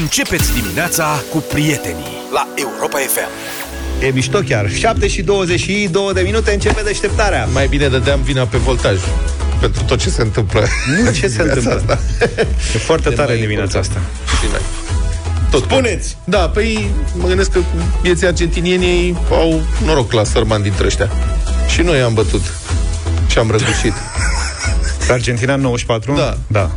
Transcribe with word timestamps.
Începeți 0.00 0.52
dimineața 0.52 1.22
cu 1.30 1.38
prietenii 1.38 2.16
la 2.32 2.48
Europa 2.54 2.98
FM. 2.98 3.28
E 4.04 4.10
mișto 4.10 4.38
chiar. 4.38 4.70
7 4.70 5.08
și 5.08 5.22
22 5.22 6.12
de 6.14 6.20
minute 6.20 6.52
începe 6.52 6.82
deșteptarea. 6.82 7.48
Mai 7.52 7.66
bine 7.66 7.88
dădeam 7.88 8.22
vina 8.22 8.44
pe 8.44 8.56
voltaj 8.56 8.98
pentru 9.60 9.82
tot 9.82 9.98
ce 9.98 10.10
se 10.10 10.22
întâmplă. 10.22 10.66
Nu, 11.04 11.10
ce 11.12 11.28
se 11.28 11.42
întâmplă? 11.42 11.74
Asta. 11.74 11.98
E 12.74 12.78
foarte 12.78 13.08
De 13.08 13.14
tare 13.14 13.32
mai 13.32 13.40
dimineața 13.40 13.78
asta. 13.78 14.00
important. 14.32 14.40
Și 14.40 14.46
noi. 14.50 14.60
Tot 15.50 15.62
Spuneți! 15.62 16.16
Da, 16.24 16.48
păi 16.48 16.90
mă 17.12 17.26
gândesc 17.26 17.50
că 17.50 17.58
vieții 18.02 18.26
argentinienii 18.26 19.18
au 19.30 19.62
noroc 19.84 20.12
la 20.12 20.24
sărman 20.24 20.62
dintre 20.62 20.86
ăștia. 20.86 21.10
Și 21.68 21.80
noi 21.82 22.00
am 22.00 22.14
bătut 22.14 22.42
și 23.26 23.38
am 23.38 23.50
răgușit. 23.50 23.94
Pe 25.06 25.12
Argentina 25.12 25.56
94? 25.56 26.14
Da. 26.14 26.36
da. 26.46 26.70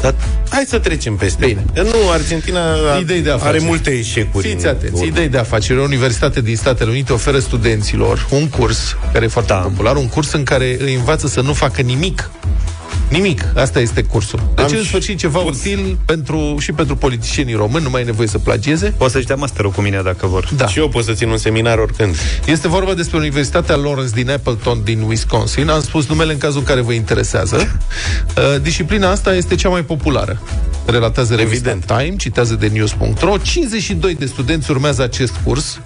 Dar 0.00 0.14
hai 0.48 0.64
să 0.68 0.78
trecem 0.78 1.16
peste. 1.16 1.46
Bine. 1.46 1.64
Că 1.74 1.82
Nu, 1.82 2.10
Argentina 2.12 2.60
Idei 3.00 3.20
de 3.20 3.30
are 3.30 3.38
afaceri. 3.40 3.64
multe 3.64 3.90
eșecuri. 3.90 4.48
Fiți 4.48 4.64
în 4.64 4.70
atenți, 4.70 4.94
urmă. 4.94 5.06
idei 5.06 5.28
de 5.28 5.38
afaceri. 5.38 5.78
O 5.78 5.82
universitate 5.82 6.40
din 6.40 6.56
Statele 6.56 6.90
Unite 6.90 7.12
oferă 7.12 7.38
studenților 7.38 8.26
un 8.30 8.48
curs, 8.48 8.96
care 9.12 9.24
e 9.24 9.28
foarte 9.28 9.52
Da. 9.52 9.58
popular, 9.58 9.96
un 9.96 10.08
curs 10.08 10.32
în 10.32 10.42
care 10.42 10.76
îi 10.78 10.94
învață 10.94 11.26
să 11.26 11.40
nu 11.40 11.52
facă 11.52 11.82
nimic. 11.82 12.30
Nimic. 13.10 13.44
Asta 13.56 13.80
este 13.80 14.02
cursul. 14.02 14.40
Deci, 14.54 14.64
Am 14.64 14.76
în 14.76 14.84
sfârșit, 14.84 15.18
ceva 15.18 15.38
util 15.38 15.98
pentru, 16.04 16.56
și 16.58 16.72
pentru 16.72 16.96
politicienii 16.96 17.54
români, 17.54 17.84
nu 17.84 17.90
mai 17.90 18.00
e 18.00 18.04
nevoie 18.04 18.28
să 18.28 18.38
plagieze. 18.38 18.94
Poți 18.96 19.12
să-și 19.12 19.26
dea 19.26 19.36
masterul 19.36 19.70
cu 19.70 19.80
mine 19.80 20.00
dacă 20.04 20.26
vor. 20.26 20.48
Da. 20.56 20.66
Și 20.66 20.78
eu 20.78 20.88
pot 20.88 21.04
să 21.04 21.12
țin 21.12 21.28
un 21.28 21.36
seminar 21.36 21.78
oricând. 21.78 22.16
Este 22.46 22.68
vorba 22.68 22.94
despre 22.94 23.16
Universitatea 23.16 23.76
Lawrence 23.76 24.12
din 24.14 24.30
Appleton, 24.30 24.80
din 24.84 25.00
Wisconsin. 25.00 25.68
Am 25.68 25.80
spus 25.80 26.06
numele 26.06 26.32
în 26.32 26.38
cazul 26.38 26.58
în 26.58 26.64
care 26.64 26.80
vă 26.80 26.92
interesează. 26.92 27.56
Uh, 28.36 28.62
Disciplina 28.62 29.10
asta 29.10 29.34
este 29.34 29.54
cea 29.54 29.68
mai 29.68 29.82
populară. 29.82 30.40
Relatează 30.86 31.34
revista 31.34 31.70
Evident. 31.70 31.98
Time, 31.98 32.16
citează 32.16 32.54
de 32.54 32.66
news.ro. 32.66 33.36
52 33.36 34.14
de 34.14 34.26
studenți 34.26 34.70
urmează 34.70 35.02
acest 35.02 35.32
curs 35.44 35.80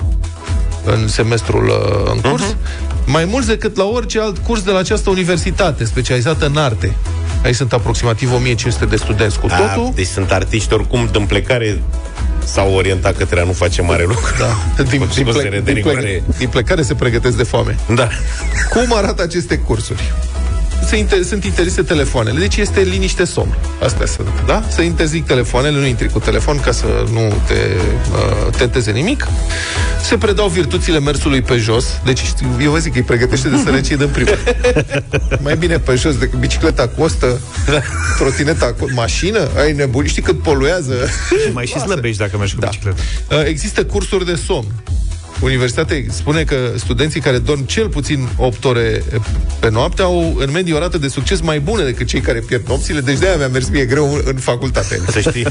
în 0.84 1.08
semestrul 1.08 1.64
uh, 1.64 2.12
în 2.14 2.30
curs, 2.30 2.42
uh-huh. 2.42 3.06
mai 3.06 3.24
mulți 3.24 3.48
decât 3.48 3.76
la 3.76 3.84
orice 3.84 4.20
alt 4.20 4.38
curs 4.38 4.62
de 4.62 4.70
la 4.70 4.78
această 4.78 5.10
universitate, 5.10 5.84
specializată 5.84 6.46
în 6.46 6.56
arte. 6.56 6.96
Aici 7.44 7.54
sunt 7.54 7.72
aproximativ 7.72 8.32
1500 8.32 8.84
de 8.84 8.96
studenți 8.96 9.38
cu 9.38 9.46
totul. 9.46 9.84
A, 9.86 9.92
deci 9.94 10.06
sunt 10.06 10.32
artiști 10.32 10.72
oricum 10.72 11.08
din 11.12 11.26
plecare 11.26 11.82
s-au 12.44 12.74
orientat 12.74 13.16
către 13.16 13.40
a 13.40 13.44
nu 13.44 13.52
face 13.52 13.82
mare 13.82 14.04
lucru. 14.04 14.34
Da. 14.38 14.56
Din, 14.90 14.98
din, 14.98 15.08
scosere 15.24 15.48
ple- 15.48 15.60
de 15.60 15.72
din, 15.72 15.82
ple- 15.82 15.92
rigoare. 15.92 16.22
din 16.38 16.48
plecare 16.48 16.82
se 16.82 16.94
pregătesc 16.94 17.36
de 17.36 17.42
foame. 17.42 17.76
Da. 17.94 18.08
Cum 18.70 18.96
arată 18.96 19.22
aceste 19.22 19.56
cursuri? 19.58 20.12
Se 20.86 20.96
inter- 20.96 21.24
sunt 21.28 21.44
interzise 21.44 21.82
telefoanele, 21.82 22.38
deci 22.38 22.56
este 22.56 22.80
liniște 22.80 23.24
somn. 23.24 23.56
Astea 23.82 24.06
sunt, 24.06 24.28
da? 24.46 24.62
Să 24.70 24.82
interzic 24.82 25.26
telefoanele, 25.26 25.78
nu 25.78 25.86
intri 25.86 26.08
cu 26.08 26.18
telefon 26.18 26.60
ca 26.60 26.72
să 26.72 26.84
nu 27.12 27.32
te 27.46 27.54
uh, 27.54 28.56
tenteze 28.56 28.90
nimic. 28.90 29.26
Se 30.02 30.16
predau 30.16 30.48
virtuțile 30.48 30.98
mersului 31.00 31.42
pe 31.42 31.56
jos, 31.56 31.84
deci 32.04 32.18
știu, 32.22 32.46
eu 32.60 32.70
vă 32.70 32.78
zic 32.78 32.92
că 32.92 32.98
îi 32.98 33.04
pregătește 33.04 33.48
de 33.48 33.56
sărăcie 33.64 33.96
din 33.96 34.08
primul. 34.08 34.38
Mai 35.44 35.56
bine 35.56 35.78
pe 35.78 35.94
jos 35.94 36.16
decât 36.16 36.38
bicicleta 36.38 36.88
costă, 36.88 37.40
trotineta 38.18 38.72
co- 38.74 38.94
mașină, 38.94 39.48
ai 39.58 39.72
nebuni, 39.72 40.08
știi 40.08 40.22
cât 40.22 40.42
poluează. 40.42 40.94
Și 41.46 41.52
mai 41.52 41.66
și 41.66 41.78
slăbești 41.78 42.18
dacă 42.18 42.36
mergi 42.38 42.54
cu 42.54 42.60
Da. 42.60 42.66
bicicleta. 42.70 42.96
Uh, 43.30 43.42
Există 43.44 43.84
cursuri 43.84 44.24
de 44.26 44.34
somn. 44.46 44.66
Universitatea 45.40 45.96
spune 46.08 46.42
că 46.42 46.56
studenții 46.76 47.20
care 47.20 47.38
dorm 47.38 47.64
cel 47.66 47.88
puțin 47.88 48.28
8 48.36 48.64
ore 48.64 49.02
pe 49.60 49.70
noapte 49.70 50.02
au 50.02 50.36
în 50.38 50.50
medie 50.50 50.74
o 50.74 50.78
rată 50.78 50.98
de 50.98 51.08
succes 51.08 51.40
mai 51.40 51.60
bună 51.60 51.82
decât 51.82 52.06
cei 52.06 52.20
care 52.20 52.38
pierd 52.38 52.68
nopțile, 52.68 53.00
deci 53.00 53.18
de-aia 53.18 53.36
mi-a 53.36 53.48
mers 53.48 53.68
mie 53.68 53.84
greu 53.84 54.20
în 54.24 54.36
facultate. 54.36 55.00
Să 55.10 55.20
știi. 55.20 55.46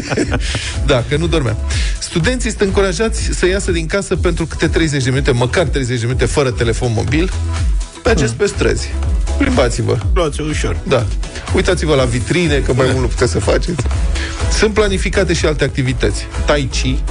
da, 0.90 1.04
că 1.08 1.16
nu 1.16 1.26
dormeam. 1.26 1.56
Studenții 1.98 2.50
sunt 2.50 2.60
încurajați 2.60 3.22
să 3.22 3.46
iasă 3.46 3.70
din 3.70 3.86
casă 3.86 4.16
pentru 4.16 4.46
câte 4.46 4.68
30 4.68 5.02
de 5.02 5.10
minute, 5.10 5.30
măcar 5.30 5.66
30 5.66 6.00
de 6.00 6.06
minute 6.06 6.24
fără 6.24 6.50
telefon 6.50 6.92
mobil. 6.94 7.32
Mergeți 8.04 8.34
pe 8.34 8.46
străzi. 8.46 8.94
Plimbați-vă. 9.38 9.98
Luați-o 10.14 10.44
ușor. 10.44 10.76
Da. 10.88 11.06
Uitați-vă 11.54 11.94
la 11.94 12.04
vitrine, 12.04 12.58
că 12.58 12.72
mai 12.72 12.86
mult 12.86 13.00
nu 13.00 13.06
puteți 13.06 13.32
să 13.32 13.38
faceți. 13.38 13.82
Sunt 14.58 14.74
planificate 14.74 15.32
și 15.32 15.46
alte 15.46 15.64
activități. 15.64 16.26
Tai 16.46 16.68
Chi, 16.70 17.02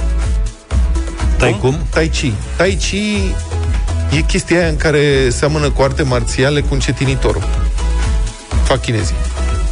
Tai 1.42 1.58
cum? 1.60 1.78
Tai 1.90 2.08
Chi. 2.08 2.32
Tai 2.56 2.74
Chi 2.74 3.34
e 4.16 4.20
chestia 4.20 4.58
aia 4.58 4.68
în 4.68 4.76
care 4.76 5.30
seamănă 5.30 5.70
cu 5.70 5.82
arte 5.82 6.02
marțiale 6.02 6.60
cu 6.60 6.74
încetinitorul. 6.74 7.42
Fac 8.64 8.80
chinezii. 8.80 9.14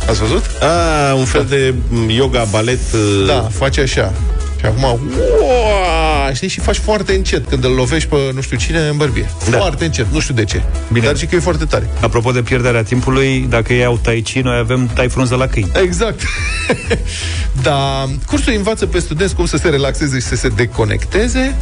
Ați 0.09 0.19
văzut? 0.21 0.45
A, 0.61 1.15
un 1.15 1.25
fel 1.25 1.47
de 1.49 1.75
m, 1.89 2.09
yoga, 2.09 2.45
balet. 2.51 2.79
uh, 2.93 3.27
Da, 3.27 3.49
face 3.53 3.81
așa. 3.81 4.13
Și 4.61 4.67
acum, 4.67 5.01
uaa, 5.43 6.33
știi, 6.33 6.49
și 6.49 6.61
faci 6.61 6.77
foarte 6.77 7.15
încet 7.15 7.49
când 7.49 7.65
îl 7.65 7.71
lovești 7.71 8.09
pe 8.09 8.17
nu 8.35 8.41
știu 8.41 8.57
cine 8.57 8.79
în 8.79 8.97
bărbie. 8.97 9.31
Da. 9.51 9.57
Foarte 9.57 9.85
încet, 9.85 10.07
nu 10.13 10.21
știu 10.21 10.35
de 10.35 10.45
ce. 10.45 10.63
Bine. 10.93 11.07
Dar 11.07 11.17
și 11.17 11.27
că 11.27 11.35
e 11.35 11.39
foarte 11.39 11.65
tare. 11.65 11.89
Apropo 12.01 12.31
de 12.31 12.43
pierderea 12.43 12.83
timpului, 12.83 13.47
dacă 13.49 13.73
ei 13.73 13.85
au 13.85 13.99
tai 14.03 14.21
chi, 14.21 14.39
noi 14.39 14.59
avem 14.59 14.91
tai 14.95 15.09
frunză 15.09 15.35
la 15.35 15.47
câini. 15.47 15.71
Exact. 15.83 16.21
da, 17.63 18.09
cursul 18.27 18.53
învață 18.57 18.87
pe 18.87 18.99
studenți 18.99 19.35
cum 19.35 19.47
să 19.47 19.57
se 19.57 19.69
relaxeze 19.69 20.19
și 20.19 20.27
să 20.27 20.37
se 20.37 20.49
deconecteze. 20.49 21.57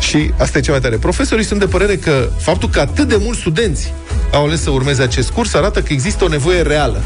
Și 0.00 0.30
asta 0.38 0.58
e 0.58 0.60
cea 0.60 0.70
mai 0.70 0.80
tare. 0.80 0.96
Profesorii 0.96 1.44
sunt 1.44 1.60
de 1.60 1.66
părere 1.66 1.96
că 1.96 2.28
faptul 2.38 2.68
că 2.68 2.80
atât 2.80 3.08
de 3.08 3.16
mulți 3.20 3.40
studenți 3.40 3.92
au 4.32 4.44
ales 4.44 4.62
să 4.62 4.70
urmeze 4.70 5.02
acest 5.02 5.30
curs 5.30 5.54
arată 5.54 5.82
că 5.82 5.92
există 5.92 6.24
o 6.24 6.28
nevoie 6.28 6.62
reală. 6.62 7.02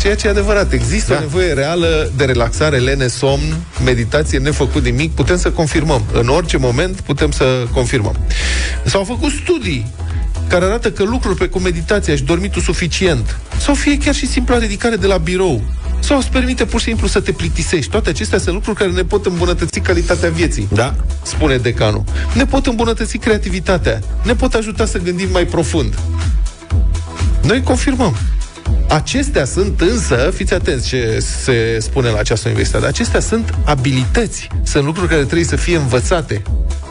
Ceea 0.00 0.14
ce 0.14 0.26
e 0.26 0.30
adevărat. 0.30 0.72
Există 0.72 1.12
da. 1.12 1.18
o 1.18 1.20
nevoie 1.20 1.52
reală 1.52 2.10
de 2.16 2.24
relaxare, 2.24 2.78
lene, 2.78 3.06
somn, 3.06 3.56
meditație, 3.84 4.38
nefăcut 4.38 4.84
nimic. 4.84 5.12
Putem 5.12 5.38
să 5.38 5.50
confirmăm. 5.50 6.02
În 6.12 6.28
orice 6.28 6.56
moment 6.56 7.00
putem 7.00 7.30
să 7.30 7.66
confirmăm. 7.72 8.16
S-au 8.84 9.04
făcut 9.04 9.30
studii 9.30 9.86
care 10.48 10.64
arată 10.64 10.90
că 10.90 11.02
lucruri 11.02 11.36
precum 11.36 11.62
meditația 11.62 12.16
și 12.16 12.22
dormitul 12.22 12.62
suficient, 12.62 13.38
sau 13.58 13.74
fie 13.74 13.98
chiar 13.98 14.14
și 14.14 14.26
simpla 14.26 14.58
ridicare 14.58 14.96
de 14.96 15.06
la 15.06 15.16
birou, 15.16 15.62
sau 15.98 16.18
îți 16.18 16.28
permite 16.28 16.64
pur 16.64 16.80
și 16.80 16.86
simplu 16.86 17.06
să 17.06 17.20
te 17.20 17.32
plictisești. 17.32 17.90
Toate 17.90 18.08
acestea 18.08 18.38
sunt 18.38 18.54
lucruri 18.54 18.76
care 18.76 18.90
ne 18.90 19.02
pot 19.02 19.26
îmbunătăți 19.26 19.78
calitatea 19.80 20.30
vieții 20.30 20.68
Da. 20.72 20.94
spune 21.22 21.56
decanul. 21.56 22.04
Ne 22.34 22.46
pot 22.46 22.66
îmbunătăți 22.66 23.16
creativitatea, 23.16 24.00
ne 24.22 24.34
pot 24.34 24.54
ajuta 24.54 24.86
să 24.86 24.98
gândim 24.98 25.28
mai 25.30 25.44
profund. 25.44 25.94
Noi 27.42 27.62
confirmăm. 27.62 28.16
Acestea 28.88 29.44
sunt 29.44 29.80
însă, 29.80 30.30
fiți 30.34 30.54
atenți 30.54 30.86
ce 30.86 31.18
se 31.18 31.78
spune 31.80 32.10
la 32.10 32.18
această 32.18 32.48
universitate, 32.48 32.86
acestea 32.86 33.20
sunt 33.20 33.54
abilități, 33.64 34.48
sunt 34.62 34.84
lucruri 34.84 35.08
care 35.08 35.22
trebuie 35.22 35.44
să 35.44 35.56
fie 35.56 35.76
învățate. 35.76 36.42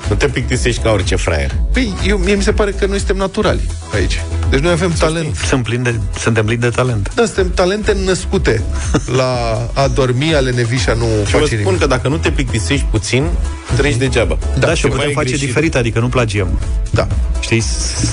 Nu 0.09 0.15
te 0.15 0.27
plictisești 0.27 0.81
ca 0.81 0.91
orice 0.91 1.15
fraier. 1.15 1.51
Păi, 1.73 1.93
eu, 2.07 2.17
mie 2.17 2.35
mi 2.35 2.43
se 2.43 2.51
pare 2.51 2.71
că 2.71 2.85
noi 2.85 2.97
suntem 2.97 3.15
naturali 3.15 3.69
aici. 3.93 4.21
Deci 4.49 4.59
noi 4.59 4.71
avem 4.71 4.91
talent. 4.91 5.35
Sunt 5.35 5.63
plin 5.63 5.83
de, 5.83 5.95
suntem 6.19 6.45
plini 6.45 6.61
de 6.61 6.69
talent. 6.69 7.11
Da, 7.15 7.25
suntem 7.25 7.51
talente 7.53 7.97
născute 8.05 8.61
la 9.17 9.61
a 9.73 9.87
dormi, 9.87 10.35
a 10.35 10.39
lenevi 10.39 10.77
și 10.77 10.89
a 10.89 10.93
nu 10.93 11.05
Și 11.25 11.31
vă 11.31 11.37
face 11.37 11.45
spun 11.45 11.57
nimic. 11.63 11.79
că 11.79 11.87
dacă 11.87 12.07
nu 12.07 12.17
te 12.17 12.31
plictisești 12.31 12.85
puțin, 12.91 13.27
treci 13.75 13.95
degeaba. 13.95 14.37
Da, 14.59 14.67
da 14.67 14.73
și 14.73 14.85
o 14.85 14.87
Ceva 14.87 14.93
putem 14.95 15.09
e 15.09 15.13
face 15.13 15.27
greșit. 15.27 15.45
diferit, 15.45 15.75
adică 15.75 15.99
nu 15.99 16.07
plagiem. 16.09 16.59
Da, 16.91 17.07
Știi, 17.39 17.59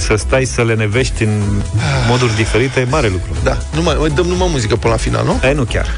să 0.06 0.15
stai 0.16 0.44
să 0.44 0.62
le 0.65 0.75
nevești 0.75 1.22
în 1.22 1.43
moduri 2.09 2.34
diferite 2.37 2.81
e 2.81 2.87
mare 2.91 3.09
lucru. 3.09 3.37
da. 3.44 3.59
Numai, 3.75 3.97
mai 3.99 4.09
dăm 4.10 4.26
numai 4.26 4.49
muzică 4.50 4.76
până 4.76 4.93
la 4.93 4.99
final, 4.99 5.25
nu? 5.25 5.41
E, 5.49 5.53
nu 5.53 5.64
chiar. 5.64 5.97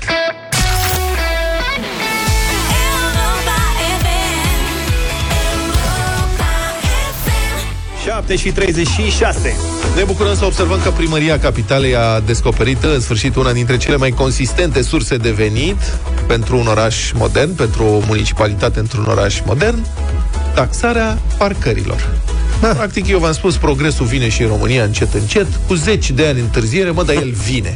Europa 2.84 3.56
FM. 4.00 4.06
Europa 5.56 6.50
FM. 7.24 8.04
7 8.04 8.36
și 8.36 8.48
36. 8.50 9.56
Ne 9.96 10.02
bucurăm 10.04 10.34
să 10.34 10.44
observăm 10.44 10.80
că 10.82 10.90
primăria 10.90 11.38
capitalei 11.38 11.96
a 11.96 12.20
descoperit 12.20 12.82
în 12.82 13.00
sfârșit 13.00 13.36
una 13.36 13.52
dintre 13.52 13.76
cele 13.76 13.96
mai 13.96 14.10
consistente 14.10 14.82
surse 14.82 15.16
de 15.16 15.30
venit 15.30 15.76
pentru 16.26 16.58
un 16.58 16.66
oraș 16.66 17.12
modern, 17.12 17.54
pentru 17.54 17.84
o 17.84 18.00
municipalitate 18.06 18.78
într-un 18.78 19.04
oraș 19.04 19.40
modern, 19.44 19.86
taxarea 20.54 21.18
parcărilor. 21.38 22.16
Practic, 22.60 23.06
eu 23.08 23.18
v-am 23.18 23.32
spus, 23.32 23.56
progresul 23.56 24.06
vine 24.06 24.28
și 24.28 24.42
în 24.42 24.48
România 24.48 24.84
încet, 24.84 25.14
încet, 25.14 25.46
cu 25.66 25.74
zeci 25.74 26.10
de 26.10 26.26
ani 26.26 26.40
întârziere, 26.40 26.90
mă, 26.90 27.02
dar 27.04 27.14
el 27.14 27.30
vine. 27.30 27.74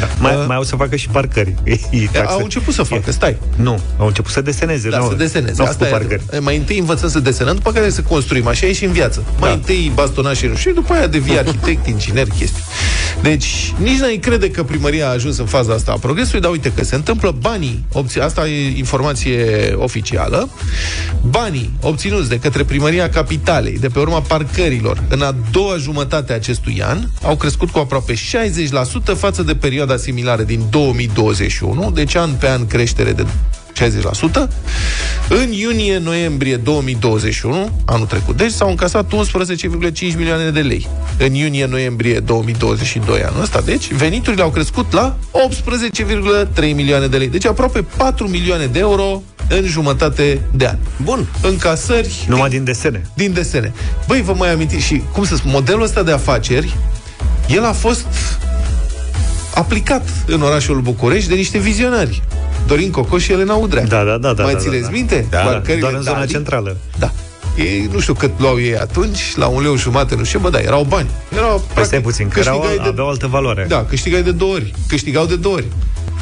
Da. 0.00 0.08
Mai, 0.20 0.34
Uh, 0.36 0.44
mai 0.46 0.56
au 0.56 0.62
să 0.62 0.76
facă 0.76 0.96
și 0.96 1.08
parcări. 1.08 1.54
Au 2.26 2.40
început 2.42 2.74
să 2.74 2.82
facă, 2.82 3.12
stai. 3.12 3.36
Nu, 3.56 3.80
au 3.98 4.06
început 4.06 4.32
să 4.32 4.40
deseneze. 4.40 4.88
Da, 4.88 4.98
nu, 4.98 5.08
să 5.08 5.14
deseneze. 5.14 5.54
Nu 5.56 5.64
au 5.64 5.70
Asta 5.70 5.84
făcut 5.84 5.86
e 5.86 5.98
parcări. 5.98 6.20
adevărat. 6.20 6.42
Mai 6.44 6.56
întâi 6.56 6.78
învățăm 6.78 7.08
să 7.08 7.18
desenăm, 7.20 7.54
după 7.54 7.72
care 7.72 7.90
să 7.90 8.00
construim. 8.02 8.46
Așa 8.46 8.66
e 8.66 8.72
și 8.72 8.84
în 8.84 8.92
viață. 8.92 9.22
Mai 9.38 9.48
Da. 9.48 9.54
întâi 9.54 9.92
bastonaș 9.94 10.36
și 10.38 10.54
și 10.54 10.68
după 10.74 10.92
aia 10.92 11.06
devii 11.06 11.38
arhitect, 11.44 11.86
inginer, 11.86 12.26
chestii. 12.38 12.62
Deci, 13.22 13.74
nici 13.76 13.98
n-ai 13.98 14.16
crede 14.16 14.50
că 14.50 14.62
primăria 14.62 15.06
a 15.08 15.10
ajuns 15.12 15.38
în 15.38 15.46
faza 15.46 15.72
asta 15.72 15.92
a 15.92 15.96
progresului, 15.98 16.40
dar 16.40 16.50
uite 16.50 16.72
că 16.72 16.84
se 16.84 16.94
întâmplă 16.94 17.36
banii, 17.40 17.84
obți- 17.92 18.18
asta 18.20 18.48
e 18.48 18.76
informație 18.76 19.44
oficială, 19.76 20.48
banii 21.30 21.70
obținuți 21.80 22.28
de 22.28 22.38
către 22.38 22.64
primăria 22.64 23.08
capitalei 23.10 23.78
de 23.78 23.88
pe 23.88 23.98
urma 23.98 24.20
parcărilor 24.20 25.02
în 25.08 25.22
a 25.22 25.34
doua 25.50 25.76
jumătate 25.76 26.32
a 26.32 26.34
acestui 26.34 26.82
an 26.84 26.98
au 27.22 27.36
crescut 27.36 27.70
cu 27.70 27.78
aproape 27.78 28.14
60% 28.14 29.14
față 29.16 29.42
de 29.42 29.54
perioada 29.54 29.87
similară 29.96 30.42
din 30.42 30.62
2021, 30.70 31.90
deci 31.90 32.14
an 32.14 32.30
pe 32.30 32.48
an 32.48 32.66
creștere 32.66 33.12
de 33.12 33.26
60%. 33.78 34.48
În 35.28 35.52
iunie-noiembrie 35.52 36.56
2021, 36.56 37.70
anul 37.84 38.06
trecut, 38.06 38.36
deci 38.36 38.50
s-au 38.50 38.68
încasat 38.68 39.12
11,5 39.12 40.16
milioane 40.16 40.50
de 40.50 40.60
lei. 40.60 40.88
În 41.18 41.34
iunie-noiembrie 41.34 42.18
2022, 42.18 43.22
anul 43.22 43.42
ăsta, 43.42 43.60
deci, 43.60 43.92
veniturile 43.92 44.42
au 44.42 44.50
crescut 44.50 44.92
la 44.92 45.16
18,3 46.54 46.74
milioane 46.74 47.06
de 47.06 47.16
lei. 47.16 47.28
Deci 47.28 47.46
aproape 47.46 47.84
4 47.96 48.28
milioane 48.28 48.66
de 48.66 48.78
euro 48.78 49.22
în 49.48 49.64
jumătate 49.66 50.40
de 50.54 50.66
an. 50.66 50.76
Bun. 51.02 51.26
Încasări 51.42 52.24
Numai 52.28 52.48
din 52.48 52.64
desene. 52.64 53.10
din 53.14 53.32
desene. 53.32 53.72
Băi, 54.06 54.22
vă 54.22 54.32
mai 54.32 54.52
amintiți 54.52 54.84
și, 54.84 55.02
cum 55.12 55.24
să 55.24 55.36
spun, 55.36 55.50
modelul 55.50 55.82
ăsta 55.82 56.02
de 56.02 56.12
afaceri, 56.12 56.76
el 57.48 57.64
a 57.64 57.72
fost 57.72 58.06
aplicat 59.58 60.08
în 60.26 60.42
orașul 60.42 60.80
București 60.80 61.28
de 61.28 61.34
niște 61.34 61.58
vizionari. 61.58 62.22
Dorin 62.66 62.90
Coco 62.90 63.18
și 63.18 63.32
Elena 63.32 63.54
Udrea. 63.54 63.84
Da, 63.84 64.04
da, 64.04 64.18
da, 64.18 64.32
da, 64.32 64.42
Mai 64.42 64.52
da, 64.52 64.58
țineți 64.58 64.82
da. 64.82 64.88
minte? 64.90 65.26
Da, 65.30 65.38
Parcările 65.38 65.80
Doar 65.80 65.92
în 65.92 66.02
zona 66.02 66.16
Dali? 66.16 66.30
centrală. 66.30 66.76
Da. 66.98 67.10
Ei, 67.56 67.88
nu 67.92 68.00
știu 68.00 68.14
cât 68.14 68.30
luau 68.38 68.60
ei 68.60 68.76
atunci, 68.76 69.36
la 69.36 69.46
un 69.46 69.62
leu 69.62 69.76
jumate, 69.76 70.14
nu 70.14 70.24
știu, 70.24 70.38
bă, 70.38 70.50
da, 70.50 70.58
erau 70.58 70.82
bani. 70.88 71.08
Erau, 71.36 71.64
Păi 71.74 71.84
stai 71.84 72.00
puțin, 72.00 72.28
că 72.28 72.38
erau, 72.40 72.58
câștigai 72.58 72.84
de, 72.84 72.88
aveau 72.88 73.08
altă 73.08 73.26
valoare. 73.26 73.64
Da, 73.68 73.84
câștigai 73.88 74.22
de 74.22 74.30
două 74.32 74.52
ori. 74.54 74.74
Câștigau 74.88 75.26
de 75.26 75.36
două 75.36 75.54
ori. 75.54 75.64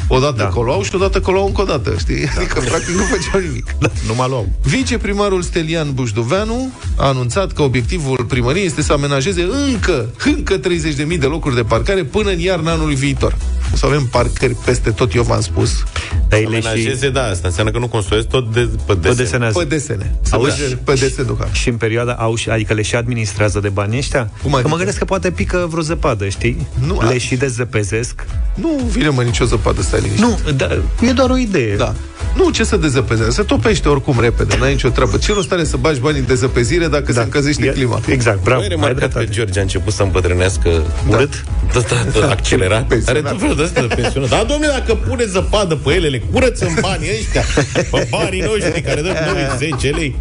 Odată 0.07 0.35
Da. 0.37 0.43
da. 0.43 0.49
coloau 0.49 0.83
și 0.83 0.95
odată 0.95 1.19
coloau 1.19 1.45
încă 1.45 1.61
o 1.61 1.65
dată, 1.65 1.95
știi? 1.99 2.25
Da. 2.25 2.31
Adică, 2.37 2.59
practic, 2.59 2.95
nu 2.95 3.01
făceau 3.03 3.39
nimic. 3.39 3.65
Da, 3.79 3.89
nu 4.07 4.15
mă 4.15 4.25
luau. 4.29 4.49
Viceprimarul 4.63 5.41
Stelian 5.41 5.93
Bușduveanu 5.93 6.71
a 6.95 7.07
anunțat 7.07 7.51
că 7.51 7.61
obiectivul 7.61 8.25
primăriei 8.27 8.65
este 8.65 8.81
să 8.81 8.93
amenajeze 8.93 9.47
încă, 9.67 10.09
încă 10.25 10.59
30.000 10.59 11.17
de 11.19 11.25
locuri 11.25 11.55
de 11.55 11.63
parcare 11.63 12.03
până 12.03 12.29
în 12.29 12.39
iarna 12.39 12.71
anului 12.71 12.95
viitor. 12.95 13.37
O 13.73 13.75
să 13.77 13.85
avem 13.85 14.05
parcări 14.05 14.55
peste 14.65 14.89
tot, 14.89 15.13
eu 15.13 15.23
v-am 15.23 15.41
spus, 15.41 15.83
Dar 16.29 16.39
ele 16.39 16.59
și, 16.59 16.67
Amenajeze, 16.67 17.09
da, 17.09 17.23
asta 17.23 17.47
înseamnă 17.47 17.71
că 17.71 17.79
nu 17.79 17.87
construiesc 17.87 18.27
tot 18.27 18.53
de, 18.53 18.59
pe 18.59 18.93
pe 18.93 18.93
desen. 18.93 19.15
desenează. 19.17 19.57
pe 19.59 19.65
desene. 19.65 20.15
Să 20.21 20.35
Auzi? 20.35 20.59
merge 20.59 20.75
pe 20.75 20.93
desen 20.93 21.25
duca. 21.25 21.47
Și 21.51 21.69
în 21.69 21.75
perioada 21.75 22.13
au 22.13 22.35
și, 22.35 22.49
adică 22.49 22.73
le 22.73 22.81
și 22.81 22.95
administrează 22.95 23.59
de 23.59 23.69
bani 23.69 23.97
ăștia? 23.97 24.29
Cum 24.41 24.49
că 24.49 24.55
adică? 24.55 24.69
mă 24.69 24.75
gândesc 24.75 24.97
că 24.97 25.05
poate 25.05 25.31
pică 25.31 25.67
vreo 25.69 25.81
zăpadă, 25.81 26.27
știi? 26.29 26.67
Nu, 26.87 27.01
le 27.01 27.13
a- 27.13 27.17
și 27.17 27.35
dezăpezesc. 27.35 28.25
Nu 28.55 28.69
vine 28.91 29.09
mă 29.09 29.23
nicio 29.23 29.45
zăpadă, 29.45 29.81
stai 29.81 29.99
liniștit. 29.99 30.23
Nu, 30.25 30.37
da, 30.55 30.67
e 31.01 31.11
doar 31.11 31.29
o 31.29 31.37
idee. 31.37 31.75
Da. 31.75 31.93
Nu, 32.37 32.49
ce 32.49 32.63
să 32.63 32.77
dezăpezească? 32.77 33.33
Se 33.33 33.41
topește 33.43 33.89
oricum 33.89 34.19
repede, 34.19 34.55
n-ai 34.59 34.71
nicio 34.71 34.89
treabă. 34.89 35.17
Ce 35.17 35.33
rost 35.33 35.51
are 35.51 35.63
să 35.63 35.77
bagi 35.77 35.99
bani 35.99 36.17
în 36.17 36.25
dezăpezire 36.25 36.87
dacă 36.87 37.05
da. 37.11 37.13
se 37.13 37.19
încălzește 37.21 37.65
E- 37.65 37.69
clima? 37.69 37.99
Exact, 38.07 38.43
bravo. 38.43 38.59
Ai 38.59 38.65
ai 38.65 38.69
remarcat 38.69 38.97
dreptate. 38.97 39.25
că 39.25 39.31
George 39.31 39.59
a 39.59 39.61
început 39.61 39.93
să 39.93 40.03
îmbătrânească 40.03 40.83
urât? 41.09 41.43
Da, 41.73 41.79
da, 41.79 42.19
da, 42.19 42.29
accelerat. 42.37 42.91
Are 42.91 42.95
Pensionat. 42.95 43.31
tot 43.31 43.39
felul 43.39 43.55
de 43.55 43.63
astea 43.63 43.81
de 43.87 43.95
pensionat. 43.95 44.29
Da, 44.29 44.43
domnule, 44.47 44.71
dacă 44.77 44.95
pune 44.95 45.25
zăpadă 45.25 45.75
pe 45.75 45.93
ele, 45.93 46.07
le 46.07 46.19
curăță 46.31 46.65
în 46.65 46.75
banii 46.81 47.09
ăștia, 47.19 47.43
pe 47.91 48.07
banii 48.09 48.41
noștri 48.41 48.81
care 48.81 49.01
dăm 49.01 49.15
noi 49.33 49.47
10 49.57 49.87
lei. 49.89 50.15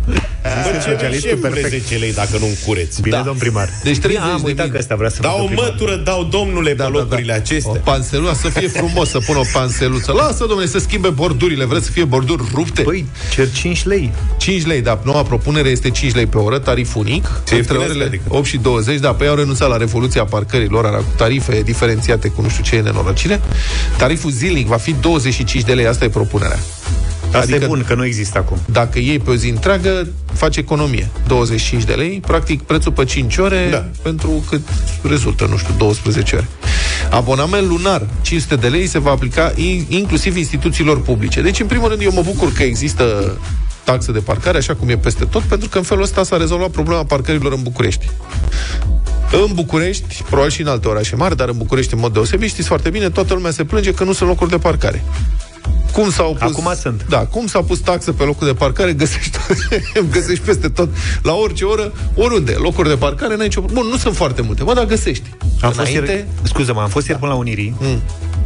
Bă, 0.62 0.70
ce 0.74 0.80
specialistul 0.80 1.28
șef 1.30 1.40
perfect. 1.40 1.68
10 1.68 1.96
lei 1.96 2.12
dacă 2.12 2.36
nu 2.40 2.46
încureți? 2.46 3.00
Bine, 3.02 3.16
Da. 3.16 3.22
domn 3.22 3.38
primar. 3.38 3.68
Deci 3.82 3.98
30 3.98 4.20
Ia, 4.22 4.32
am 4.32 4.36
de 4.40 4.46
uitat 4.46 4.64
mii. 4.64 4.72
că 4.72 4.78
ăsta 4.80 4.94
vrea 4.94 5.08
să 5.08 5.18
Dau 5.20 5.30
facă 5.30 5.42
o 5.42 5.46
primar. 5.46 5.64
mătură, 5.70 5.96
dau 5.96 6.24
domnule 6.24 6.70
pe 6.74 6.82
locurile 6.82 7.32
O 7.32 7.36
acestea. 7.36 7.80
panselua 7.84 8.34
să 8.34 8.48
fie 8.48 8.68
frumos, 8.68 9.08
să 9.10 9.18
pună 9.18 9.38
o 9.38 9.42
panseluță. 9.52 10.12
Lasă, 10.12 10.44
domnule, 10.48 10.66
să 10.66 10.78
schimbe 10.78 11.08
bordurile. 11.08 11.64
Vreți 11.64 11.84
să 11.84 11.90
fie 11.90 12.04
borduri 12.06 12.42
rupte? 12.54 12.82
Păi, 12.82 13.06
cer 13.30 13.50
5 13.52 13.84
lei. 13.84 14.12
5 14.36 14.66
lei, 14.66 14.80
da. 14.82 15.00
Noua 15.04 15.22
propunere 15.22 15.68
este 15.68 15.90
5 15.90 16.14
lei 16.14 16.26
pe 16.26 16.38
oră, 16.38 16.58
tarif 16.58 16.94
unic. 16.94 17.22
Ce 17.24 17.30
între 17.54 17.56
ieftin 17.56 17.76
orele 17.76 17.92
asta, 17.92 18.04
adică? 18.04 18.22
8 18.28 18.46
și 18.46 18.56
20, 18.56 19.00
da, 19.00 19.12
pe 19.14 19.24
ei 19.24 19.30
au 19.30 19.36
renunțat 19.36 19.68
la 19.68 19.76
revoluția 19.76 20.24
parcărilor, 20.24 20.84
era 20.84 20.96
cu 20.96 21.12
tarife 21.16 21.62
diferențiate 21.62 22.28
cu 22.28 22.42
nu 22.42 22.48
știu 22.48 22.62
ce 22.62 22.76
e 22.76 22.80
nenorocire. 22.80 23.40
Tariful 23.96 24.30
zilnic 24.30 24.66
va 24.66 24.76
fi 24.76 24.94
25 25.00 25.64
de 25.64 25.72
lei, 25.72 25.86
asta 25.86 26.04
e 26.04 26.08
propunerea. 26.08 26.58
Asta 27.26 27.38
Adică- 27.38 27.64
e 27.64 27.66
bun, 27.66 27.84
că 27.86 27.94
nu 27.94 28.04
există 28.04 28.38
acum. 28.38 28.58
Dacă 28.64 28.98
iei 28.98 29.18
pe 29.18 29.30
o 29.30 29.34
zi 29.34 29.48
întreagă, 29.48 30.06
faci 30.32 30.56
economie. 30.56 31.08
25 31.26 31.82
de 31.84 31.92
lei, 31.92 32.22
practic 32.26 32.62
prețul 32.62 32.92
pe 32.92 33.04
5 33.04 33.36
ore 33.36 33.68
Da. 33.70 33.84
pentru 34.02 34.44
cât 34.48 34.68
rezultă, 35.02 35.46
nu 35.50 35.56
știu, 35.56 35.74
12 35.78 36.36
ore. 36.36 36.46
Abonament 37.10 37.68
lunar, 37.68 38.06
500 38.22 38.56
de 38.56 38.68
lei, 38.68 38.86
se 38.86 38.98
va 38.98 39.10
aplica 39.10 39.52
in- 39.52 39.86
inclusiv 39.88 40.36
instituțiilor 40.36 41.02
publice. 41.02 41.40
Deci, 41.42 41.60
în 41.60 41.66
primul 41.66 41.88
rând, 41.88 42.02
eu 42.02 42.12
mă 42.12 42.22
bucur 42.22 42.52
că 42.52 42.62
există 42.62 43.36
taxe 43.84 44.12
de 44.12 44.18
parcare, 44.18 44.58
așa 44.58 44.74
cum 44.74 44.88
e 44.88 44.96
peste 44.96 45.24
tot, 45.24 45.42
pentru 45.42 45.68
că 45.68 45.78
în 45.78 45.84
felul 45.84 46.02
ăsta 46.02 46.22
s-a 46.22 46.36
rezolvat 46.36 46.70
problema 46.70 47.04
parcărilor 47.04 47.52
în 47.52 47.62
București. 47.62 48.10
În 49.32 49.54
București, 49.54 50.22
probabil 50.22 50.50
și 50.50 50.60
în 50.60 50.66
alte 50.66 50.88
orașe 50.88 51.16
mari, 51.16 51.36
dar 51.36 51.48
în 51.48 51.56
București 51.56 51.94
în 51.94 52.00
mod 52.00 52.12
deosebit, 52.12 52.48
știți 52.48 52.68
foarte 52.68 52.90
bine, 52.90 53.10
toată 53.10 53.34
lumea 53.34 53.50
se 53.50 53.64
plânge 53.64 53.92
că 53.94 54.04
nu 54.04 54.12
sunt 54.12 54.28
locuri 54.28 54.50
de 54.50 54.58
parcare. 54.58 55.04
Cum 55.92 56.10
s-au 56.10 56.36
pus... 56.40 56.50
Acum 56.50 56.74
sunt. 56.80 57.06
Da, 57.08 57.18
cum 57.18 57.46
s-a 57.46 57.62
pus 57.62 57.78
taxă 57.78 58.12
pe 58.12 58.22
locul 58.22 58.46
de 58.46 58.52
parcare, 58.52 58.92
găsești, 58.92 59.38
găsești 60.12 60.44
peste 60.44 60.68
tot, 60.68 60.88
la 61.22 61.32
orice 61.32 61.64
oră, 61.64 61.92
oriunde. 62.14 62.52
Locuri 62.52 62.88
de 62.88 62.96
parcare, 62.96 63.36
n-ai 63.36 63.46
nicio... 63.46 63.60
Bun, 63.60 63.86
nu 63.90 63.96
sunt 63.96 64.16
foarte 64.16 64.42
multe, 64.42 64.62
mă, 64.62 64.74
dar 64.74 64.84
găsești. 64.84 65.30
Am 65.40 65.72
fost 65.72 65.78
Înainte, 65.78 66.12
ieri, 66.12 66.26
scuză-mă, 66.42 66.80
am 66.80 66.88
fost 66.88 67.06
ieri 67.06 67.20
până 67.20 67.32
la 67.32 67.38
Unirii. 67.38 67.74
Mm. 67.78 68.00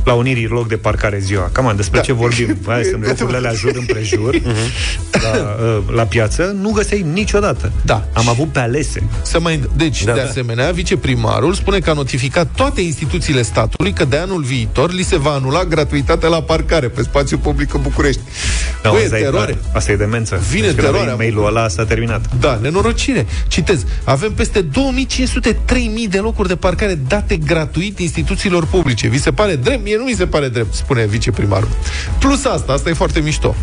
La 0.05 0.13
Unirii, 0.13 0.47
loc 0.47 0.69
de 0.69 0.77
parcare 0.77 1.19
ziua. 1.19 1.49
Cam 1.53 1.73
despre 1.77 1.99
Da. 1.99 2.05
ce 2.05 2.13
vorbim? 2.13 2.57
Hai 2.67 2.83
sunt 2.85 3.07
locurile 3.07 3.37
alea 3.37 3.53
jur 3.53 3.73
împrejur, 3.77 4.35
la, 5.23 5.57
uh, 5.65 5.95
la 5.95 6.03
piață, 6.03 6.57
nu 6.61 6.71
găseai 6.71 7.07
niciodată. 7.13 7.73
Da. 7.85 8.09
Am 8.13 8.29
avut 8.29 8.49
pe 8.49 8.59
alese. 8.59 9.03
Să 9.23 9.41
mai... 9.41 9.61
Deci, 9.77 10.05
Da, 10.05 10.13
de 10.13 10.21
da. 10.21 10.27
asemenea, 10.29 10.71
viceprimarul 10.71 11.55
spune 11.55 11.79
că 11.79 11.91
a 11.91 11.93
notificat 11.93 12.49
toate 12.57 12.81
instituțiile 12.81 13.43
statului 13.43 13.93
că 13.93 14.05
de 14.05 14.17
anul 14.17 14.43
viitor 14.43 14.93
li 14.93 15.03
se 15.03 15.19
va 15.19 15.31
anula 15.31 15.65
gratuitatea 15.65 16.29
la 16.29 16.43
parcare 16.43 16.89
pe 16.89 17.03
spațiu 17.03 17.39
public 17.39 17.75
în 17.75 17.81
București. 17.83 18.21
Da, 18.83 18.91
Băi, 18.91 19.01
e 19.01 19.05
asta 19.05 19.19
e- 19.19 19.23
teroare. 19.23 19.53
da, 19.73 19.79
Asta 19.79 19.93
e 19.93 19.97
demență. 19.97 20.43
Vine 20.51 20.61
deci, 20.67 20.75
când 20.75 20.87
teroarea, 20.87 21.13
avem 21.13 21.17
mail-ul 21.17 21.47
ăla 21.47 21.69
s-a 21.69 21.85
terminat. 21.85 22.25
Da, 22.41 22.59
nenorocire. 22.63 23.27
Citez, 23.49 23.85
avem 24.05 24.33
peste 24.33 24.63
2500-3000 24.63 26.09
de 26.11 26.19
locuri 26.19 26.49
de 26.49 26.57
parcare 26.57 26.99
date 27.09 27.37
gratuit 27.37 27.99
instituțiilor 27.99 28.67
publice. 28.67 29.09
Vi 29.09 29.19
se 29.21 29.31
pare 29.31 29.55
drept? 29.57 29.85
Mie 29.91 29.99
nu 29.99 30.05
mi 30.05 30.15
se 30.15 30.27
pare 30.27 30.49
drept, 30.49 30.75
spune 30.75 31.07
viceprimarul. 31.07 31.69
Plus 32.19 32.45
asta, 32.45 32.73
asta 32.73 32.89
e 32.89 32.93
foarte 32.93 33.21
mișto. 33.21 33.55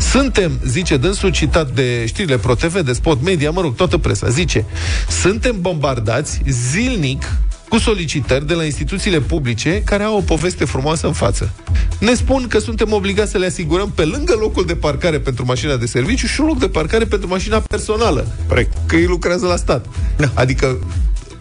Suntem, 0.00 0.60
zice 0.66 0.96
dânsul, 0.96 1.30
citat 1.30 1.70
de 1.70 2.06
știrile 2.06 2.36
ProTV, 2.36 2.80
de 2.80 2.92
Spot 2.92 3.22
Media, 3.22 3.50
mă 3.50 3.60
rog, 3.60 3.74
toată 3.74 3.98
presa, 3.98 4.28
zice, 4.28 4.64
suntem 5.08 5.60
bombardați 5.60 6.40
zilnic 6.46 7.32
cu 7.68 7.78
solicitări 7.78 8.46
de 8.46 8.54
la 8.54 8.64
instituțiile 8.64 9.20
publice 9.20 9.82
care 9.84 10.02
au 10.02 10.16
o 10.16 10.20
poveste 10.20 10.64
frumoasă 10.64 11.06
în 11.06 11.12
față. 11.12 11.52
Ne 11.98 12.14
spun 12.14 12.46
că 12.48 12.58
suntem 12.58 12.92
obligați 12.92 13.30
să 13.30 13.38
le 13.38 13.46
asigurăm 13.46 13.92
pe 13.94 14.04
lângă 14.04 14.36
locul 14.40 14.64
de 14.64 14.74
parcare 14.74 15.18
pentru 15.18 15.44
mașina 15.44 15.76
de 15.76 15.86
serviciu 15.86 16.26
și 16.26 16.40
un 16.40 16.46
loc 16.46 16.58
de 16.58 16.68
parcare 16.68 17.04
pentru 17.04 17.28
mașina 17.28 17.60
personală. 17.60 18.26
Corect. 18.48 18.72
Că 18.86 18.96
ei 18.96 19.06
lucrează 19.06 19.46
la 19.46 19.56
stat. 19.56 19.86
Da. 20.16 20.30
Adică, 20.34 20.78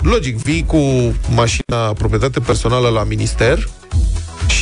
logic, 0.01 0.38
vii 0.38 0.65
cu 0.65 1.13
mașina 1.36 1.94
proprietate 1.98 2.39
personală 2.39 2.89
la 2.89 3.03
minister 3.03 3.68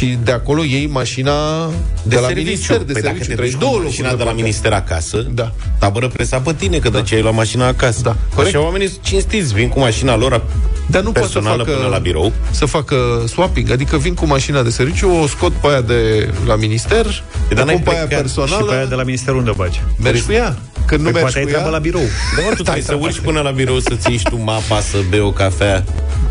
și 0.02 0.18
de 0.24 0.32
acolo 0.32 0.64
iei 0.64 0.88
mașina 0.88 1.66
de, 2.04 2.16
la 2.16 2.22
serviciu. 2.22 2.46
minister 2.46 2.78
de 2.78 2.92
păi 2.94 3.02
serviciu. 3.02 3.14
dacă 3.18 3.26
te 3.30 3.36
Treci 3.36 3.52
duci 3.52 3.60
două 3.60 3.72
cu 3.72 3.78
locuri 3.78 3.90
mașina 4.02 4.08
de 4.10 4.14
la 4.16 4.24
parcare. 4.24 4.42
minister 4.42 4.74
acasă, 4.74 5.18
Da. 5.34 5.52
tabără 5.80 6.08
presa 6.08 6.38
pe 6.40 6.54
tine, 6.54 6.78
că 6.78 6.90
de 6.90 7.02
ce 7.02 7.16
ai 7.16 7.22
luat 7.22 7.34
mașina 7.36 7.68
acasă. 7.68 8.00
Da, 8.04 8.16
corect. 8.36 8.56
Așa 8.56 8.64
oamenii 8.66 8.88
sunt 8.88 9.02
cinstiți, 9.04 9.54
vin 9.54 9.70
cu 9.70 9.80
mașina 9.80 10.16
lor 10.16 10.44
Dar 10.86 11.04
nu 11.04 11.12
poate 11.12 11.28
să 11.28 11.34
personală 11.34 11.64
facă, 11.64 11.76
până 11.78 11.88
la 11.90 11.98
birou. 11.98 12.32
să 12.52 12.66
facă 12.66 12.96
swapping, 13.28 13.72
adică 13.72 13.98
vin 13.98 14.14
cu 14.14 14.26
mașina 14.26 14.62
de 14.62 14.70
serviciu, 14.70 15.10
o 15.24 15.28
scot 15.28 15.52
pe 15.52 15.68
aia 15.68 15.82
de 15.82 16.30
la 16.46 16.56
minister, 16.56 17.06
Păi, 17.48 17.56
dar 17.56 17.64
o 17.64 17.66
n-ai 17.66 17.76
pun 17.76 17.84
pe 17.84 17.90
aia 17.90 18.00
plecat. 18.06 18.22
personală, 18.22 18.62
Și 18.62 18.70
pe 18.70 18.74
aia 18.76 18.86
de 18.86 18.96
la 18.96 19.04
ministerul 19.04 19.38
unde 19.40 19.50
o 19.50 19.54
bagi? 19.54 19.82
mergi 20.04 20.22
cu 20.22 20.32
ea. 20.32 20.58
Când 20.86 21.02
nu 21.02 21.12
Păi 21.12 21.22
mergi 21.22 21.22
poate 21.22 21.38
ai 21.38 21.44
cu 21.44 21.50
treabă 21.50 21.66
ea, 21.68 21.72
la 21.72 21.80
birou. 21.80 22.02
Da, 22.36 22.42
mă, 22.50 22.54
tu 22.56 22.62
trebuie 22.64 22.84
să 22.84 22.98
urci 23.00 23.20
până 23.20 23.40
la 23.42 23.52
birou 23.52 23.80
să-ți 23.80 24.10
ieși 24.12 24.20
și 24.20 24.30
tu 24.30 24.38
mapa, 24.44 24.80
să 24.80 24.98
bei 25.10 25.20
o 25.20 25.32
cafea. 25.32 25.84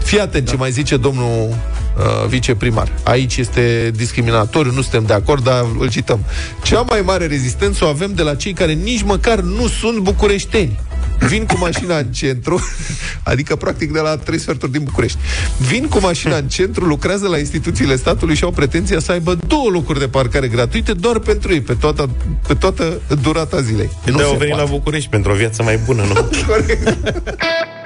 Fii 0.04 0.20
atent 0.20 0.44
Da. 0.44 0.50
ce 0.50 0.56
mai 0.56 0.70
zice 0.70 0.96
domnul 0.96 1.54
uh, 1.98 2.26
viceprimar. 2.28 2.92
Aici 3.02 3.36
este 3.36 3.90
discriminatoriu, 3.94 4.72
nu 4.72 4.80
suntem 4.80 5.04
de 5.06 5.12
acord, 5.12 5.44
dar 5.44 5.64
îl 5.78 5.90
cităm. 5.90 6.24
Cea 6.62 6.80
mai 6.80 7.00
mare 7.00 7.26
rezistență 7.26 7.84
o 7.84 7.88
avem 7.88 8.12
de 8.14 8.22
la 8.22 8.34
cei 8.34 8.52
care 8.52 8.72
nici 8.72 9.02
măcar 9.02 9.40
nu 9.40 9.68
sunt 9.68 9.98
bucureșteni. 9.98 10.78
Vin 11.18 11.46
cu 11.46 11.58
mașina 11.58 11.98
în 11.98 12.06
centru, 12.12 12.60
adică 13.22 13.56
practic 13.56 13.92
de 13.92 14.00
la 14.00 14.16
trei 14.16 14.38
sferturi 14.38 14.72
din 14.72 14.82
București. 14.82 15.18
Vin 15.58 15.88
cu 15.88 15.98
mașina 16.00 16.36
în 16.36 16.48
centru, 16.48 16.84
lucrează 16.84 17.28
la 17.28 17.38
instituțiile 17.38 17.96
statului 17.96 18.34
și 18.34 18.44
au 18.44 18.50
pretenția 18.50 18.98
să 18.98 19.12
aibă 19.12 19.38
două 19.46 19.68
locuri 19.70 19.98
de 19.98 20.08
parcare 20.08 20.48
gratuite 20.48 20.92
doar 20.92 21.18
pentru 21.18 21.52
ei, 21.52 21.60
pe 21.60 21.74
toată, 21.74 22.10
pe 22.46 22.54
toată 22.54 23.00
durata 23.22 23.60
zilei. 23.60 23.90
Nu 24.04 24.18
se 24.18 24.24
au 24.24 24.36
venit 24.36 24.54
poate. 24.54 24.62
la 24.62 24.70
București 24.70 25.08
pentru 25.08 25.32
o 25.32 25.34
viață 25.34 25.62
mai 25.62 25.76
bună, 25.76 26.02
nu? 26.02 26.14
Corect. 26.46 26.98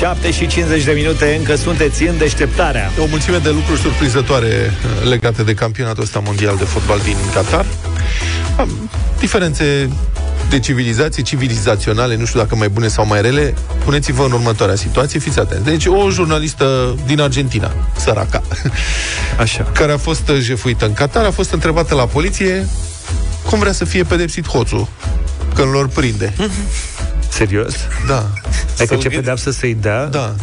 7 0.00 0.30
și 0.30 0.46
50 0.46 0.84
de 0.84 0.92
minute, 0.92 1.36
încă 1.38 1.54
sunteți 1.54 2.02
în 2.02 2.18
deșteptarea. 2.18 2.90
O 2.98 3.06
mulțime 3.06 3.36
de 3.36 3.48
lucruri 3.48 3.80
surprinzătoare 3.80 4.46
uh, 4.46 5.08
legate 5.08 5.42
de 5.42 5.54
campionatul 5.54 6.02
ăsta 6.02 6.18
mondial 6.24 6.56
de 6.56 6.64
fotbal 6.64 7.00
din 7.04 7.16
Qatar. 7.34 7.66
Am 8.56 8.90
diferențe 9.18 9.90
de 10.50 10.58
civilizație, 10.58 11.22
civilizaționale, 11.22 12.16
nu 12.16 12.24
știu 12.24 12.40
dacă 12.40 12.56
mai 12.56 12.68
bune 12.68 12.88
sau 12.88 13.06
mai 13.06 13.22
rele, 13.22 13.54
puneți-vă 13.84 14.24
în 14.24 14.32
următoarea 14.32 14.74
situație, 14.74 15.20
fiți 15.20 15.38
atenți. 15.38 15.64
Deci 15.64 15.86
o 15.86 16.10
jurnalistă 16.10 16.96
din 17.06 17.20
Argentina, 17.20 17.72
săraca, 17.96 18.42
Așa. 19.38 19.62
care 19.62 19.92
a 19.92 19.98
fost 19.98 20.28
uh, 20.28 20.36
jefuită 20.40 20.86
în 20.86 20.92
Qatar, 20.92 21.24
a 21.24 21.30
fost 21.30 21.52
întrebată 21.52 21.94
la 21.94 22.06
poliție 22.06 22.68
cum 23.48 23.58
vrea 23.58 23.72
să 23.72 23.84
fie 23.84 24.02
pedepsit 24.02 24.48
hoțul 24.48 24.88
când 25.54 25.72
lor 25.72 25.88
prinde. 25.88 26.34
Serios? 27.30 27.74
Da, 28.08 28.16
Adică 28.16 28.84
Să-l 28.84 28.96
ce 28.98 29.08
gând- 29.08 29.14
pedeapsă 29.14 29.50
să-i 29.50 29.74
dea? 29.80 30.06
da. 30.06 30.34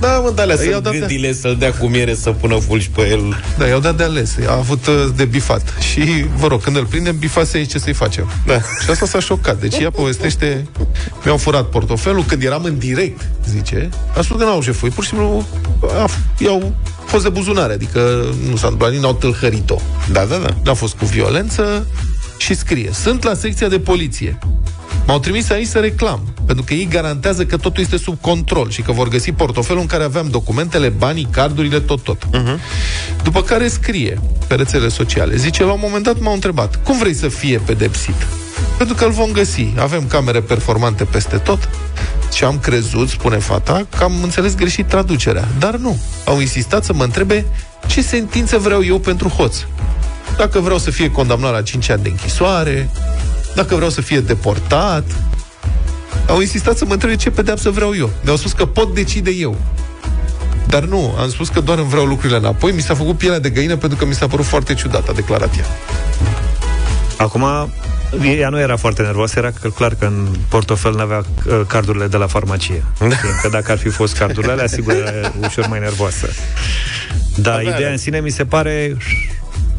Da, 0.00 0.18
mă, 0.18 0.32
de 0.34 0.42
alea 0.42 0.56
i-au 0.64 0.72
să 0.72 0.80
dat 0.80 0.92
de- 0.92 0.98
gândile, 0.98 1.32
să-l 1.32 1.56
dea 1.58 1.72
cu 1.72 1.86
miere, 1.86 2.14
să 2.14 2.30
pună 2.30 2.58
fulgi 2.58 2.90
pe 2.90 3.08
el. 3.08 3.42
Da, 3.58 3.66
i-au 3.66 3.80
dat 3.80 3.96
de 3.96 4.02
ales. 4.02 4.34
A 4.48 4.52
avut 4.56 4.86
uh, 4.86 5.06
de 5.16 5.24
bifat. 5.24 5.72
Și, 5.92 6.24
vă 6.36 6.46
rog, 6.46 6.62
când 6.62 6.76
îl 6.76 6.86
prindem, 6.86 7.18
bifase 7.18 7.64
ce 7.64 7.78
să-i 7.78 7.92
facem. 7.92 8.30
Da. 8.46 8.54
Și 8.82 8.90
asta 8.90 9.06
s-a 9.06 9.20
șocat. 9.20 9.60
Deci 9.60 9.76
ea 9.76 9.90
povestește, 9.90 10.66
mi-au 11.24 11.36
furat 11.36 11.64
portofelul 11.68 12.24
când 12.24 12.42
eram 12.42 12.64
în 12.64 12.78
direct, 12.78 13.20
zice. 13.48 13.88
A 14.16 14.20
spus 14.22 14.38
că 14.38 14.44
n-au 14.44 14.62
jefuit, 14.62 14.92
pur 14.92 15.02
și 15.04 15.08
simplu 15.10 15.46
a, 15.82 16.08
i-au 16.38 16.74
fost 17.04 17.22
de 17.22 17.28
buzunare, 17.28 17.72
adică 17.72 18.00
nu 18.50 18.56
s-a 18.56 18.62
întâmplat, 18.66 18.90
nici 18.92 19.00
n-au 19.00 19.14
tâlhărit-o. 19.14 19.76
Da, 20.12 20.24
da, 20.24 20.36
da. 20.36 20.48
N-a 20.64 20.74
fost 20.74 20.94
cu 20.94 21.04
violență 21.04 21.86
și 22.38 22.54
scrie. 22.54 22.90
Sunt 22.92 23.22
la 23.22 23.34
secția 23.34 23.68
de 23.68 23.78
poliție. 23.78 24.38
M-au 25.06 25.18
trimis 25.18 25.50
aici 25.50 25.66
să 25.66 25.78
reclam, 25.78 26.20
pentru 26.46 26.64
că 26.64 26.74
ei 26.74 26.88
garantează 26.90 27.44
că 27.44 27.56
totul 27.56 27.82
este 27.82 27.96
sub 27.96 28.20
control 28.20 28.70
și 28.70 28.82
că 28.82 28.92
vor 28.92 29.08
găsi 29.08 29.32
portofelul 29.32 29.80
în 29.80 29.86
care 29.86 30.04
aveam 30.04 30.28
documentele, 30.28 30.88
banii, 30.88 31.28
cardurile, 31.30 31.80
tot, 31.80 32.00
tot. 32.00 32.22
Uh-huh. 32.26 32.58
După 33.22 33.42
care 33.42 33.68
scrie 33.68 34.20
pe 34.46 34.54
rețele 34.54 34.88
sociale. 34.88 35.36
Zice, 35.36 35.64
la 35.64 35.72
un 35.72 35.80
moment 35.82 36.04
dat 36.04 36.20
m-au 36.20 36.32
întrebat, 36.32 36.82
cum 36.82 36.98
vrei 36.98 37.14
să 37.14 37.28
fie 37.28 37.58
pedepsit? 37.58 38.26
Pentru 38.76 38.94
că 38.94 39.04
îl 39.04 39.10
vom 39.10 39.30
găsi. 39.32 39.72
Avem 39.78 40.06
camere 40.06 40.40
performante 40.40 41.04
peste 41.04 41.36
tot 41.36 41.68
și 42.32 42.44
am 42.44 42.58
crezut, 42.58 43.08
spune 43.08 43.36
fata, 43.36 43.86
că 43.96 44.04
am 44.04 44.22
înțeles 44.22 44.54
greșit 44.54 44.86
traducerea. 44.86 45.48
Dar 45.58 45.76
nu. 45.76 45.98
Au 46.24 46.40
insistat 46.40 46.84
să 46.84 46.92
mă 46.92 47.04
întrebe 47.04 47.44
ce 47.86 48.02
sentință 48.02 48.58
vreau 48.58 48.84
eu 48.84 48.98
pentru 48.98 49.28
hoț 49.28 49.56
dacă 50.36 50.60
vreau 50.60 50.78
să 50.78 50.90
fie 50.90 51.10
condamnat 51.10 51.52
la 51.52 51.62
5 51.62 51.90
ani 51.90 52.02
de 52.02 52.08
închisoare, 52.08 52.90
dacă 53.54 53.74
vreau 53.74 53.90
să 53.90 54.00
fie 54.00 54.20
deportat. 54.20 55.04
Au 56.28 56.40
insistat 56.40 56.76
să 56.76 56.84
mă 56.84 56.92
întrebe 56.92 57.16
ce 57.16 57.30
pedeapsă 57.30 57.70
vreau 57.70 57.96
eu. 57.96 58.10
Mi-au 58.22 58.36
spus 58.36 58.52
că 58.52 58.66
pot 58.66 58.94
decide 58.94 59.30
eu. 59.30 59.56
Dar 60.66 60.82
nu, 60.84 61.14
am 61.18 61.28
spus 61.30 61.48
că 61.48 61.60
doar 61.60 61.78
îmi 61.78 61.88
vreau 61.88 62.04
lucrurile 62.04 62.38
înapoi. 62.38 62.72
Mi 62.72 62.80
s-a 62.80 62.94
făcut 62.94 63.18
pielea 63.18 63.38
de 63.38 63.50
găină 63.50 63.76
pentru 63.76 63.98
că 63.98 64.04
mi 64.04 64.14
s-a 64.14 64.26
părut 64.26 64.44
foarte 64.44 64.74
ciudat, 64.74 65.08
a 65.08 65.12
declarat 65.12 65.56
ea. 65.58 65.64
Acum, 67.16 67.44
ea 68.38 68.48
nu 68.48 68.58
era 68.60 68.76
foarte 68.76 69.02
nervoasă, 69.02 69.38
era 69.38 69.50
că, 69.50 69.68
clar 69.68 69.94
că 69.94 70.04
în 70.04 70.28
portofel 70.48 70.92
nu 70.92 71.00
avea 71.00 71.22
uh, 71.46 71.60
cardurile 71.66 72.06
de 72.06 72.16
la 72.16 72.26
farmacie. 72.26 72.84
Că 73.42 73.48
dacă 73.50 73.72
ar 73.72 73.78
fi 73.78 73.88
fost 73.88 74.16
cardurile 74.16 74.52
alea, 74.52 74.66
sigur 74.66 74.92
era 74.94 75.32
ușor 75.46 75.66
mai 75.66 75.78
nervoasă. 75.78 76.28
Da, 77.36 77.50
Avea, 77.50 77.62
ideea 77.62 77.76
avea. 77.76 77.90
în 77.90 77.98
sine 77.98 78.20
mi 78.20 78.30
se 78.30 78.44
pare 78.44 78.96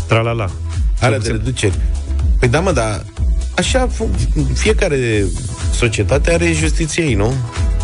tralala. 0.07 0.49
Are 1.01 1.17
de 1.17 1.29
reduceri. 1.29 1.79
Păi 2.39 2.47
da, 2.49 2.59
mă, 2.59 2.71
dar 2.71 3.05
așa 3.57 3.87
fu- 3.91 4.09
fiecare 4.53 5.25
societate 5.73 6.33
are 6.33 6.51
justiția 6.51 7.03
ei, 7.03 7.13
nu? 7.13 7.33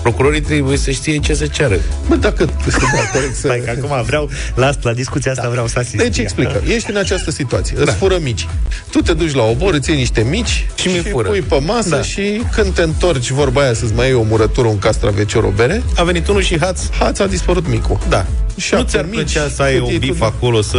Procurorii 0.04 0.42
trebuie 0.42 0.78
să 0.78 0.92
știe 0.92 1.18
ce 1.18 1.34
să 1.34 1.46
ceară. 1.48 1.80
Bă, 2.08 2.16
dacă... 2.16 2.46
Da, 2.46 3.10
corect, 3.14 3.36
să... 3.36 3.40
Stai 3.48 3.62
că 3.66 3.74
acum 3.84 4.04
vreau, 4.06 4.30
la, 4.56 4.72
la 4.82 4.94
discuția 4.94 5.32
asta 5.32 5.50
vreau 5.50 5.68
să 5.68 5.80
asist. 5.80 5.96
Deci 5.96 6.18
explică, 6.18 6.62
ești 6.68 6.90
în 6.90 6.98
această 6.98 7.32
situație, 7.32 7.76
îți 7.80 7.92
fură 7.94 8.18
mici. 8.22 8.48
Tu 8.92 9.00
te 9.00 9.14
duci 9.14 9.34
la 9.34 9.44
obor, 9.44 9.74
îți 9.74 9.90
iei 9.90 9.98
niște 10.00 10.22
mici 10.30 10.66
Și 10.76 10.88
mi 10.88 10.98
fură. 11.12 11.28
pui 11.30 11.42
pe 11.42 11.60
masă 11.66 11.90
Da. 11.90 12.02
și 12.02 12.42
când 12.56 12.74
te 12.74 12.82
întorci 12.82 13.30
vorba 13.30 13.62
aia 13.62 13.74
să-ți 13.74 13.94
mai 13.94 14.06
iei 14.06 14.16
o 14.16 14.22
murătură, 14.24 14.68
un 14.68 14.80
castravecior, 14.80 15.44
o 15.44 15.50
bere, 15.50 15.84
A 15.96 16.04
venit 16.04 16.28
unul 16.28 16.42
și 16.42 16.60
haț. 16.60 16.82
haț 17.00 17.20
a 17.20 17.26
dispărut 17.28 17.68
micul. 17.68 17.98
Da. 18.10 18.26
Și 18.58 18.74
nu 18.74 18.80
apă 18.80 18.90
ți-ar 18.90 19.06
mici, 19.06 19.14
plăcea 19.14 19.50
să 19.56 19.62
ai 19.62 19.74
cât 19.74 19.82
un 19.82 19.88
iei 19.90 19.98
bif 19.98 20.10
tu, 20.10 20.16
da. 20.20 20.26
acolo, 20.26 20.62
să 20.62 20.78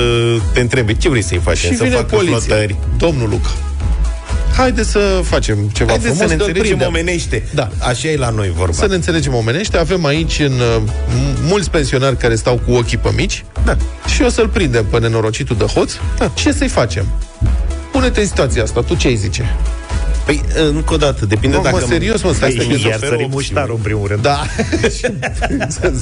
te 0.52 0.60
întrebe 0.60 0.94
ce 0.94 1.08
vrei 1.08 1.22
să-i 1.22 1.40
faci, 1.44 1.56
Și 1.56 1.76
să 1.76 1.82
vine 1.84 1.94
facă 1.94 2.14
poliția. 2.16 2.38
flotări. 2.38 2.76
Domnul 2.96 3.28
Luca, 3.28 3.50
haide 4.56 4.82
să 4.82 5.20
facem 5.24 5.56
ceva 5.72 5.90
Haideți 5.90 6.14
frumos, 6.14 6.28
să 6.30 6.34
ne 6.34 6.36
că 6.36 6.42
îl 6.42 6.48
înțelegem 6.48 6.76
prindem. 6.76 6.88
omenește. 6.88 7.42
Da. 7.54 7.68
Așa 7.78 8.08
e 8.08 8.16
la 8.16 8.28
noi 8.30 8.52
vorba. 8.56 8.72
Să 8.72 8.86
ne 8.86 8.94
înțelegem 8.94 9.34
omenește. 9.34 9.76
Avem 9.76 10.04
aici 10.04 10.38
în 10.38 10.52
uh, 10.52 10.76
m- 10.86 11.38
mulți 11.42 11.70
pensionari 11.70 12.16
care 12.16 12.34
stau 12.34 12.60
cu 12.66 12.72
ochii 12.72 12.98
pe 12.98 13.10
mici 13.16 13.44
Da. 13.64 13.76
și 14.14 14.22
o 14.22 14.28
să-l 14.28 14.48
prindem 14.48 14.84
pe 14.84 14.98
nenorocitul 14.98 15.56
de 15.56 15.64
hoț. 15.64 15.92
Da. 16.18 16.28
Ce 16.34 16.52
să-i 16.52 16.68
facem? 16.68 17.06
Pune-te 17.92 18.20
în 18.20 18.26
situația 18.26 18.62
asta, 18.62 18.80
tu 18.80 18.94
ce 18.94 19.06
ai 19.06 19.14
zice? 19.16 19.56
Păi, 20.24 20.42
încă 20.74 20.94
o 20.94 20.96
dată, 20.96 21.26
depinde 21.26 21.56
Mă, 21.56 21.62
mă, 21.64 21.70
dacă... 21.70 21.84
serios, 21.88 22.22
mă, 22.22 22.32
stai 22.32 22.50
să 22.50 22.56
Păi, 22.56 22.66
gândesc. 22.66 22.88
iar 22.88 22.98
sări 22.98 23.26
muștarul 23.30 23.74
în 23.74 23.82
primul 23.82 24.06
rând. 24.08 24.22
Da. 24.22 24.42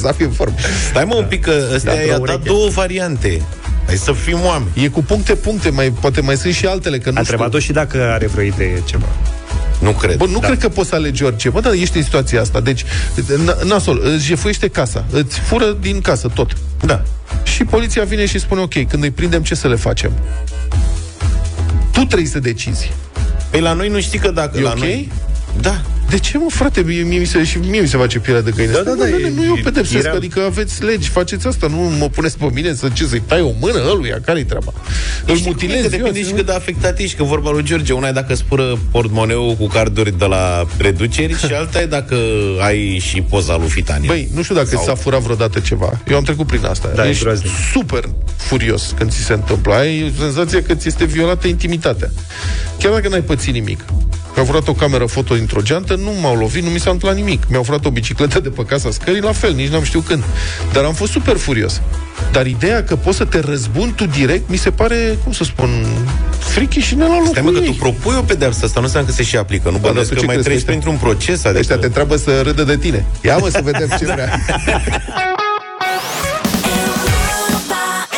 să 0.01 0.13
fie 0.17 0.25
în 0.25 0.31
formă. 0.33 0.55
Stai 0.91 1.05
mă 1.05 1.15
un 1.15 1.25
pic, 1.29 1.41
că 1.45 1.53
ăsta 1.75 1.93
Da, 1.95 2.01
i-a 2.01 2.03
vreo 2.03 2.19
dat 2.19 2.21
ureche. 2.35 2.49
două 2.49 2.69
variante. 2.69 3.43
Hai 3.87 3.97
să 3.97 4.13
fim 4.13 4.39
oameni. 4.45 4.71
E 4.75 4.89
cu 4.89 5.03
puncte, 5.03 5.35
puncte, 5.35 5.71
mai, 5.71 5.91
poate 6.01 6.21
mai 6.21 6.37
sunt 6.37 6.55
și 6.55 6.67
altele, 6.67 6.99
că 6.99 7.11
nu 7.11 7.19
A 7.19 7.23
știu. 7.23 7.33
întrebat-o 7.33 7.59
și 7.59 7.73
dacă 7.73 8.03
are 8.13 8.27
vreo 8.27 8.45
idee 8.45 8.83
ceva. 8.85 9.07
Nu 9.81 9.91
cred. 9.91 10.17
Bă, 10.17 10.27
nu 10.27 10.39
da. 10.39 10.47
cred 10.47 10.59
că 10.59 10.69
poți 10.69 10.89
să 10.89 10.95
alegi 10.95 11.23
orice. 11.25 11.49
Bă, 11.51 11.61
dar 11.61 11.73
ești 11.73 11.97
în 11.97 12.03
situația 12.03 12.41
asta. 12.41 12.61
Deci, 12.61 12.85
n- 12.85 13.63
nasol, 13.65 14.01
îți 14.15 14.25
jefuiește 14.25 14.69
casa. 14.69 15.05
Îți 15.11 15.39
fură 15.39 15.77
din 15.81 16.01
casă 16.01 16.29
tot. 16.29 16.53
Da. 16.85 17.03
Și 17.45 17.65
poliția 17.65 18.05
vine 18.05 18.27
și 18.27 18.39
spune, 18.39 18.61
ok, 18.61 18.87
când 18.89 19.03
îi 19.03 19.11
prindem, 19.11 19.43
ce 19.43 19.55
să 19.55 19.69
le 19.69 19.75
facem? 19.77 20.13
Tu 21.93 22.05
trebuie 22.05 22.29
să 22.29 22.39
decizi. 22.39 22.93
Păi 23.51 23.61
la 23.61 23.73
noi 23.73 23.89
nu 23.89 24.01
știi 24.01 24.19
că 24.19 24.31
dacă... 24.31 24.59
E 24.59 24.63
la 24.63 24.71
ok? 24.71 24.79
noi... 24.79 25.13
Da. 25.61 25.81
De 26.13 26.19
ce, 26.19 26.39
mă, 26.39 26.47
frate? 26.49 26.81
Mie, 26.83 27.03
mie, 27.03 27.19
mi 27.19 27.25
se, 27.25 27.45
și 27.45 27.59
mie 27.59 27.81
mi 27.81 27.89
se 27.89 27.97
face 27.97 28.19
pielea 28.19 28.43
de 28.43 28.51
găină. 28.57 28.73
Da, 28.73 28.79
Stai, 28.81 28.95
da, 28.97 29.05
da, 29.05 29.11
bă, 29.11 29.27
e- 29.27 29.33
nu 29.35 29.45
eu 29.45 29.55
e- 29.57 29.61
pedepsesc, 29.63 30.05
era- 30.05 30.15
adică 30.17 30.41
aveți 30.41 30.85
legi, 30.85 31.09
faceți 31.09 31.47
asta, 31.47 31.67
nu 31.67 31.77
mă 31.77 32.09
puneți 32.09 32.39
pe 32.39 32.51
mine 32.55 32.75
să 32.75 32.89
ce, 32.93 33.05
să-i 33.05 33.23
tai 33.27 33.41
o 33.41 33.51
mână 33.61 33.79
ăluia, 33.91 34.19
care-i 34.25 34.45
treaba? 34.45 34.73
Îl 35.27 35.37
Știi 35.37 35.43
cum 35.43 35.47
e, 35.47 35.49
mutilezi, 35.51 35.83
că 35.83 35.89
depinde 35.97 36.19
eu, 36.19 36.25
și 36.25 36.33
cât 36.33 36.47
de 36.47 36.53
afectat 36.53 36.99
ești, 36.99 37.17
că 37.17 37.23
vorba 37.23 37.51
lui 37.51 37.63
George, 37.63 37.93
una 37.93 38.09
e 38.09 38.13
dacă 38.13 38.35
spură 38.35 38.79
portmoneul 38.91 39.55
cu 39.55 39.67
carduri 39.67 40.19
de 40.19 40.25
la 40.25 40.67
reduceri 40.79 41.39
și 41.39 41.53
alta 41.53 41.81
e 41.81 41.87
dacă 41.87 42.17
ai 42.61 42.99
și 42.99 43.21
poza 43.21 43.57
lui 43.57 43.69
Fitania. 43.69 44.09
Băi, 44.09 44.29
nu 44.35 44.43
știu 44.43 44.55
dacă 44.55 44.69
Sau- 44.69 44.79
ți 44.79 44.85
s-a 44.85 44.95
furat 44.95 45.21
vreodată 45.21 45.59
ceva. 45.59 46.01
Eu 46.09 46.17
am 46.17 46.23
trecut 46.23 46.47
prin 46.47 46.65
asta. 46.65 46.91
Da, 46.95 47.07
e 47.07 47.09
Ești 47.11 47.23
groaznic. 47.23 47.51
super 47.73 48.05
furios 48.37 48.95
când 48.99 49.11
ți 49.11 49.19
se 49.25 49.33
întâmplă. 49.33 49.75
Ai 49.75 50.13
senzația 50.19 50.63
că 50.63 50.75
ți 50.75 50.89
este 50.89 51.05
violată 51.05 51.47
intimitatea. 51.49 52.11
Chiar 52.79 52.93
dacă 52.93 53.09
n-ai 53.09 53.23
pățit 53.23 53.53
nimic. 53.53 53.81
Mi-au 54.35 54.45
furat 54.47 54.69
o 54.69 54.73
cameră 54.73 55.05
foto 55.07 55.35
dintr-o 55.35 55.61
geantă, 55.61 55.95
nu 55.95 56.11
m-au 56.21 56.35
lovit, 56.37 56.63
nu 56.63 56.71
mi 56.71 56.79
s-a 56.81 56.91
întâmplat 56.91 57.15
nimic. 57.25 57.43
Mi-au 57.49 57.63
furat 57.63 57.85
o 57.85 57.91
bicicletă 57.91 58.41
de 58.41 58.49
pe 58.49 58.65
casa 58.65 58.91
scării, 58.91 59.21
la 59.21 59.33
fel, 59.33 59.53
nici 59.53 59.69
n-am 59.69 59.83
știut 59.83 60.07
când. 60.07 60.23
Dar 60.73 60.85
am 60.85 60.93
fost 60.93 61.13
super 61.13 61.37
furios. 61.37 61.81
Dar 62.33 62.47
ideea 62.47 62.85
că 62.85 62.97
poți 62.97 63.17
să 63.17 63.25
te 63.25 63.41
răzbuni 63.41 63.93
tu 63.93 64.07
direct, 64.07 64.49
mi 64.49 64.57
se 64.57 64.71
pare, 64.71 65.19
cum 65.23 65.33
să 65.33 65.45
spun, 65.45 65.87
frichi 66.39 66.79
și 66.81 66.95
ne 66.95 67.03
la 67.05 67.09
locul 67.11 67.27
Stai 67.27 67.43
mă 67.43 67.51
că 67.51 67.59
tu 67.59 67.65
ei. 67.65 67.73
propui 67.73 68.15
o 68.19 68.23
pedeapsă, 68.23 68.65
asta 68.65 68.81
nu 68.81 68.87
înseamnă 68.87 69.09
că 69.09 69.15
se 69.15 69.23
și 69.23 69.37
aplică. 69.37 69.69
Nu 69.71 69.73
dar 69.79 69.81
bănuiesc 69.81 70.09
tu 70.09 70.15
că 70.15 70.21
ce 70.21 70.27
mai 70.27 70.35
crezi, 70.35 70.49
treci 70.49 70.63
că 70.65 70.71
ăștia- 70.71 70.81
printr-un 70.81 71.09
proces. 71.09 71.45
Adică... 71.45 71.59
Ăștia 71.61 71.77
te 71.77 71.87
întreabă 71.87 72.17
să 72.17 72.41
râdă 72.43 72.63
de 72.65 72.77
tine. 72.77 73.05
Ia 73.23 73.37
mă 73.37 73.49
să 73.49 73.61
vedem 73.65 73.89
ce 73.99 74.05
vrea. 74.05 74.41
Europa 77.45 78.09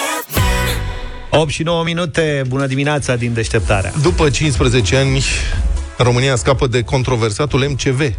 FM. 1.30 1.38
8 1.40 1.50
și 1.50 1.62
9 1.62 1.84
minute, 1.84 2.42
bună 2.48 2.66
dimineața 2.66 3.16
din 3.16 3.32
deșteptarea. 3.34 3.92
După 4.02 4.28
15 4.30 4.96
ani, 4.96 5.22
România 5.96 6.36
scapă 6.36 6.66
de 6.66 6.82
controversatul 6.82 7.66
MCV, 7.68 8.14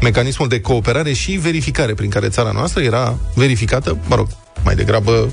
mecanismul 0.00 0.48
de 0.48 0.60
cooperare 0.60 1.12
și 1.12 1.32
verificare 1.32 1.94
prin 1.94 2.10
care 2.10 2.28
țara 2.28 2.50
noastră 2.50 2.82
era 2.82 3.18
verificată, 3.34 3.98
mă 4.06 4.14
rog, 4.14 4.28
mai 4.64 4.74
degrabă 4.74 5.32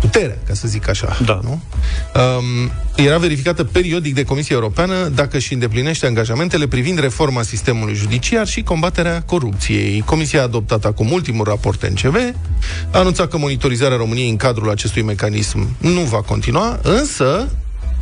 puterea, 0.00 0.38
ca 0.46 0.54
să 0.54 0.68
zic 0.68 0.88
așa. 0.88 1.18
Da. 1.24 1.40
Nu? 1.42 1.60
Um, 2.14 2.70
era 2.94 3.18
verificată 3.18 3.64
periodic 3.64 4.14
de 4.14 4.24
Comisia 4.24 4.56
Europeană 4.56 5.08
dacă 5.08 5.36
își 5.36 5.52
îndeplinește 5.52 6.06
angajamentele 6.06 6.66
privind 6.66 6.98
reforma 6.98 7.42
sistemului 7.42 7.94
judiciar 7.94 8.46
și 8.46 8.62
combaterea 8.62 9.22
corupției. 9.22 10.02
Comisia 10.06 10.40
a 10.40 10.42
adoptat 10.42 10.84
acum 10.84 11.12
ultimul 11.12 11.44
raport 11.44 11.88
NCV, 11.88 12.16
a 12.90 12.98
anunțat 12.98 13.28
că 13.28 13.38
monitorizarea 13.38 13.96
României 13.96 14.28
în 14.28 14.36
cadrul 14.36 14.70
acestui 14.70 15.02
mecanism 15.02 15.76
nu 15.78 16.00
va 16.00 16.22
continua, 16.22 16.78
însă 16.82 17.48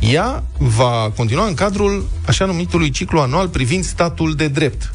ea 0.01 0.43
va 0.57 1.11
continua 1.15 1.45
în 1.45 1.53
cadrul 1.53 2.07
așa 2.25 2.45
numitului 2.45 2.89
ciclu 2.89 3.19
anual 3.19 3.47
privind 3.47 3.83
statul 3.83 4.35
de 4.35 4.47
drept. 4.47 4.93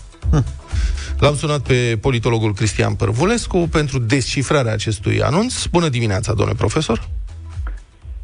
L-am 1.18 1.36
sunat 1.36 1.60
pe 1.60 1.98
politologul 2.00 2.54
Cristian 2.54 2.94
Părvulescu 2.94 3.68
pentru 3.70 3.98
descifrarea 3.98 4.72
acestui 4.72 5.22
anunț. 5.22 5.64
Bună 5.64 5.88
dimineața, 5.88 6.32
domnule 6.32 6.58
profesor! 6.58 7.08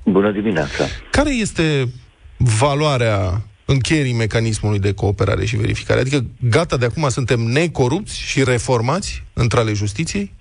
Bună 0.05 0.31
dimineața! 0.31 0.85
Care 1.11 1.35
este 1.35 1.93
valoarea 2.37 3.43
încheierii 3.65 4.13
mecanismului 4.13 4.79
de 4.79 4.93
cooperare 4.93 5.45
și 5.45 5.57
verificare? 5.57 6.01
Adică, 6.01 6.25
gata, 6.41 6.77
de 6.77 6.85
acum 6.85 7.09
suntem 7.09 7.41
necorupți 7.41 8.19
și 8.19 8.45
reformați 8.45 9.25
între 9.33 9.61
ale 9.61 9.73
justiției? 9.73 10.33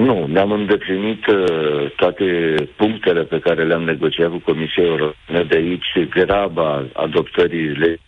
Nu, 0.00 0.26
ne-am 0.26 0.52
îndeplinit 0.52 1.26
uh, 1.26 1.90
toate 1.96 2.54
punctele 2.76 3.22
pe 3.22 3.38
care 3.38 3.64
le-am 3.64 3.82
negociat 3.82 4.30
cu 4.30 4.38
Comisia 4.38 4.82
Europeană, 4.84 5.44
de 5.48 5.56
aici 5.56 6.08
graba 6.10 6.84
adoptării 6.92 7.66
le- 7.68 7.98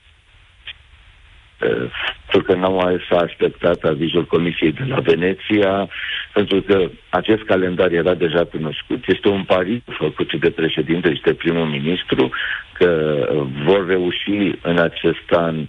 uh, 1.61 1.91
pentru 2.31 2.53
că 2.53 2.59
n-am 2.59 2.73
mai 2.75 3.05
s-a 3.11 3.17
așteptat 3.17 3.83
avizul 3.83 4.25
Comisiei 4.25 4.73
de 4.73 4.85
la 4.89 5.01
Veneția, 5.01 5.89
pentru 6.33 6.61
că 6.63 6.89
acest 7.09 7.43
calendar 7.43 7.93
era 7.93 8.15
deja 8.15 8.45
cunoscut. 8.45 9.05
Este 9.07 9.29
un 9.29 9.43
pariu 9.45 9.83
făcut 9.99 10.35
de 10.41 10.51
președinte 10.51 11.15
și 11.15 11.23
de 11.23 11.35
primul 11.35 11.67
ministru 11.67 12.31
că 12.73 12.89
uh, 13.35 13.47
vor 13.65 13.87
reuși 13.87 14.53
în 14.63 14.79
acest 14.79 15.31
an 15.31 15.67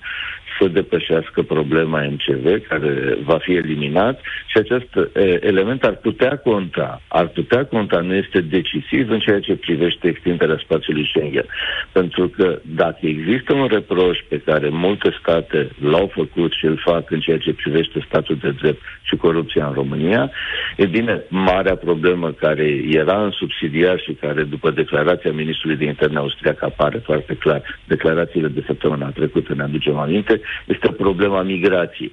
să 0.60 0.68
depășească 0.68 1.42
problema 1.42 2.02
MCV, 2.02 2.68
care 2.68 3.18
va 3.24 3.38
fi 3.38 3.54
eliminat 3.54 4.22
și 4.46 4.58
acest 4.58 4.96
e, 5.16 5.40
element 5.48 5.84
ar 5.84 5.96
putea 5.96 6.38
conta, 6.38 7.02
ar 7.08 7.28
putea 7.28 7.66
conta, 7.66 8.00
nu 8.00 8.14
este 8.14 8.42
decisiv 8.42 9.10
în 9.10 9.20
ceea 9.20 9.40
ce 9.40 9.56
privește 9.56 10.08
extinderea 10.08 10.62
spațiului 10.64 11.08
Schengen. 11.08 11.46
Pentru 11.92 12.28
că 12.28 12.60
dacă 12.62 13.00
există 13.02 13.54
un 13.54 13.68
reproș 13.68 14.18
pe 14.28 14.42
care 14.46 14.70
multe 14.70 15.18
state 15.20 15.70
l-au 15.82 16.12
făcut 16.14 16.52
și 16.54 16.66
îl 16.66 16.82
fac 16.86 17.12
în 17.12 17.20
ceea 17.20 17.38
ce 17.38 17.54
privește 17.54 18.04
statul 18.08 18.38
de 18.42 18.52
drept 18.62 18.82
și 19.02 19.16
corupția 19.16 19.68
în 19.68 19.74
România, 19.74 20.32
e 20.78 20.86
bine, 20.86 21.24
marea 21.30 21.76
problemă 21.76 22.32
care 22.32 22.82
era 22.90 23.24
în 23.24 23.32
subsidiar 23.32 24.00
și 24.00 24.12
care 24.14 24.44
după 24.44 24.72
declarația 24.72 25.32
ministrului 25.32 25.78
de 25.78 25.86
interne 25.86 26.18
austriac 26.18 26.62
apare 26.64 26.98
foarte 26.98 27.36
clar, 27.36 27.62
declarațiile 27.88 28.48
de 28.48 28.64
săptămâna 28.66 29.10
trecută 29.10 29.54
ne 29.54 29.64
aducem 29.64 29.98
aminte, 29.98 30.42
este 30.66 30.92
problema 30.92 31.42
migrației. 31.42 32.12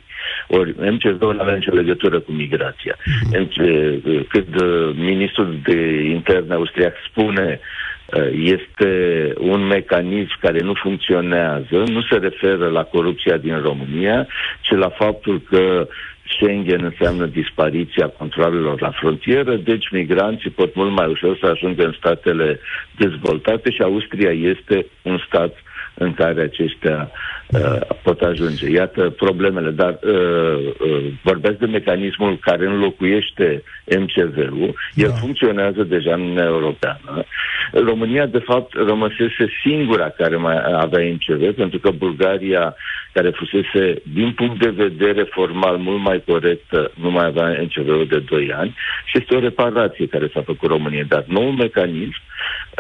Ori 0.49 0.75
MCV 0.79 1.21
nu 1.21 1.37
avea 1.41 1.55
nicio 1.55 1.75
legătură 1.75 2.21
cu 2.21 2.33
migrația. 2.33 2.97
MC- 3.33 4.27
Când 4.29 4.61
uh, 4.63 4.95
ministrul 4.95 5.59
de 5.63 6.03
interne 6.03 6.55
austriac 6.55 6.95
spune 7.09 7.61
uh, 7.61 8.29
este 8.33 8.91
un 9.39 9.67
mecanism 9.67 10.37
care 10.41 10.61
nu 10.61 10.73
funcționează, 10.75 11.85
nu 11.87 12.03
se 12.11 12.17
referă 12.17 12.69
la 12.69 12.83
corupția 12.83 13.37
din 13.37 13.61
România, 13.61 14.27
ci 14.61 14.71
la 14.71 14.89
faptul 14.89 15.41
că 15.51 15.89
Schengen 16.35 16.85
înseamnă 16.85 17.27
dispariția 17.27 18.07
controlelor 18.09 18.81
la 18.81 18.91
frontieră, 18.91 19.57
deci 19.57 19.91
migranții 19.91 20.51
pot 20.51 20.75
mult 20.75 20.91
mai 20.91 21.09
ușor 21.11 21.39
să 21.41 21.47
ajungă 21.47 21.85
în 21.85 21.95
statele 21.99 22.61
dezvoltate 22.97 23.71
și 23.71 23.83
Austria 23.83 24.31
este 24.31 24.87
un 25.03 25.19
stat 25.27 25.55
în 26.05 26.15
care 26.15 26.41
aceștia 26.43 27.11
uh, 27.47 27.81
pot 28.03 28.21
ajunge. 28.21 28.71
Iată 28.71 29.11
problemele, 29.11 29.71
dar 29.71 29.99
uh, 30.03 30.13
uh, 30.13 31.05
vorbesc 31.23 31.59
de 31.59 31.67
mecanismul 31.67 32.39
care 32.41 32.67
înlocuiește 32.67 33.63
MCV-ul. 33.99 34.75
El 34.95 35.09
Da. 35.09 35.15
funcționează 35.15 35.83
deja 35.83 36.15
în 36.15 36.21
Uniunea 36.21 36.45
Europeană. 36.45 37.25
România, 37.73 38.27
de 38.27 38.39
fapt, 38.39 38.73
rămăsese 38.75 39.45
singura 39.63 40.09
care 40.09 40.37
mai 40.37 40.57
avea 40.75 41.05
MCV, 41.13 41.55
pentru 41.55 41.79
că 41.79 41.91
Bulgaria, 41.91 42.75
care 43.13 43.31
fusese, 43.31 44.03
din 44.15 44.33
punct 44.33 44.59
de 44.61 44.71
vedere 44.85 45.23
formal, 45.23 45.77
mult 45.77 46.03
mai 46.03 46.23
corectă, 46.27 46.93
nu 47.01 47.11
mai 47.11 47.27
avea 47.27 47.63
MCV-ul 47.63 48.07
de 48.07 48.19
2 48.19 48.53
ani 48.53 48.75
și 49.05 49.19
este 49.19 49.35
o 49.35 49.41
reparație 49.41 50.07
care 50.07 50.31
s-a 50.35 50.43
făcut 50.43 50.69
României. 50.71 51.05
Dar 51.05 51.25
noul 51.27 51.53
mecanism 51.53 52.21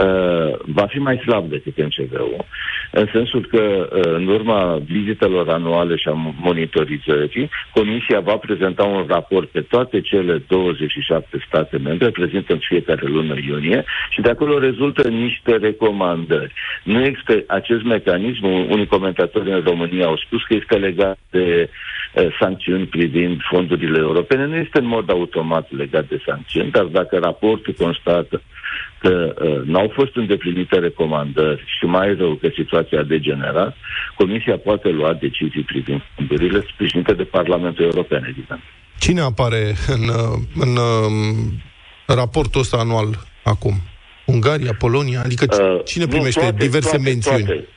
uh, 0.04 0.58
va 0.66 0.86
fi 0.86 0.98
mai 0.98 1.16
slab 1.24 1.48
decât 1.48 1.76
MCV-ul, 1.84 2.44
în 2.90 3.06
sensul 3.12 3.46
că 3.50 3.88
uh, 3.92 4.14
în 4.14 4.26
urma 4.26 4.80
vizitelor 4.84 5.48
anuale 5.48 5.96
și 5.96 6.08
a 6.08 6.12
monitorizării, 6.40 7.50
Comisia 7.74 8.20
va 8.20 8.36
prezenta 8.36 8.84
un 8.84 9.04
raport 9.08 9.48
pe 9.48 9.60
toate 9.60 10.00
cele 10.00 10.42
27 10.48 11.44
state 11.46 11.78
membre, 11.78 12.10
prezintă 12.10 12.52
în 12.52 12.58
fiecare 12.58 13.06
lună 13.06 13.34
iunie, 13.46 13.84
și 14.10 14.20
de 14.20 14.30
acolo 14.30 14.58
rezultă 14.58 15.08
niște 15.08 15.56
recomandări. 15.56 16.52
Nu 16.82 17.00
este 17.00 17.44
acest 17.46 17.82
mecanism, 17.82 18.44
unii 18.44 18.86
comentatori 18.86 19.50
în 19.50 19.62
România 19.64 20.06
au 20.06 20.16
spus 20.16 20.42
că 20.42 20.54
este 20.54 20.76
legat 20.76 21.18
de 21.30 21.68
uh, 22.14 22.26
sancțiuni 22.40 22.84
privind 22.86 23.40
fondurile 23.50 23.98
europene. 23.98 24.46
Nu 24.46 24.56
este 24.56 24.78
în 24.78 24.86
mod 24.86 25.10
automat 25.10 25.72
legat 25.72 26.08
de 26.08 26.22
sancțiuni, 26.26 26.70
dar 26.70 26.84
dacă 26.84 27.16
raportul 27.18 27.74
constată 27.78 28.42
că 29.02 29.34
uh, 29.42 29.60
n-au 29.64 29.90
fost 29.94 30.16
îndeplinite 30.16 30.78
recomandări 30.78 31.64
și 31.78 31.84
mai 31.84 32.14
rău 32.14 32.34
că 32.34 32.48
situația 32.54 32.98
a 33.00 33.02
degenerat, 33.02 33.76
Comisia 34.16 34.56
poate 34.58 34.88
lua 34.88 35.12
decizii 35.14 35.62
privind 35.62 36.00
fondurile 36.14 36.64
sprijinite 36.72 37.12
de 37.12 37.22
Parlamentul 37.22 37.84
European, 37.84 38.24
evident. 38.28 38.60
Cine 38.98 39.20
apare 39.20 39.74
în, 39.96 40.02
uh, 40.08 40.38
în 40.64 40.76
uh, 40.76 41.12
raportul 42.06 42.60
ăsta 42.60 42.76
anual 42.76 43.08
acum? 43.42 43.74
Ungaria, 44.26 44.74
Polonia? 44.78 45.20
Adică 45.24 45.46
ci- 45.46 45.58
Uh, 45.58 45.80
cine 45.84 46.04
nu, 46.04 46.10
primește 46.10 46.40
toate- 46.40 46.56
diverse 46.64 46.88
toate- 46.96 47.04
mențiuni? 47.10 47.44
Toate. 47.44 47.68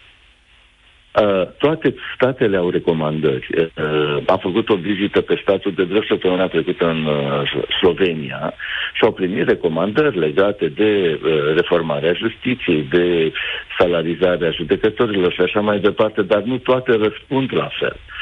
Uh, 1.21 1.47
toate 1.57 1.95
statele 2.15 2.57
au 2.57 2.69
recomandări. 2.69 3.47
Uh, 3.57 4.23
a 4.25 4.37
făcut 4.37 4.69
o 4.69 4.75
vizită 4.75 5.21
pe 5.21 5.39
statul 5.41 5.73
de 5.73 5.83
drept 5.83 6.07
săptămâna 6.07 6.47
trecută 6.47 6.85
în 6.89 7.05
uh, 7.05 7.65
Slovenia 7.79 8.53
și 8.93 9.03
au 9.03 9.11
primit 9.11 9.47
recomandări 9.47 10.19
legate 10.19 10.67
de 10.67 11.19
uh, 11.23 11.55
reformarea 11.55 12.13
justiției, 12.13 12.87
de 12.89 13.31
salarizarea 13.79 14.51
judecătorilor 14.51 15.31
și 15.33 15.41
așa 15.41 15.59
mai 15.59 15.79
departe, 15.79 16.21
dar 16.21 16.41
nu 16.41 16.57
toate 16.57 16.91
răspund 16.91 17.49
la 17.53 17.69
fel. 17.79 17.95
Uh, 17.95 18.12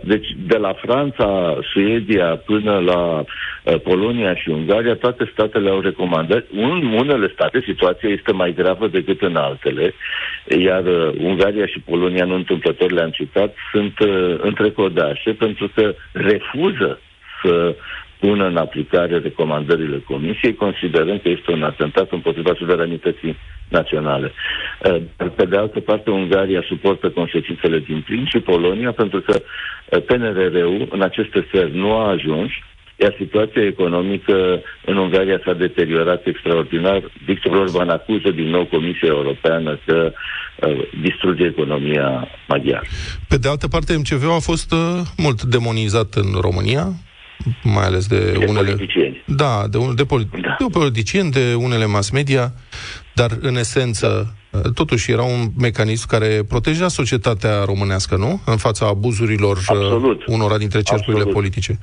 deci, 0.00 0.26
de 0.46 0.56
la 0.56 0.72
Franța, 0.72 1.58
Suedia 1.72 2.26
până 2.46 2.78
la 2.78 3.18
uh, 3.18 3.80
Polonia 3.82 4.34
și 4.34 4.48
Ungaria, 4.48 4.94
toate 4.94 5.30
statele 5.32 5.70
au 5.70 5.80
recomandări. 5.80 6.44
În 6.52 6.92
unele 6.98 7.30
state 7.32 7.62
situația 7.66 8.08
este 8.08 8.32
mai 8.32 8.52
gravă 8.52 8.88
decât 8.88 9.22
în 9.22 9.36
altele, 9.36 9.94
iar 10.58 10.84
uh, 10.84 11.12
Ungaria 11.18 11.66
și 11.66 11.80
Polonia, 11.80 12.24
nu 12.24 12.34
întâmplător 12.34 12.90
le-am 12.90 13.10
citat, 13.10 13.54
sunt 13.72 13.98
uh, 13.98 14.34
între 14.40 14.70
codașe 14.70 15.32
pentru 15.32 15.70
că 15.74 15.94
refuză 16.12 17.00
să 17.42 17.74
pună 18.22 18.44
în 18.46 18.56
aplicare 18.56 19.18
recomandările 19.18 19.98
Comisiei, 20.12 20.54
considerând 20.54 21.20
că 21.22 21.28
este 21.28 21.50
un 21.52 21.62
atentat 21.62 22.08
împotriva 22.12 22.52
suveranității 22.58 23.36
naționale. 23.68 24.28
Uh, 24.32 25.00
Dar, 25.16 25.28
pe 25.28 25.44
de 25.44 25.56
altă 25.56 25.80
parte, 25.80 26.10
Ungaria 26.10 26.62
suportă 26.68 27.06
consecințele 27.10 27.78
din 27.78 28.00
plin 28.06 28.24
și 28.32 28.38
Polonia, 28.38 28.92
pentru 28.92 29.20
că 29.20 29.34
uh, 29.40 30.02
PNRR-ul 30.06 30.88
în 30.90 31.02
aceste 31.02 31.46
țări 31.52 31.76
nu 31.76 31.92
a 31.92 32.10
ajuns, 32.10 32.50
iar 33.02 33.14
situația 33.18 33.64
economică 33.66 34.36
în 34.84 34.96
Ungaria 34.96 35.40
s-a 35.44 35.52
deteriorat 35.52 36.26
extraordinar. 36.26 37.02
Victor 37.24 37.56
Orban 37.56 37.88
acuză 37.88 38.30
din 38.30 38.48
nou 38.48 38.64
Comisia 38.64 39.08
Europeană 39.18 39.78
că 39.86 40.12
uh, 40.12 40.88
distruge 41.00 41.44
economia 41.44 42.28
maghiară. 42.48 42.86
Pe 43.28 43.36
de 43.36 43.48
altă 43.48 43.68
parte, 43.68 43.96
MCV-ul 43.96 44.40
a 44.40 44.46
fost 44.50 44.72
uh, 44.72 44.78
mult 45.16 45.42
demonizat 45.42 46.14
în 46.14 46.30
România, 46.40 46.84
mai 47.62 47.84
ales 47.84 48.06
de, 48.06 48.18
De 48.38 48.44
unele... 48.48 48.70
politicieni. 48.70 49.22
Da, 49.26 49.64
de, 49.70 49.76
un, 49.76 49.94
de, 49.94 50.04
poli- 50.04 50.28
Da. 50.42 50.56
de 50.58 50.64
politicieni, 50.72 51.30
de 51.30 51.54
unele 51.54 51.86
mass 51.86 52.10
media, 52.10 52.52
dar 53.14 53.30
în 53.40 53.56
esență, 53.56 54.34
uh, 54.50 54.60
totuși 54.74 55.10
era 55.12 55.22
un 55.22 55.46
mecanism 55.58 56.08
care 56.08 56.44
proteja 56.48 56.88
societatea 56.88 57.64
românească, 57.64 58.16
nu? 58.16 58.40
În 58.46 58.56
fața 58.56 58.86
abuzurilor 58.86 59.56
uh, 59.56 59.64
Absolut. 59.68 60.24
unora 60.26 60.58
dintre 60.58 60.80
cercurile 60.80 61.22
Absolut. 61.22 61.34
politice. 61.34 61.78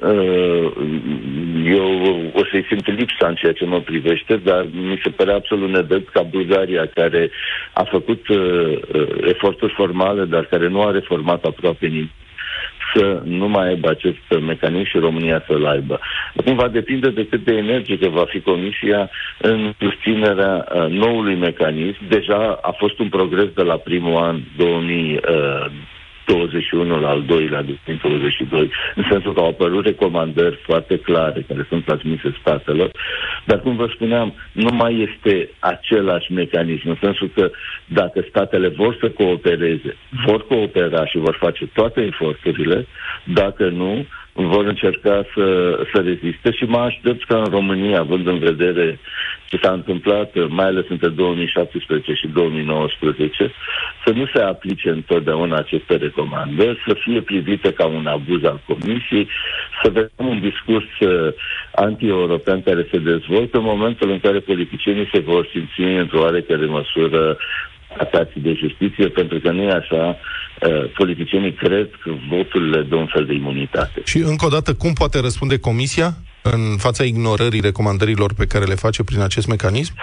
Uh, 0.00 0.72
Eu 1.64 1.88
o 2.34 2.42
să-i 2.50 2.66
simt 2.68 2.86
lipsa 2.86 3.26
în 3.28 3.34
ceea 3.34 3.52
ce 3.52 3.64
mă 3.64 3.80
privește, 3.80 4.36
dar 4.36 4.68
mi 4.72 5.00
se 5.02 5.10
pare 5.10 5.32
absolut 5.32 5.70
nedrept 5.70 6.12
ca 6.12 6.22
Bulgaria, 6.22 6.86
care 6.94 7.30
a 7.74 7.82
făcut 7.90 8.28
uh, 8.28 8.38
uh, 8.38 9.08
eforturi 9.34 9.72
formale, 9.76 10.24
dar 10.24 10.44
care 10.44 10.68
nu 10.68 10.82
a 10.82 10.90
reformat 10.90 11.44
aproape 11.44 11.86
nimic, 11.86 12.10
să 12.94 13.22
nu 13.24 13.48
mai 13.48 13.68
aibă 13.68 13.88
acest 13.90 14.40
mecanism 14.46 14.84
și 14.88 14.98
România 14.98 15.44
să-l 15.46 15.66
aibă. 15.66 16.00
Acum 16.36 16.54
va 16.56 16.68
depinde 16.68 17.08
de 17.10 17.26
cât 17.26 17.44
de 17.44 17.54
energică 17.54 18.08
va 18.08 18.24
fi 18.28 18.40
Comisia 18.40 19.10
în 19.38 19.72
susținerea 19.78 20.66
uh, 20.74 20.86
noului 20.88 21.34
mecanism. 21.34 21.98
Deja 22.08 22.58
a 22.62 22.70
fost 22.78 22.98
un 22.98 23.08
progres 23.08 23.48
de 23.54 23.62
la 23.62 23.76
primul 23.76 24.16
an 24.16 24.40
2000. 24.56 25.14
Uh, 25.14 25.70
21 26.28 27.00
la 27.00 27.08
al 27.08 27.22
doilea, 27.22 27.62
2022, 27.62 28.70
în 28.94 29.04
sensul 29.10 29.32
că 29.34 29.40
au 29.40 29.48
apărut 29.48 29.84
recomandări 29.84 30.58
foarte 30.62 30.98
clare 30.98 31.44
care 31.48 31.66
sunt 31.68 31.84
transmise 31.84 32.34
statelor, 32.40 32.90
dar 33.44 33.60
cum 33.60 33.76
vă 33.76 33.86
spuneam, 33.94 34.34
nu 34.52 34.68
mai 34.74 35.08
este 35.08 35.50
același 35.58 36.32
mecanism, 36.32 36.88
în 36.88 36.98
sensul 37.00 37.30
că 37.34 37.50
dacă 37.86 38.24
statele 38.28 38.68
vor 38.68 38.96
să 39.00 39.08
coopereze, 39.10 39.96
vor 40.26 40.46
coopera 40.46 41.06
și 41.06 41.18
vor 41.18 41.36
face 41.40 41.66
toate 41.66 42.00
eforturile, 42.00 42.86
dacă 43.24 43.68
nu, 43.68 44.06
vor 44.46 44.64
încerca 44.64 45.24
să, 45.34 45.78
să 45.92 46.00
reziste 46.00 46.50
și 46.52 46.64
mă 46.64 46.78
aștept 46.78 47.24
ca 47.24 47.38
în 47.38 47.44
România, 47.50 48.00
având 48.00 48.26
în 48.26 48.38
vedere 48.38 48.98
ce 49.48 49.58
s-a 49.62 49.72
întâmplat, 49.72 50.48
mai 50.48 50.66
ales 50.66 50.84
între 50.88 51.08
2017 51.08 52.12
și 52.12 52.26
2019, 52.28 53.52
să 54.04 54.12
nu 54.12 54.26
se 54.34 54.42
aplice 54.42 54.88
întotdeauna 54.90 55.56
aceste 55.56 55.96
recomandări, 55.96 56.82
să 56.86 56.94
fie 57.04 57.20
privite 57.20 57.72
ca 57.72 57.86
un 57.86 58.06
abuz 58.06 58.44
al 58.44 58.60
Comisiei, 58.66 59.28
să 59.82 59.90
vedem 59.90 60.26
un 60.26 60.40
discurs 60.40 60.98
uh, 61.00 61.32
anti-european 61.74 62.62
care 62.62 62.88
se 62.90 62.98
dezvoltă 62.98 63.56
în 63.58 63.64
momentul 63.64 64.10
în 64.10 64.20
care 64.20 64.38
politicienii 64.38 65.08
se 65.12 65.18
vor 65.18 65.48
simți 65.52 65.80
într-o 65.80 66.20
oarecare 66.20 66.64
măsură 66.64 67.36
atații 67.98 68.40
de 68.40 68.52
justiție, 68.52 69.08
pentru 69.08 69.38
că 69.38 69.50
nu 69.50 69.62
e 69.62 69.70
așa, 69.70 70.06
uh, 70.08 70.16
politicienii 70.94 71.52
cred 71.52 71.88
că 72.02 72.10
votul 72.28 72.70
le 72.70 72.82
dă 72.82 72.94
un 72.94 73.06
fel 73.06 73.24
de 73.24 73.32
imunitate. 73.32 74.02
Și 74.04 74.18
încă 74.18 74.46
o 74.46 74.48
dată, 74.48 74.74
cum 74.74 74.92
poate 74.92 75.20
răspunde 75.20 75.58
Comisia 75.58 76.14
în 76.42 76.76
fața 76.78 77.04
ignorării 77.04 77.60
recomandărilor 77.60 78.34
pe 78.34 78.46
care 78.46 78.64
le 78.64 78.74
face 78.74 79.04
prin 79.04 79.20
acest 79.20 79.46
mecanism? 79.46 79.94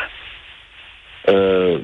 Uh, 1.34 1.80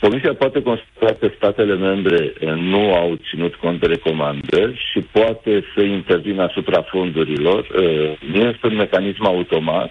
Comisia 0.00 0.34
poate 0.34 0.62
constata 0.62 1.16
că 1.20 1.30
statele 1.36 1.74
membre 1.74 2.32
uh, 2.40 2.52
nu 2.52 2.94
au 2.94 3.18
ținut 3.30 3.54
cont 3.54 3.80
de 3.80 3.86
recomandări 3.86 4.80
și 4.92 5.00
poate 5.00 5.64
să 5.74 5.82
intervină 5.82 6.42
asupra 6.42 6.82
fondurilor. 6.82 7.58
Uh, 7.58 8.18
Nu 8.32 8.40
este 8.40 8.66
un 8.66 8.74
mecanism 8.74 9.24
automat, 9.26 9.90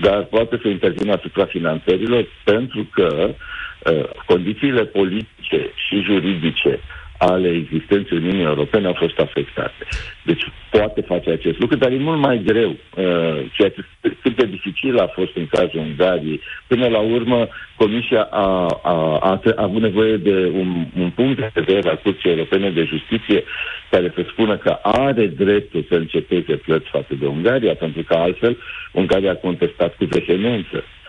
dar 0.00 0.24
poate 0.24 0.58
să 0.62 0.68
intervină 0.68 1.12
asupra 1.12 1.44
finanțărilor 1.44 2.26
pentru 2.44 2.88
că 2.90 3.34
uh, 3.34 4.04
condițiile 4.26 4.84
politice 4.84 5.70
și 5.88 6.02
juridice 6.02 6.80
ale 7.28 7.48
existenței 7.48 8.16
Uniunii 8.18 8.44
Europene 8.44 8.86
au 8.86 8.92
fost 8.98 9.18
afectate. 9.18 9.84
Deci 10.22 10.42
poate 10.70 11.00
face 11.00 11.30
acest 11.30 11.58
lucru, 11.58 11.76
dar 11.76 11.90
e 11.92 11.96
mult 11.98 12.18
mai 12.20 12.42
greu. 12.44 12.70
Uh, 12.70 13.38
ceea 13.52 13.68
ce 13.70 13.84
cât 14.22 14.36
de 14.36 14.46
dificil 14.46 14.98
a 14.98 15.06
fost 15.06 15.36
în 15.36 15.46
cazul 15.46 15.78
Ungariei. 15.80 16.40
Până 16.66 16.88
la 16.88 16.98
urmă, 16.98 17.48
Comisia 17.76 18.22
a, 18.22 18.66
a, 18.82 19.18
a, 19.20 19.40
a 19.56 19.62
avut 19.62 19.80
nevoie 19.80 20.16
de 20.16 20.50
un, 20.54 20.86
un 20.98 21.10
punct 21.10 21.38
de 21.38 21.50
vedere 21.54 21.88
al 21.88 22.00
Curții 22.02 22.30
Europene 22.30 22.70
de 22.70 22.84
Justiție 22.84 23.44
care 23.90 24.12
să 24.14 24.24
spună 24.30 24.56
că 24.56 24.78
are 24.82 25.26
dreptul 25.26 25.84
să 25.88 25.94
înceteze 25.94 26.56
plăți 26.56 26.88
față 26.88 27.14
de 27.20 27.26
Ungaria, 27.26 27.74
pentru 27.74 28.02
că 28.02 28.14
altfel 28.14 28.58
Ungaria 28.92 29.30
a 29.30 29.34
contestat 29.46 29.96
cu 29.96 30.04
vehemență 30.04 30.76
uh, 30.76 30.99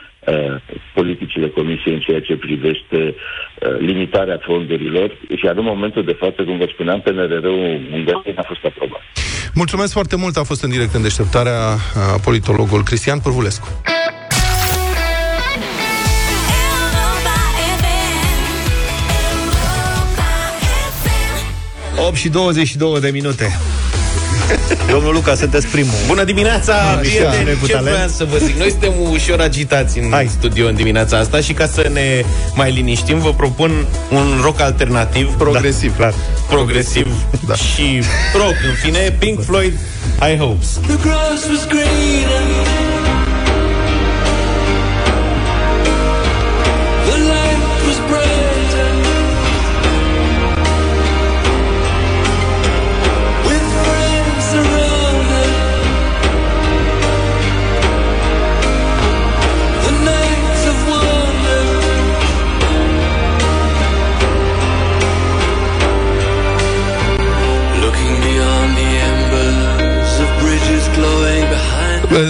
politicile 0.94 1.48
Comisiei 1.50 1.94
în 1.94 2.00
ceea 2.00 2.22
ce 2.22 2.36
privește 2.36 3.00
uh, 3.16 3.78
limitarea 3.80 4.40
fondurilor, 4.42 5.18
iar 5.44 5.56
în 5.58 5.64
momentul 5.64 6.04
de 6.04 6.16
față, 6.20 6.44
cum 6.44 6.58
vă 6.58 6.68
spuneam, 6.74 7.02
PNRR-ul 7.02 7.60
Ungariei 7.94 8.36
a 8.36 8.44
fost 8.48 8.66
aprobat. 8.66 9.02
Mulțumesc 9.54 9.92
foarte 9.92 10.16
mult, 10.16 10.38
a 10.38 10.44
fost 10.44 10.64
în 10.64 10.70
direct 10.70 10.94
în 10.94 11.02
deșteptarea 11.02 11.60
a, 11.60 11.78
politologul 12.24 12.84
Cristian 12.84 13.20
Pârvulescu. 13.20 13.68
Europa 13.68 14.06
FM. 17.80 18.02
Europa 19.36 20.26
FM. 21.96 22.08
8 22.08 22.16
și 22.16 22.30
22 22.30 23.00
de 23.00 23.10
minute. 23.10 23.46
Domnul 24.92 25.14
Luca, 25.14 25.36
sunteți 25.36 25.68
primul. 25.68 25.94
Bună 26.08 26.24
dimineața, 26.24 26.74
prieteni! 27.00 27.44
Noi 27.44 27.58
cu 27.62 27.66
Ce 27.66 27.72
talent. 27.74 27.96
vreau 27.96 28.08
să 28.10 28.26
vă 28.32 28.38
zic? 28.38 28.56
Noi 28.58 28.70
suntem 28.70 28.94
ușor 29.12 29.40
agitați 29.42 30.00
în 30.00 30.08
Hai. 30.12 30.30
studio 30.38 30.68
în 30.68 30.76
dimineața 30.76 31.18
asta 31.18 31.40
și 31.40 31.54
ca 31.54 31.66
să 31.68 31.90
ne 31.94 32.24
mai 32.54 32.72
liniștim, 32.72 33.20
vă 33.20 33.34
propun 33.34 33.86
un 34.12 34.40
rock 34.42 34.60
alternativ, 34.62 35.34
Progresiv. 35.38 35.96
Clar. 35.96 36.14
progresiv 36.50 37.08
Da. 37.48 37.56
și 37.56 38.02
rock, 38.34 38.56
în 38.70 38.74
fine, 38.84 39.16
Pink 39.20 39.44
Floyd, 39.44 39.74
High 40.20 40.40
Hopes. 40.40 40.68
The 40.88 40.96
grass 41.02 41.46
was 41.50 41.68
greener. 41.68 43.01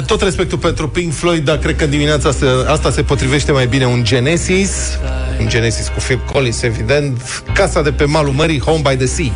Tot 0.06 0.22
respectul 0.22 0.58
pentru 0.58 0.90
Pink 0.90 1.14
Floyd, 1.14 1.46
dar 1.46 1.58
cred 1.58 1.76
că 1.76 1.86
dimineața 1.86 2.30
asta, 2.30 2.46
asta 2.68 2.92
se 2.92 3.04
potrivește 3.04 3.52
mai 3.52 3.68
bine 3.68 3.86
un 3.86 4.04
Genesis, 4.04 4.72
un 5.40 5.50
Genesis 5.50 5.88
cu 5.88 6.00
Phil 6.00 6.22
Collins, 6.32 6.62
evident, 6.62 7.44
casa 7.54 7.82
de 7.82 7.92
pe 7.92 8.04
malul 8.04 8.34
mării, 8.34 8.60
Home 8.60 8.82
by 8.90 8.96
the 8.96 9.06
Sea. 9.06 9.32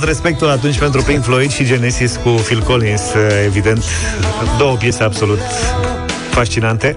Tot 0.00 0.08
respectul 0.08 0.48
atunci 0.48 0.78
pentru 0.78 1.02
Pink 1.02 1.24
Floyd 1.24 1.50
și 1.50 1.64
Genesis 1.64 2.16
cu 2.24 2.28
Phil 2.28 2.62
Collins, 2.62 3.02
evident, 3.44 3.84
două 4.58 4.76
piese 4.76 5.02
absolut 5.02 5.38
fascinante. 6.30 6.96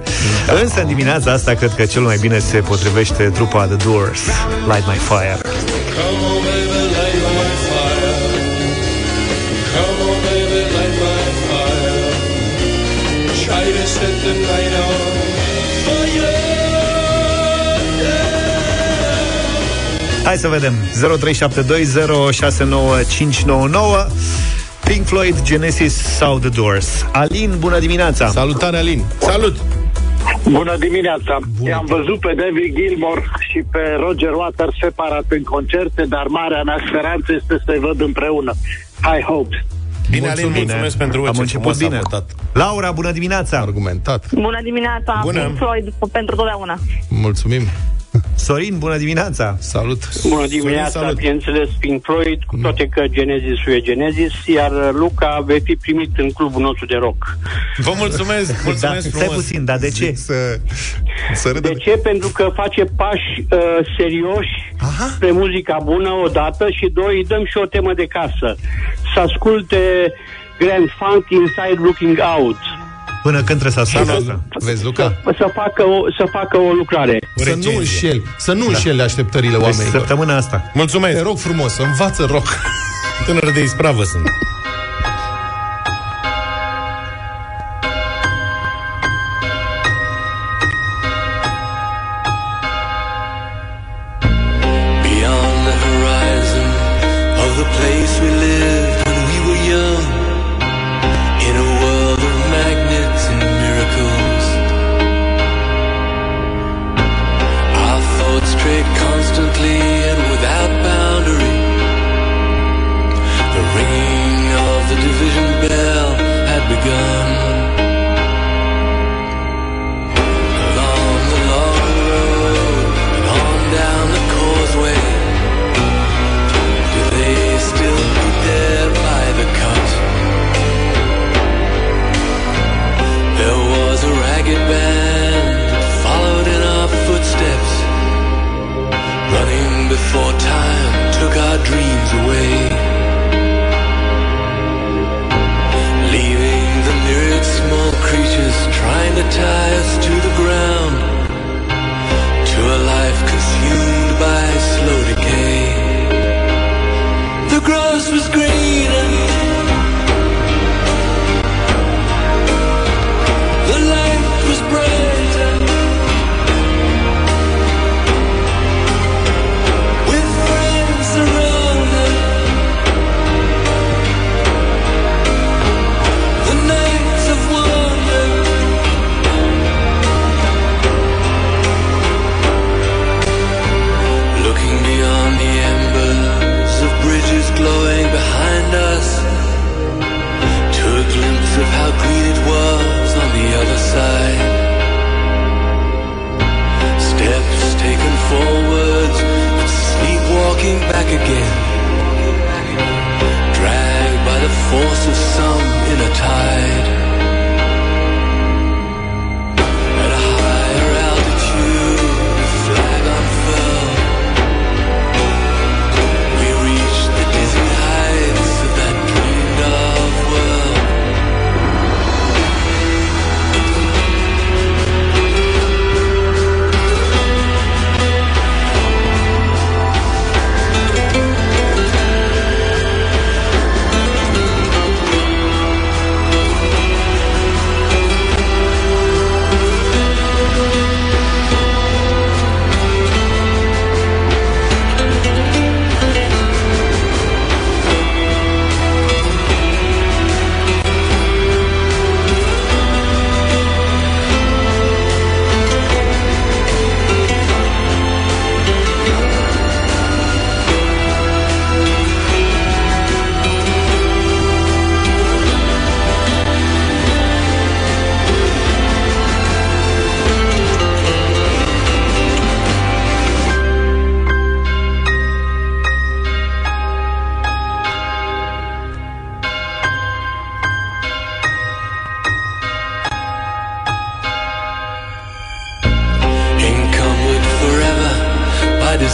Însă 0.62 0.82
în 0.82 0.88
dimineața 0.88 1.32
asta 1.32 1.54
cred 1.54 1.74
că 1.76 1.86
cel 1.86 2.02
mai 2.02 2.18
bine 2.18 2.40
se 2.40 2.58
potrivește 2.58 3.24
trupa 3.24 3.66
The 3.66 3.76
Doors, 3.76 4.20
Light 4.66 4.88
My 4.88 4.98
Fire. 4.98 5.38
Come 5.42 6.26
on, 6.38 6.63
Hai 20.24 20.38
să 20.38 20.48
vedem. 20.48 20.74
0372069599 20.74 20.78
Pink 24.84 25.06
Floyd, 25.06 25.42
Genesis 25.42 25.94
sau 25.94 26.40
The 26.40 26.50
Doors. 26.50 27.06
Alin, 27.12 27.54
bună 27.60 27.80
dimineața! 27.80 28.28
Salutare, 28.28 28.78
Alin! 28.78 29.04
Salut! 29.18 29.56
Bună 30.50 30.76
dimineața! 30.80 31.40
I-am 31.64 31.86
văzut 31.86 32.20
pe 32.20 32.34
David 32.38 32.76
Gilmore 32.76 33.24
și 33.52 33.64
pe 33.72 33.80
Roger 34.00 34.32
Waters 34.32 34.76
separat 34.82 35.26
în 35.28 35.44
concerte, 35.44 36.06
dar 36.10 36.26
marea 36.28 36.64
mea 36.64 36.84
speranță 36.88 37.32
este 37.42 37.62
să-i 37.66 37.80
văd 37.80 38.02
împreună. 38.02 38.54
High 39.02 39.26
hopes! 39.26 39.60
Bine, 40.10 40.30
Alin, 40.30 40.52
mulțumesc 40.56 40.98
pentru 40.98 41.26
Am 41.26 41.34
ce 41.34 41.40
început 41.42 41.76
frumos 41.76 41.82
a 41.82 41.88
bine. 41.88 42.00
votat. 42.04 42.30
Laura, 42.54 42.92
bună 42.92 43.12
dimineața! 43.12 43.58
Argumentat. 43.60 44.34
Bună 44.34 44.60
dimineața, 44.64 45.20
Bună. 45.24 45.44
Pink 45.44 45.58
Floyd 45.58 45.94
pentru 46.12 46.36
totdeauna. 46.36 46.78
Mulțumim! 47.10 47.62
Sorin, 48.36 48.78
bună 48.78 48.98
dimineața! 48.98 49.56
Salut! 49.60 50.22
Bună 50.30 50.48
dimineața, 50.48 51.00
salut. 51.00 51.16
bineînțeles 51.16 51.70
Pink 51.80 52.04
Floyd, 52.04 52.44
cu 52.48 52.58
toate 52.62 52.88
că 52.88 53.04
Genesis 53.08 53.66
e 53.66 53.80
Genesis, 53.80 54.34
iar 54.46 54.72
Luca 54.92 55.44
vei 55.46 55.62
fi 55.64 55.76
primit 55.76 56.10
în 56.18 56.32
clubul 56.32 56.62
nostru 56.62 56.86
de 56.86 56.96
rock. 56.96 57.38
Vă 57.78 57.94
mulțumesc, 57.98 58.52
Da, 58.56 58.60
mulțumesc 58.66 59.08
stai 59.08 59.22
frumos. 59.22 59.36
puțin, 59.36 59.66
dar 59.66 59.78
de 59.78 59.90
ce? 59.90 60.06
Zic 60.06 60.18
să, 60.18 60.34
să 61.34 61.50
râdă. 61.52 61.68
De 61.68 61.74
ce? 61.74 61.90
Pentru 61.92 62.30
că 62.30 62.52
face 62.56 62.84
pași 62.84 63.46
uh, 63.50 63.60
serioși 63.98 64.74
Aha. 64.80 65.06
spre 65.16 65.32
muzica 65.32 65.78
bună, 65.84 66.10
odată, 66.10 66.68
și 66.70 66.90
doi, 66.94 67.16
îi 67.16 67.26
dăm 67.26 67.46
și 67.46 67.58
o 67.58 67.66
temă 67.66 67.94
de 67.94 68.06
casă. 68.06 68.56
Să 69.14 69.20
asculte 69.20 70.14
Grand 70.60 70.90
Funk 70.98 71.26
Inside 71.30 71.80
Looking 71.84 72.20
Out. 72.38 72.58
Până 73.24 73.36
când 73.44 73.60
trebuie 73.60 73.72
să 73.72 73.80
ascult 73.80 74.04
Vezi, 74.06 74.18
asta? 74.30 74.40
vezi, 74.54 74.84
Luca? 74.84 75.14
Să 75.38 75.50
facă 75.54 75.84
o, 75.84 76.12
să 76.18 76.26
facă 76.32 76.58
o 76.58 76.72
lucrare. 76.72 77.20
Să 77.36 77.50
nu 77.50 77.56
recenzie. 77.56 77.78
înșeli, 77.78 78.24
să 78.38 78.54
nu 78.54 78.66
înșeli 78.68 79.02
așteptările 79.02 79.52
Deci 79.58 79.62
oamenilor. 79.62 79.92
săptămâna 79.92 80.36
asta. 80.36 80.72
Mulțumesc. 80.74 81.16
Te 81.16 81.22
rog 81.22 81.38
frumos, 81.38 81.78
învață 81.78 82.26
rock. 82.30 82.48
Tânăr 83.26 83.52
de 83.52 83.62
ispravă 83.62 84.04
sunt. 84.04 84.24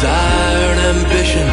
Desire 0.10 0.70
and 0.74 0.82
ambition. 0.98 1.48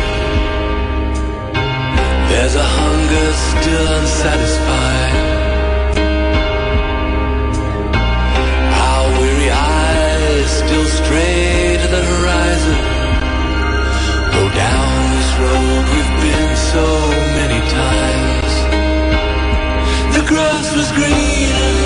There's 2.31 2.55
a 2.55 2.69
hunger 2.79 3.29
still 3.51 3.87
unsatisfied. 3.99 5.15
Our 8.87 9.07
weary 9.21 9.51
eyes 9.51 10.51
still 10.63 10.89
stray 11.01 11.77
to 11.83 11.89
the 11.97 12.03
horizon. 12.13 12.79
Go 14.37 14.45
down 14.65 14.95
this 15.17 15.31
road 15.45 15.83
we've 15.93 16.15
been 16.27 16.53
so 16.75 16.87
many 17.39 17.61
times. 17.83 18.53
The 20.17 20.23
grass 20.31 20.67
was 20.77 20.89
green. 20.99 21.86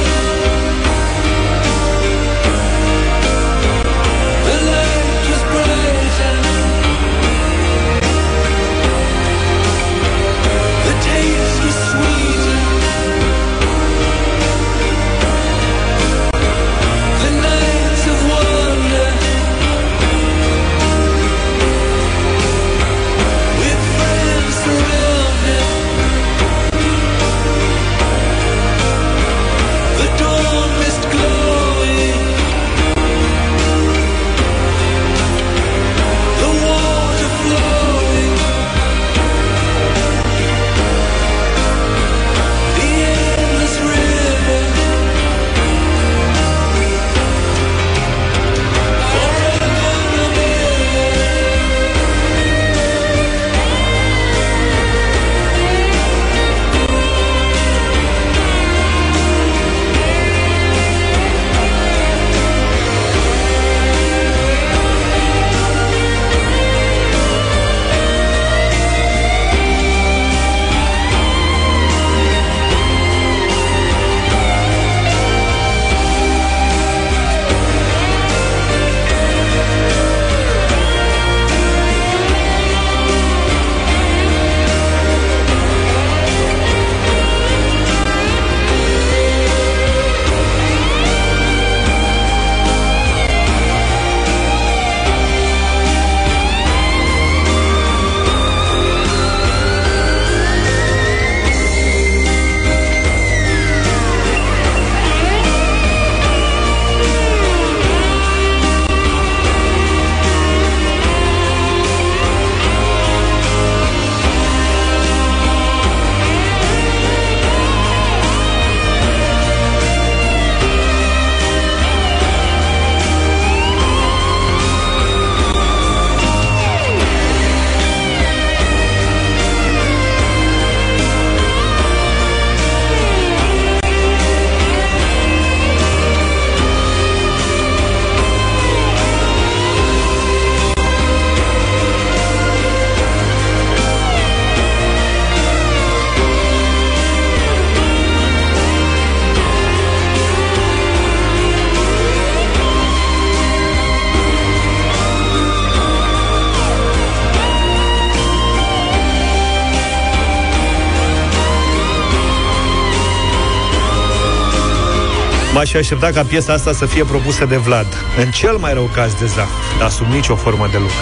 M-aș 165.60 165.70
fi 165.70 165.76
aștepta 165.76 166.10
ca 166.10 166.22
piesa 166.22 166.52
asta 166.52 166.72
să 166.72 166.86
fie 166.86 167.04
propusă 167.04 167.44
de 167.44 167.56
Vlad. 167.56 167.86
În 168.24 168.30
cel 168.30 168.56
mai 168.56 168.72
rău 168.72 168.90
caz 168.94 169.14
de 169.14 169.26
Zaf, 169.26 169.48
dar 169.78 169.90
sub 169.90 170.06
nicio 170.06 170.36
formă 170.36 170.68
de 170.72 170.78
lucru. 170.78 170.94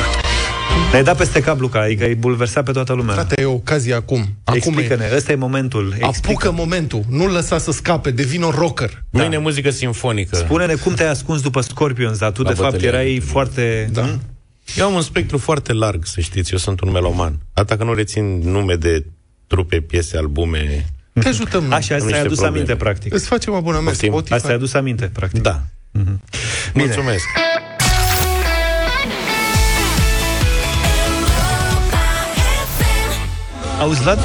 Ne-ai 0.91 1.05
dat 1.05 1.17
peste 1.17 1.41
cap, 1.41 1.61
Luca, 1.61 1.81
adică 1.81 2.05
ai 2.05 2.15
bulversat 2.15 2.65
pe 2.65 2.73
toată 2.73 2.93
lumea. 2.93 3.15
Frate, 3.15 3.41
e 3.41 3.45
ocazia 3.45 3.97
acum. 3.97 4.27
Acum 4.45 4.57
Explică-ne, 4.57 5.09
e. 5.13 5.17
ăsta 5.17 5.33
e 5.33 5.35
momentul. 5.35 5.95
Apucă 6.01 6.53
momentul. 6.53 7.05
Nu-l 7.09 7.31
lăsa 7.31 7.59
să 7.59 7.73
scape. 7.73 8.11
Devin 8.11 8.43
un 8.43 8.51
rocker. 8.51 9.05
Mâine 9.11 9.39
muzică 9.39 9.71
sinfonică. 9.71 10.37
Spune-ne 10.37 10.75
cum 10.75 10.95
te-ai 10.95 11.11
ascuns 11.11 11.41
după 11.41 11.61
Scorpions, 11.61 12.19
dar 12.19 12.31
tu 12.31 12.43
La 12.43 12.49
de 12.49 12.55
fapt 12.55 12.71
bătălia. 12.71 12.89
erai 12.89 13.21
foarte... 13.21 13.91
Da. 13.93 14.19
Eu 14.77 14.87
am 14.87 14.95
un 14.95 15.03
spectru 15.03 15.39
foarte 15.39 15.73
larg, 15.73 16.07
să 16.07 16.21
știți, 16.21 16.53
eu 16.53 16.59
sunt 16.59 16.81
un 16.81 16.91
meloman. 16.91 17.39
Atâta 17.53 17.77
că 17.77 17.85
nu 17.85 17.95
rețin 17.95 18.39
nume 18.39 18.75
de 18.75 19.05
trupe, 19.47 19.81
piese, 19.81 20.17
albume. 20.17 20.87
Te 21.21 21.29
ajutăm. 21.29 21.65
noi. 21.65 21.77
Așa, 21.77 21.95
Am 21.95 21.99
ți-ai 22.01 22.11
niște 22.11 22.17
adus 22.27 22.39
probleme. 22.39 22.57
aminte, 22.57 22.77
practic. 22.85 23.15
Îți 23.15 23.27
facem 23.27 23.53
abonament 23.55 23.87
Poftim. 23.89 24.09
Spotify. 24.11 24.35
Asta 24.35 24.49
ai 24.49 24.55
adus 24.55 24.75
aminte, 24.75 25.11
practic. 25.13 25.43
Da. 25.43 25.61
Mulțumesc. 26.75 27.25
Auzi, 33.81 34.01
Vlad? 34.03 34.19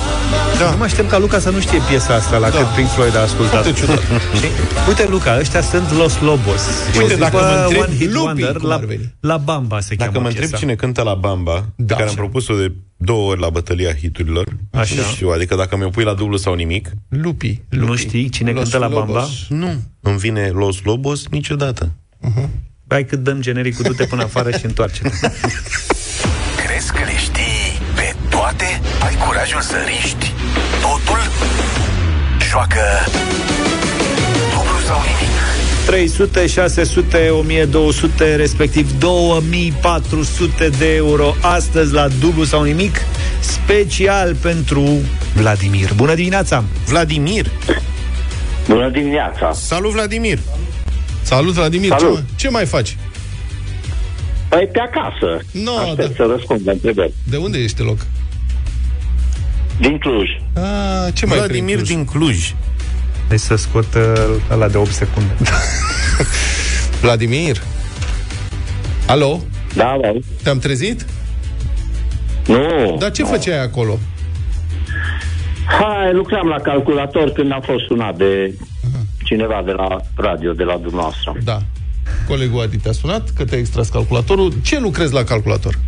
Da. 0.59 0.71
Nu 0.71 0.77
mă 0.77 0.83
aștept 0.83 1.09
ca 1.09 1.17
Luca 1.17 1.39
să 1.39 1.49
nu 1.49 1.59
știe 1.59 1.79
piesa 1.89 2.13
asta 2.15 2.37
la 2.37 2.49
da. 2.49 2.57
cât 2.57 2.65
Pink 2.75 2.87
Floyd 2.89 3.15
a 3.15 3.19
ascultat. 3.21 3.51
Foarte 3.63 3.79
ciudat. 3.79 3.99
Știi? 4.35 4.49
Uite, 4.87 5.07
Luca, 5.09 5.37
ăștia 5.39 5.61
sunt 5.61 5.91
Los 5.91 6.19
Lobos. 6.21 6.61
Uite, 6.99 7.13
Și 7.13 7.19
dacă 7.19 7.35
după 7.37 7.45
mă 7.45 7.61
întreb, 7.63 7.81
One 7.81 7.95
Hit 7.95 8.11
Lupii, 8.13 8.25
Wonder, 8.25 8.55
cum 8.57 8.67
la, 8.69 8.75
ar 8.75 8.85
veni? 8.85 9.13
la 9.19 9.37
Bamba 9.37 9.79
se 9.79 9.95
Dacă 9.95 10.11
cheamă 10.11 10.21
mă 10.23 10.27
întreb 10.29 10.47
piesa. 10.49 10.61
cine 10.63 10.75
cântă 10.75 11.01
la 11.01 11.13
Bamba, 11.13 11.53
Da. 11.53 11.65
da, 11.75 11.93
care 11.93 12.01
am 12.07 12.07
Așa. 12.13 12.17
propus-o 12.21 12.55
de 12.55 12.71
două 12.97 13.29
ori 13.31 13.39
la 13.39 13.49
bătălia 13.49 13.93
hiturilor, 13.95 14.47
Așa. 14.71 14.95
nu 14.95 15.01
știu, 15.13 15.29
adică 15.29 15.55
dacă 15.55 15.77
mi-o 15.77 15.89
pui 15.89 16.03
la 16.03 16.13
dublu 16.13 16.37
sau 16.37 16.53
nimic, 16.53 16.89
Lupi. 17.09 17.61
lupi. 17.69 17.85
Nu 17.85 17.95
știi 17.95 18.29
cine 18.29 18.51
Los 18.51 18.61
cântă 18.63 18.77
la 18.77 18.87
Bamba? 18.87 19.13
Lobos. 19.13 19.29
nu. 19.49 19.73
Îmi 20.01 20.17
vine 20.17 20.49
Los 20.53 20.83
Lobos 20.83 21.27
niciodată. 21.29 21.91
Hai 22.87 23.05
cât 23.05 23.19
dăm 23.23 23.41
genericul, 23.41 23.83
du-te 23.87 24.05
până 24.05 24.23
afară 24.23 24.51
și 24.51 24.65
întoarce-te. 24.65 25.09
curajul 29.33 29.61
să 29.61 29.75
riști 29.85 30.31
totul? 30.81 31.19
Joacă 32.49 32.79
dublu 34.49 34.79
sau 34.87 34.97
nimic. 34.99 35.33
300, 35.85 36.47
600, 36.47 37.29
1200, 37.29 38.35
respectiv 38.35 38.91
2400 38.99 40.69
de 40.77 40.95
euro 40.95 41.35
astăzi 41.41 41.93
la 41.93 42.07
dublu 42.07 42.43
sau 42.43 42.63
nimic, 42.63 42.95
special 43.39 44.35
pentru 44.35 44.83
Vladimir. 45.35 45.93
Bună 45.95 46.13
dimineața! 46.13 46.63
Vladimir! 46.87 47.45
Bună 48.67 48.89
dimineața! 48.89 49.51
Salut, 49.53 49.91
Vladimir! 49.91 50.39
Salut, 51.21 51.53
Vladimir. 51.53 51.89
Salut. 51.89 52.05
Ce, 52.15 52.19
mai- 52.19 52.25
ce 52.35 52.49
mai 52.49 52.65
faci? 52.65 52.97
Păi 54.49 54.69
pe 54.71 54.79
acasă. 54.79 55.39
No, 55.51 55.71
Aștept 55.77 56.17
da. 56.17 56.23
să 56.25 56.31
răspund 56.35 56.61
la 56.65 56.71
întrebări. 56.71 57.13
De 57.29 57.37
unde 57.37 57.57
ești 57.57 57.81
loc? 57.81 57.97
Din 59.79 59.97
Cluj. 59.97 60.29
A, 60.55 61.09
ce 61.13 61.25
mai 61.25 61.37
Vladimir 61.37 61.81
prin 61.81 61.85
Cluj? 61.85 61.87
din 61.87 62.05
Cluj. 62.05 62.53
Deci 63.29 63.39
să 63.39 63.55
scot 63.55 63.93
uh, 63.95 64.35
ăla 64.51 64.67
de 64.67 64.77
8 64.77 64.91
secunde. 64.91 65.33
Vladimir? 67.01 67.61
Alo? 69.07 69.39
Da, 69.75 69.97
da. 70.01 70.11
Te-am 70.43 70.59
trezit? 70.59 71.05
Nu. 72.47 72.95
Dar 72.99 73.11
ce 73.11 73.23
făceai 73.23 73.61
acolo? 73.63 73.99
Hai, 75.65 76.13
lucram 76.13 76.47
la 76.47 76.59
calculator 76.59 77.29
când 77.31 77.51
a 77.51 77.59
fost 77.63 77.85
sunat 77.85 78.17
de 78.17 78.53
cineva 79.23 79.61
de 79.65 79.71
la 79.71 79.87
radio, 80.15 80.53
de 80.53 80.63
la 80.63 80.77
dumneavoastră. 80.77 81.35
Da. 81.43 81.61
Colegul 82.27 82.61
Adi 82.61 82.77
te-a 82.77 82.91
sunat 82.91 83.29
că 83.29 83.45
te-a 83.45 83.57
extras 83.57 83.89
calculatorul. 83.89 84.53
Ce 84.61 84.79
lucrezi 84.79 85.13
la 85.13 85.23
calculator? 85.23 85.79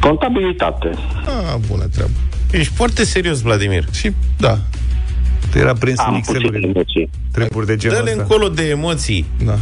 Contabilitate. 0.00 0.90
Ah, 1.26 1.54
bună 1.68 1.84
treabă. 1.86 2.10
Ești 2.50 2.72
foarte 2.74 3.04
serios, 3.04 3.40
Vladimir. 3.40 3.84
Și, 3.92 4.12
da, 4.38 4.58
Tu 5.50 5.58
era 5.58 5.72
prins 5.72 5.98
în 5.98 6.04
Am 6.04 6.14
puține 6.20 6.36
Excel-uri, 6.38 6.64
emoții. 6.72 7.10
treburi 7.32 7.66
de 7.66 7.76
genul 7.76 7.96
Dă-le 7.96 8.10
ăsta. 8.10 8.22
încolo 8.22 8.48
de 8.48 8.68
emoții. 8.68 9.24
da. 9.44 9.58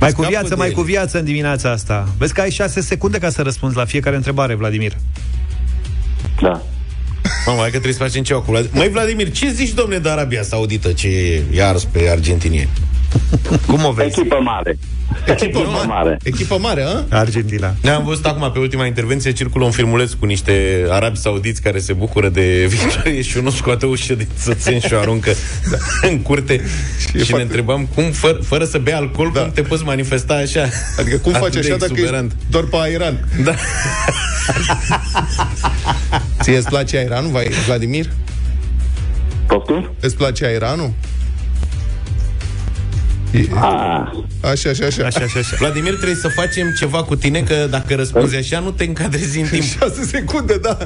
Mai 0.00 0.12
cu 0.12 0.14
Scapă 0.20 0.28
viață, 0.28 0.48
de 0.48 0.54
mai 0.54 0.66
ele. 0.66 0.74
cu 0.76 0.82
viață 0.82 1.18
în 1.18 1.24
dimineața 1.24 1.70
asta. 1.70 2.08
Vezi 2.18 2.32
că 2.32 2.40
ai 2.40 2.50
6 2.50 2.80
secunde 2.80 3.18
ca 3.18 3.30
să 3.30 3.42
răspunzi 3.42 3.76
la 3.76 3.84
fiecare 3.84 4.16
întrebare, 4.16 4.54
Vladimir. 4.54 4.92
Da. 6.40 6.62
Mă, 7.46 7.52
mai 7.52 7.64
că 7.64 7.70
trebuie 7.70 7.92
să 7.92 7.98
facem 7.98 8.22
ceva 8.22 8.40
cu 8.40 8.50
Vladimir. 8.50 8.74
Măi, 8.76 8.88
Vladimir, 8.88 9.30
ce 9.30 9.50
zici, 9.50 9.70
domne, 9.74 9.98
de 9.98 10.08
Arabia 10.08 10.42
Saudită, 10.42 10.92
ce 10.92 11.42
e 11.52 11.64
ars 11.64 11.84
pe 11.84 12.08
argentinieni? 12.10 12.68
Cum 13.66 13.84
o 13.84 13.90
vezi? 13.92 14.18
Echipă 14.20 14.38
mare. 14.42 14.78
Echipă 15.26 15.84
mare. 15.86 16.16
Echipă 16.22 16.58
mare, 16.58 16.82
a? 16.82 17.16
Argentina. 17.16 17.74
Ne-am 17.82 18.04
văzut 18.04 18.26
acum 18.26 18.50
pe 18.52 18.58
ultima 18.58 18.86
intervenție 18.86 19.32
circulă 19.32 19.64
un 19.64 19.70
filmuleț 19.70 20.12
cu 20.12 20.24
niște 20.26 20.84
arabi 20.88 21.16
saudiți 21.18 21.62
care 21.62 21.78
se 21.78 21.92
bucură 21.92 22.28
de 22.28 22.66
victorie 22.76 23.22
și 23.22 23.36
unul 23.36 23.50
scoate 23.50 23.86
o 23.86 23.88
ușă 23.88 24.14
din 24.14 24.26
sățen 24.36 24.80
și 24.80 24.94
o 24.94 24.98
aruncă 24.98 25.30
în 26.10 26.20
curte 26.22 26.54
și, 27.00 27.06
și 27.06 27.08
foarte- 27.16 27.36
ne 27.36 27.42
întrebam 27.42 27.88
cum, 27.94 28.04
fără, 28.10 28.38
fără 28.42 28.64
să 28.64 28.78
bea 28.78 28.96
alcool, 28.96 29.30
Da. 29.34 29.40
cum 29.40 29.50
te 29.50 29.62
poți 29.62 29.84
manifesta 29.84 30.34
așa? 30.34 30.68
Adică 30.98 31.16
cum 31.16 31.34
Atât 31.34 31.42
faci 31.44 31.52
de 31.52 31.58
așa 31.58 31.76
dacă 31.76 31.92
exuberant. 31.92 32.30
ești 32.32 32.50
doar 32.50 32.64
pe 32.64 32.90
Iran? 32.92 33.28
Da. 33.44 33.54
Ție 36.42 36.56
îți 36.56 36.68
place 36.68 37.02
Iranul, 37.04 37.30
vai, 37.30 37.48
Vladimir? 37.66 38.06
Poftim? 39.46 39.90
Îți 40.00 40.16
place 40.16 40.52
Iranul? 40.54 40.92
Ah, 43.54 44.10
Așa, 44.40 44.70
așa, 44.70 44.86
așa. 44.86 45.06
Așa, 45.06 45.20
așa, 45.24 45.38
așa. 45.38 45.56
Vladimir, 45.58 45.94
trebuie 45.94 46.14
să 46.16 46.28
facem 46.28 46.72
ceva 46.78 47.02
cu 47.04 47.16
tine, 47.16 47.40
că 47.40 47.66
dacă 47.70 47.94
răspunzi 47.94 48.36
așa, 48.36 48.58
nu 48.58 48.70
te 48.70 48.84
încadrezi 48.84 49.40
în 49.40 49.46
timp. 49.46 49.62
6 49.80 50.04
secunde, 50.04 50.58
da. 50.62 50.78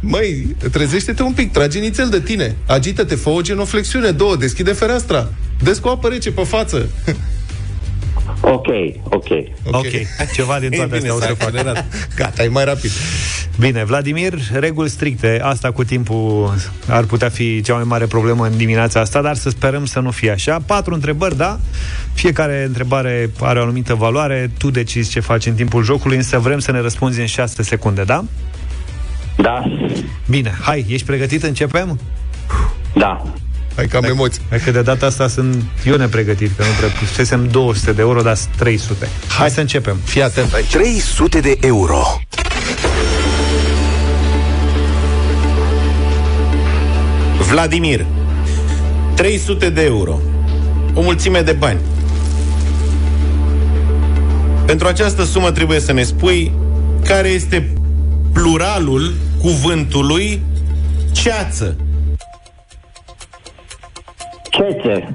Măi, 0.00 0.56
trezește-te 0.72 1.22
un 1.22 1.32
pic, 1.32 1.52
trage 1.52 1.78
nițel 1.78 2.08
de 2.08 2.20
tine. 2.20 2.56
Agită-te, 2.66 3.14
fă 3.14 3.28
o 3.28 3.40
genoflexiune, 3.40 4.10
două, 4.10 4.36
deschide 4.36 4.72
fereastra. 4.72 5.28
Dă 5.62 5.76
cu 5.80 5.88
apă 5.88 6.08
rece 6.08 6.30
pe 6.30 6.42
față. 6.42 6.88
Ok, 8.44 8.66
ok. 9.04 9.28
Ok, 9.70 9.86
ceva 10.34 10.58
din 10.58 10.70
toate 10.70 10.96
E 10.96 10.98
bine, 10.98 11.10
astea 11.10 11.14
o 11.14 11.18
să 11.18 11.26
s-a 11.26 11.34
fac. 11.34 11.42
accelerat. 11.42 11.84
Gata, 12.16 12.42
e 12.44 12.48
mai 12.48 12.64
rapid. 12.64 12.90
Bine, 13.58 13.84
Vladimir, 13.84 14.34
reguli 14.52 14.88
stricte. 14.88 15.40
Asta 15.42 15.70
cu 15.72 15.84
timpul 15.84 16.54
ar 16.88 17.04
putea 17.04 17.28
fi 17.28 17.60
cea 17.60 17.74
mai 17.74 17.84
mare 17.84 18.06
problemă 18.06 18.46
în 18.46 18.56
dimineața 18.56 19.00
asta, 19.00 19.22
dar 19.22 19.34
să 19.34 19.48
sperăm 19.50 19.84
să 19.84 20.00
nu 20.00 20.10
fie 20.10 20.30
așa. 20.30 20.62
Patru 20.66 20.94
întrebări, 20.94 21.36
da? 21.36 21.58
Fiecare 22.12 22.64
întrebare 22.66 23.30
are 23.40 23.58
o 23.58 23.62
anumită 23.62 23.94
valoare. 23.94 24.50
Tu 24.58 24.70
decizi 24.70 25.10
ce 25.10 25.20
faci 25.20 25.46
în 25.46 25.54
timpul 25.54 25.82
jocului, 25.82 26.16
însă 26.16 26.38
vrem 26.38 26.58
să 26.58 26.72
ne 26.72 26.80
răspunzi 26.80 27.20
în 27.20 27.26
6 27.26 27.62
secunde, 27.62 28.02
da? 28.02 28.24
Da? 29.36 29.62
Bine, 30.28 30.54
hai, 30.60 30.84
ești 30.88 31.06
pregătit? 31.06 31.42
Începem? 31.42 32.00
Da. 32.94 33.22
Hai 33.74 33.86
că 33.86 33.96
am 33.96 34.04
emoții. 34.04 34.42
Hai 34.48 34.58
că 34.58 34.70
de 34.70 34.82
data 34.82 35.06
asta 35.06 35.28
sunt 35.28 35.62
eu 35.84 35.96
nepregătit, 35.96 36.56
că 36.56 36.62
nu 36.62 36.68
prea 36.78 36.88
pusesem 36.88 37.48
200 37.48 37.92
de 37.92 38.00
euro, 38.00 38.22
dar 38.22 38.36
300. 38.56 39.08
Hai 39.38 39.50
să 39.50 39.60
începem. 39.60 39.96
Fii 40.04 40.22
atent 40.22 40.54
aici. 40.54 40.70
300 40.70 41.40
de 41.40 41.58
euro. 41.60 42.02
Vladimir, 47.50 48.06
300 49.14 49.70
de 49.70 49.82
euro. 49.82 50.20
O 50.94 51.00
mulțime 51.02 51.40
de 51.40 51.52
bani. 51.52 51.78
Pentru 54.66 54.86
această 54.86 55.24
sumă 55.24 55.50
trebuie 55.50 55.80
să 55.80 55.92
ne 55.92 56.02
spui 56.02 56.52
care 57.04 57.28
este 57.28 57.72
pluralul 58.32 59.14
cuvântului 59.40 60.40
ceață. 61.12 61.76
Cețe. 64.56 65.14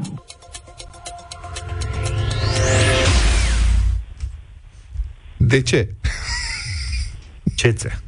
De 5.38 5.62
ce? 5.62 5.94
Cețe. 7.56 8.02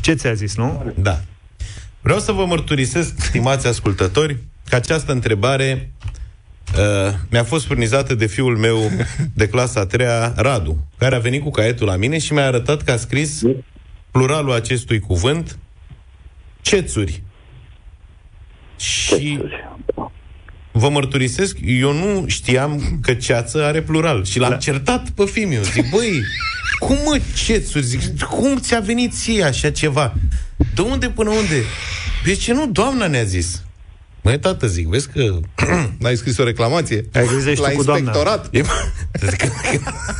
Ce 0.00 0.12
ți-a 0.12 0.32
zis, 0.32 0.56
nu? 0.56 0.92
Da. 0.96 1.20
Vreau 2.00 2.18
să 2.18 2.32
vă 2.32 2.44
mărturisesc, 2.44 3.20
stimați 3.20 3.66
ascultători, 3.66 4.36
că 4.68 4.74
această 4.74 5.12
întrebare 5.12 5.92
uh, 6.78 7.14
mi-a 7.30 7.44
fost 7.44 7.66
furnizată 7.66 8.14
de 8.14 8.26
fiul 8.26 8.56
meu 8.56 8.90
de 9.34 9.48
clasa 9.48 9.80
a 9.80 9.86
treia, 9.86 10.32
Radu, 10.36 10.86
care 10.98 11.14
a 11.14 11.18
venit 11.18 11.42
cu 11.42 11.50
caietul 11.50 11.86
la 11.86 11.96
mine 11.96 12.18
și 12.18 12.32
mi-a 12.32 12.46
arătat 12.46 12.82
că 12.82 12.90
a 12.90 12.96
scris 12.96 13.42
pluralul 14.10 14.52
acestui 14.52 14.98
cuvânt 14.98 15.58
cețuri. 16.60 17.22
Și 18.76 19.42
vă 20.72 20.88
mărturisesc, 20.88 21.56
eu 21.64 21.92
nu 21.92 22.24
știam 22.26 22.98
că 23.02 23.14
ceață 23.14 23.64
are 23.64 23.82
plural. 23.82 24.24
Și 24.24 24.38
l-am 24.38 24.58
certat 24.58 25.10
pe 25.10 25.24
fiul 25.24 25.62
Zic, 25.62 25.90
băi, 25.90 26.22
cum 26.78 26.96
mă 27.04 27.20
cețuri? 27.44 27.84
Zic, 27.84 28.20
cum 28.20 28.56
ți-a 28.56 28.80
venit 28.80 29.12
ție 29.12 29.42
așa 29.42 29.70
ceva? 29.70 30.14
De 30.74 30.80
unde 30.80 31.08
până 31.08 31.30
unde? 31.30 31.62
De 32.24 32.34
ce 32.34 32.52
nu 32.52 32.66
doamna 32.66 33.06
ne-a 33.06 33.24
zis? 33.24 33.62
Măi, 34.22 34.38
tată, 34.38 34.66
zic, 34.66 34.86
vezi 34.86 35.08
că... 35.08 35.38
N-ai 35.98 36.16
scris 36.16 36.38
o 36.38 36.44
reclamație? 36.44 37.04
Ai 37.12 37.26
zis, 37.36 37.46
ești 37.46 37.60
La 37.62 37.68
tu 37.68 37.76
cu 37.76 37.82
doamna. 37.82 38.02
inspectorat? 38.04 38.48
E, 38.50 38.62
zic, 39.28 39.42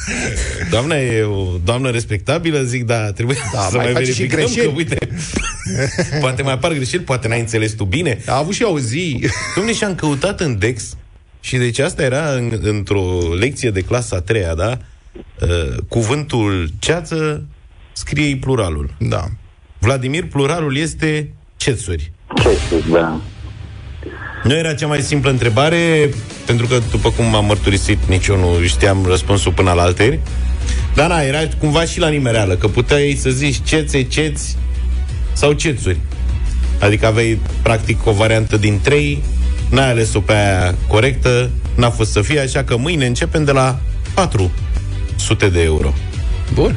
doamna 0.70 0.96
e 0.96 1.22
o 1.22 1.46
doamnă 1.64 1.90
respectabilă, 1.90 2.62
zic, 2.62 2.84
da, 2.84 3.12
trebuie 3.12 3.36
Da, 3.52 3.60
să 3.70 3.76
mai 3.76 3.84
mai, 3.84 3.94
face 3.94 4.12
și 4.12 4.22
verificăm 4.22 4.44
greșeli. 4.44 4.66
că, 4.66 4.72
uite, 4.76 4.98
poate 6.20 6.42
mai 6.42 6.52
apar 6.52 6.72
greșeli, 6.72 7.02
poate 7.02 7.28
n-ai 7.28 7.40
înțeles 7.40 7.72
tu 7.72 7.84
bine. 7.84 8.18
A 8.26 8.36
avut 8.36 8.54
și 8.54 8.62
eu 8.62 8.72
o 8.74 8.78
zi. 8.78 9.20
Dom'le, 9.58 9.76
și-am 9.76 9.94
căutat 9.94 10.40
în 10.40 10.58
Dex 10.58 10.96
și 11.40 11.56
deci 11.56 11.78
asta 11.78 12.02
era 12.02 12.30
în, 12.32 12.58
într-o 12.62 13.34
lecție 13.38 13.70
de 13.70 13.80
clasa 13.80 14.16
a 14.16 14.20
treia, 14.20 14.54
da? 14.54 14.78
Uh, 15.40 15.76
cuvântul 15.88 16.70
ceață 16.78 17.44
scrie 17.92 18.36
pluralul. 18.36 18.94
Da. 18.98 19.24
Vladimir, 19.78 20.26
pluralul 20.26 20.76
este 20.76 21.32
cețuri. 21.56 22.12
Cețe, 22.42 22.84
da. 22.90 23.20
Nu 24.42 24.54
era 24.54 24.74
cea 24.74 24.86
mai 24.86 25.00
simplă 25.00 25.30
întrebare, 25.30 26.10
pentru 26.46 26.66
că, 26.66 26.78
după 26.90 27.10
cum 27.10 27.24
m-am 27.24 27.44
mărturisit, 27.44 27.98
nici 28.06 28.26
eu 28.26 28.36
nu 28.36 28.66
știam 28.66 29.04
răspunsul 29.06 29.52
până 29.52 29.72
la 29.72 29.82
alteri. 29.82 30.20
Dar 30.94 31.08
na, 31.08 31.20
era 31.20 31.38
cumva 31.58 31.84
și 31.84 32.00
la 32.00 32.08
nimereală, 32.08 32.54
că 32.54 32.68
puteai 32.68 33.18
să 33.20 33.30
zici 33.30 33.60
cețe, 33.64 34.02
ceți 34.02 34.56
sau 35.32 35.52
cețuri. 35.52 35.98
Adică 36.80 37.06
aveai, 37.06 37.40
practic, 37.62 38.06
o 38.06 38.12
variantă 38.12 38.56
din 38.56 38.80
trei, 38.82 39.22
n-ai 39.70 39.90
ales-o 39.90 40.20
pe 40.20 40.32
aia 40.32 40.74
corectă, 40.88 41.50
n-a 41.74 41.90
fost 41.90 42.10
să 42.10 42.20
fie, 42.20 42.40
așa 42.40 42.64
că 42.64 42.76
mâine 42.76 43.06
începem 43.06 43.44
de 43.44 43.52
la 43.52 43.80
400 44.14 45.48
de 45.48 45.62
euro. 45.62 45.94
Bun. 46.54 46.76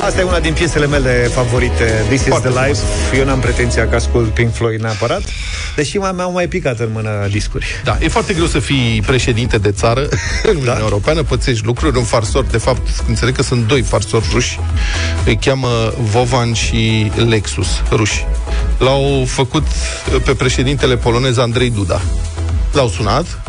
Asta 0.00 0.20
e 0.20 0.22
una 0.22 0.40
din 0.40 0.52
piesele 0.52 0.86
mele 0.86 1.10
favorite, 1.34 1.84
This 2.08 2.20
is 2.20 2.26
Foarte 2.26 2.48
the 2.48 2.66
Life. 2.66 2.80
Eu 3.16 3.24
n-am 3.24 3.40
pretenția 3.40 3.88
că 3.88 3.94
ascult 3.94 4.28
Pink 4.34 4.54
Floyd 4.54 4.80
neapărat, 4.80 5.22
deși 5.76 5.98
mai 5.98 6.10
mi-au 6.14 6.32
mai 6.32 6.46
picat 6.48 6.78
în 6.78 6.88
mână 6.92 7.10
discuri. 7.30 7.66
Da, 7.84 7.98
e 8.00 8.08
foarte 8.08 8.32
greu 8.34 8.46
să 8.46 8.58
fii 8.58 9.02
președinte 9.06 9.58
de 9.58 9.70
țară 9.70 10.00
în 10.42 10.50
Uniunea 10.56 10.74
Da. 10.74 10.80
Europeană, 10.80 11.22
pățești 11.22 11.64
lucruri, 11.64 11.96
un 11.96 12.04
farsor, 12.04 12.44
de 12.44 12.58
fapt, 12.58 12.88
înțeleg 13.08 13.34
că 13.34 13.42
sunt 13.42 13.66
doi 13.66 13.82
farsori 13.82 14.24
ruși, 14.32 14.58
îi 15.24 15.36
cheamă 15.36 15.92
Vovan 15.98 16.52
și 16.52 17.12
Lexus, 17.28 17.68
ruși. 17.90 18.26
L-au 18.78 19.24
făcut 19.26 19.66
pe 20.24 20.34
președintele 20.34 20.96
polonez 20.96 21.38
Andrei 21.38 21.70
Duda. 21.70 22.00
L-au 22.72 22.88
sunat 22.88 23.40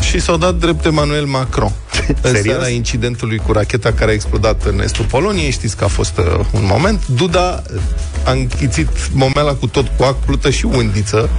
și 0.00 0.20
s-au 0.20 0.36
dat 0.36 0.54
drept 0.54 0.84
Emmanuel 0.84 1.24
Macron. 1.24 1.72
în 2.08 2.14
Serios? 2.22 2.44
seara 2.44 2.68
incidentului 2.68 3.38
cu 3.38 3.52
racheta 3.52 3.92
care 3.92 4.10
a 4.10 4.14
explodat 4.14 4.64
în 4.64 4.80
estul 4.82 5.04
Poloniei, 5.04 5.50
știți 5.50 5.76
că 5.76 5.84
a 5.84 5.88
fost 5.88 6.18
uh, 6.18 6.24
un 6.52 6.64
moment. 6.64 7.06
Duda 7.06 7.62
a 8.28 8.32
închițit 8.32 8.88
momela 9.12 9.54
cu 9.54 9.66
tot 9.66 9.86
cu 9.96 10.02
ac, 10.04 10.24
plută 10.24 10.50
și 10.50 10.64
undiță. 10.64 11.30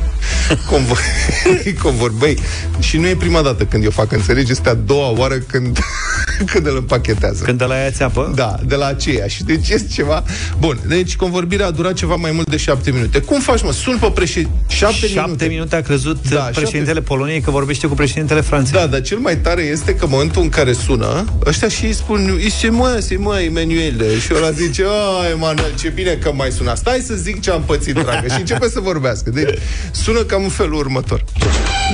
Convor... 0.69 0.99
Convor, 1.83 2.09
băi, 2.11 2.37
și 2.79 2.97
nu 2.97 3.07
e 3.07 3.15
prima 3.15 3.41
dată 3.41 3.63
când 3.63 3.83
eu 3.83 3.89
fac, 3.89 4.11
înțelegi? 4.11 4.51
Este 4.51 4.69
a 4.69 4.73
doua 4.73 5.17
oară 5.17 5.35
când, 5.35 5.79
când 6.51 6.67
îl 6.67 6.75
împachetează. 6.75 7.43
Când 7.43 7.57
de 7.57 7.63
la 7.63 7.83
ea 7.83 7.91
țeapă? 7.91 8.31
Da, 8.35 8.55
de 8.65 8.75
la 8.75 8.85
aceea. 8.85 9.27
Și 9.27 9.43
deci 9.43 9.69
este 9.69 9.87
ceva... 9.93 10.23
Bun, 10.59 10.79
deci 10.87 11.15
convorbirea 11.15 11.65
a 11.65 11.71
durat 11.71 11.93
ceva 11.93 12.15
mai 12.15 12.31
mult 12.31 12.49
de 12.49 12.57
șapte 12.57 12.91
minute. 12.91 13.19
Cum 13.19 13.39
faci, 13.39 13.63
mă? 13.63 13.71
Sun 13.71 13.97
pe 13.99 14.11
președinte... 14.13 14.51
Șapte, 14.67 15.07
Șapte 15.07 15.21
minute. 15.21 15.45
minute 15.45 15.75
a 15.75 15.81
crezut 15.81 16.29
Da, 16.29 16.35
da, 16.35 16.41
șapte- 16.41 16.59
președintele 16.59 17.01
Poloniei 17.01 17.41
că 17.41 17.51
vorbește 17.51 17.87
cu 17.87 17.93
președintele 17.93 18.41
Franței. 18.41 18.79
Da, 18.79 18.87
dar 18.87 19.01
cel 19.01 19.17
mai 19.17 19.37
tare 19.37 19.61
este 19.61 19.95
că 19.95 20.03
în 20.03 20.09
momentul 20.11 20.41
în 20.41 20.49
care 20.49 20.73
sună, 20.73 21.25
ăștia 21.45 21.67
și 21.67 21.85
îi 21.85 21.93
spun, 21.93 22.39
se 22.59 22.69
mă, 22.69 22.97
se 23.01 23.17
mă, 23.17 23.39
Emanuele. 23.39 24.19
Și 24.19 24.33
ăla 24.35 24.51
zice, 24.51 24.83
a, 24.87 25.29
Emanuel, 25.29 25.71
ce 25.79 25.89
bine 25.89 26.11
că 26.11 26.31
mai 26.35 26.51
suna. 26.51 26.75
Stai 26.79 26.99
să 26.99 27.13
zic 27.15 27.41
ce 27.41 27.51
am 27.51 27.61
pățit, 27.63 27.93
dragă. 27.93 28.27
Și 28.27 28.39
începe 28.39 28.67
să 28.67 28.79
vorbească. 28.79 29.29
Deci 29.29 29.59
sună 29.91 30.19
cam 30.23 30.43
în 30.43 30.49
felul 30.49 30.73
următor. 30.73 31.23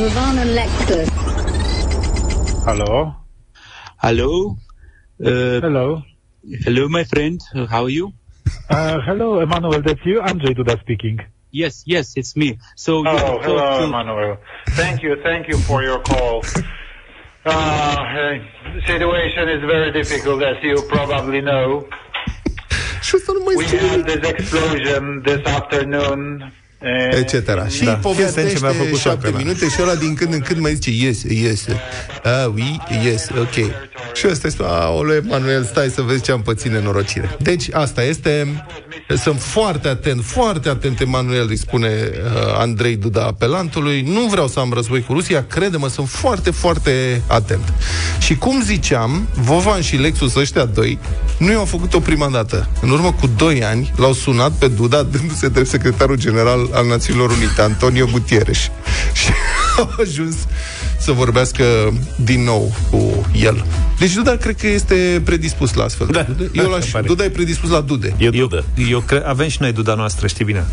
Rovana 0.01 0.43
Lecter. 0.43 1.05
Hello. 2.65 3.15
Hello. 4.01 4.29
Uh, 5.15 5.59
Hello. 5.61 6.05
hello, 6.63 6.87
my 6.87 7.03
friend. 7.09 7.41
Uh, 7.53 7.65
How 7.69 7.83
are 7.83 7.91
you? 7.91 8.13
Uh, 8.69 8.95
hello, 9.05 9.41
Emmanuel, 9.41 9.81
that's 9.81 10.03
you? 10.05 10.21
Andrzej 10.21 10.53
Duda 10.55 10.75
speaking. 10.81 11.17
Yes, 11.49 11.81
yes, 11.85 12.11
it's 12.15 12.33
me. 12.35 12.49
So 12.75 12.91
you 12.91 13.09
Oh, 13.13 13.17
talk 13.17 13.43
hello, 13.43 13.77
to- 13.77 13.83
Emmanuel. 13.83 14.37
Thank 14.81 15.01
you, 15.01 15.11
thank 15.23 15.47
you 15.47 15.57
for 15.67 15.83
your 15.83 15.99
call. 16.01 16.35
Uh, 17.45 17.49
uh, 17.49 18.33
the 18.75 18.81
situation 18.91 19.43
is 19.55 19.61
very 19.73 19.91
difficult, 19.99 20.39
as 20.51 20.57
you 20.67 20.75
probably 20.95 21.41
know. 21.41 21.67
Și 23.01 23.13
ăsta 23.15 23.31
nu 23.33 23.41
mai 23.45 23.55
We 23.55 23.87
had 23.87 24.03
this 24.05 24.29
explosion 24.29 25.21
this 25.23 25.53
afternoon. 25.53 26.53
Uh, 26.85 27.17
etc. 27.19 27.33
Și 27.69 27.83
Da. 27.83 27.91
da. 27.91 27.97
povestește 27.97 28.39
Fii 28.39 28.41
atent 28.41 28.57
ce 28.57 28.65
mi-a 28.65 28.83
făcut 28.83 28.99
șapte 28.99 29.27
șoc 29.27 29.35
ăla. 29.35 29.43
minute 29.43 29.69
și 29.69 29.75
ăla 29.81 29.95
din 29.95 30.13
când 30.13 30.33
în 30.33 30.39
când 30.39 30.59
mai 30.59 30.73
zice 30.73 31.05
yes, 31.05 31.23
yes, 31.23 31.65
ah, 32.23 32.45
oui, 32.53 32.81
yes, 33.03 33.27
ok. 33.39 33.53
Și 34.13 34.27
ăsta 34.29 34.47
este, 34.47 34.63
aoleu, 34.63 35.15
Emanuel, 35.15 35.63
stai 35.63 35.89
să 35.89 36.01
vezi 36.01 36.23
ce 36.23 36.31
am 36.31 36.41
pățit 36.41 36.71
nenorocire. 36.71 37.35
Deci, 37.39 37.67
asta 37.71 38.03
este, 38.03 38.63
sunt 39.17 39.41
foarte 39.41 39.87
atent, 39.87 40.23
foarte 40.23 40.69
atent, 40.69 40.99
Emanuel, 40.99 41.47
îi 41.49 41.57
spune 41.57 41.87
uh, 41.87 42.55
Andrei 42.57 42.95
Duda 42.95 43.23
apelantului, 43.25 44.01
nu 44.01 44.27
vreau 44.27 44.47
să 44.47 44.59
am 44.59 44.71
război 44.73 45.01
cu 45.01 45.13
Rusia, 45.13 45.45
crede-mă, 45.49 45.89
sunt 45.89 46.09
foarte, 46.09 46.51
foarte 46.51 47.21
atent. 47.27 47.73
Și 48.19 48.35
cum 48.35 48.61
ziceam, 48.63 49.27
Vovan 49.33 49.81
și 49.81 49.95
Lexus 49.95 50.35
ăștia 50.35 50.65
doi 50.65 50.99
nu 51.37 51.51
i-au 51.51 51.65
făcut-o 51.65 51.99
prima 51.99 52.29
dată. 52.29 52.69
În 52.81 52.89
urmă 52.89 53.11
cu 53.11 53.29
doi 53.37 53.63
ani 53.63 53.93
l-au 53.95 54.13
sunat 54.13 54.51
pe 54.51 54.67
Duda 54.67 55.03
dându-se 55.03 55.47
drept 55.47 55.67
secretarul 55.67 56.17
general 56.17 56.69
al 56.75 56.87
Națiunilor 56.87 57.29
Unite, 57.29 57.61
Antonio 57.61 58.07
Gutierrez. 58.11 58.57
Și 59.13 59.29
au 59.77 59.89
ajuns 59.99 60.35
să 60.99 61.11
vorbească 61.11 61.63
din 62.15 62.43
nou 62.43 62.75
cu 62.91 63.25
el. 63.41 63.65
Deci 63.99 64.13
Duda 64.13 64.35
cred 64.37 64.55
că 64.55 64.67
este 64.67 65.21
predispus 65.25 65.73
la 65.73 65.83
astfel. 65.83 66.07
Da, 66.11 66.25
Eu 66.51 66.63
da, 66.63 66.69
l-aș, 66.69 66.83
se 66.83 66.89
pare. 66.91 67.05
Duda 67.05 67.23
e 67.23 67.29
predispus 67.29 67.69
la 67.69 67.81
Dude. 67.81 68.15
E 68.17 68.29
dudă. 68.29 68.63
Eu 68.89 68.99
cre- 68.99 69.23
avem 69.25 69.47
și 69.47 69.57
noi 69.59 69.71
Duda 69.71 69.93
noastră, 69.93 70.27
știi 70.27 70.45
bine. 70.45 70.65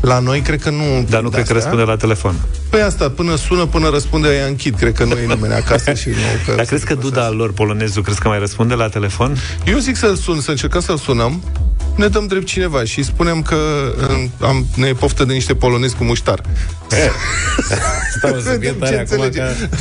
La 0.00 0.18
noi 0.18 0.40
cred 0.40 0.60
că 0.62 0.70
nu... 0.70 1.06
Dar 1.08 1.22
nu 1.22 1.28
cred 1.28 1.46
că 1.46 1.52
de-astea. 1.52 1.54
răspunde 1.54 1.82
la 1.82 1.96
telefon. 1.96 2.34
Păi 2.70 2.80
asta, 2.80 3.10
până 3.10 3.36
sună, 3.36 3.66
până 3.66 3.88
răspunde, 3.88 4.28
ea 4.28 4.46
închid. 4.46 4.76
Cred 4.76 4.92
că 4.92 5.04
nu 5.04 5.12
e 5.18 5.26
nimeni 5.26 5.54
acasă 5.54 5.94
și 5.94 6.08
nu... 6.08 6.14
Că 6.46 6.52
Dar 6.56 6.64
crezi 6.64 6.84
că 6.84 6.94
Duda 6.94 7.24
al 7.24 7.36
lor 7.36 7.52
polonezul, 7.52 8.02
crezi 8.02 8.20
că 8.20 8.28
mai 8.28 8.38
răspunde 8.38 8.74
la 8.74 8.88
telefon? 8.88 9.36
Eu 9.66 9.78
zic 9.78 9.96
să-l 9.96 10.16
sun, 10.16 10.40
să 10.40 10.50
încercăm 10.50 10.80
să-l 10.80 10.96
sunăm, 10.98 11.42
ne 11.96 12.06
dăm 12.08 12.26
drept 12.26 12.46
cineva 12.46 12.84
și 12.84 13.02
spunem 13.02 13.42
că 13.42 13.56
uh, 14.10 14.24
am, 14.40 14.66
ne 14.74 14.92
poftă 14.92 15.24
de 15.24 15.32
niște 15.32 15.54
polonezi 15.54 15.96
cu 15.96 16.04
muștar. 16.04 16.40
Stau 18.16 18.30
să 18.40 18.48
fie 18.48 18.56
Vedem 18.58 18.76
tare 18.78 18.94
ce 19.06 19.12
acum 19.12 19.24
înțelege. 19.24 19.38
ca 19.38 19.78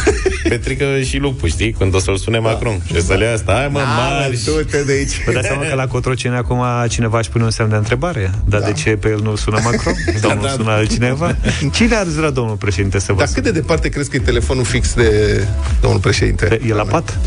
Petrică 0.50 1.00
și 1.02 1.18
Lupu, 1.18 1.48
știi? 1.48 1.72
Când 1.72 1.96
o 1.96 2.00
să-l 2.00 2.18
sune 2.18 2.40
Macron 2.40 2.82
Și 2.94 3.02
să 3.02 3.14
le 3.14 3.26
ia 3.26 3.34
asta, 3.34 3.54
hai 3.54 3.68
mă, 3.72 3.80
mari 3.98 4.44
Du-te 4.46 4.84
de 4.84 4.92
aici. 4.92 5.24
Vă 5.26 5.32
dați 5.32 5.48
seama 5.48 5.64
că 5.64 5.76
la 5.76 5.88
Cotroceni 5.88 6.36
acum 6.36 6.64
cineva 6.90 7.20
își 7.20 7.30
pune 7.30 7.44
un 7.44 7.50
semn 7.50 7.70
de 7.70 7.76
întrebare? 7.76 8.32
Dar 8.46 8.60
da. 8.60 8.66
de 8.66 8.72
ce 8.74 8.90
pe 8.90 9.10
el 9.10 9.20
nu 9.24 9.36
sună 9.36 9.60
Macron? 9.64 9.94
Sau 10.22 10.36
nu 10.36 10.42
Da. 10.42 10.50
sună 10.50 10.72
altcineva? 10.72 11.36
Cine 11.76 11.96
ar 11.96 12.06
vrea 12.06 12.30
domnul 12.30 12.56
președinte 12.56 13.00
să 13.00 13.14
vă 13.14 13.20
Dar 13.20 13.28
cât 13.34 13.44
de 13.44 13.52
departe 13.52 13.90
crezi 13.90 14.10
că 14.10 14.16
e 14.16 14.20
telefonul 14.20 14.64
fix 14.64 14.94
de 14.94 15.44
domnul 15.82 16.00
președinte? 16.00 16.46
sune? 16.46 16.60
E 16.70 16.74
la 16.74 16.84
pat? 16.84 17.20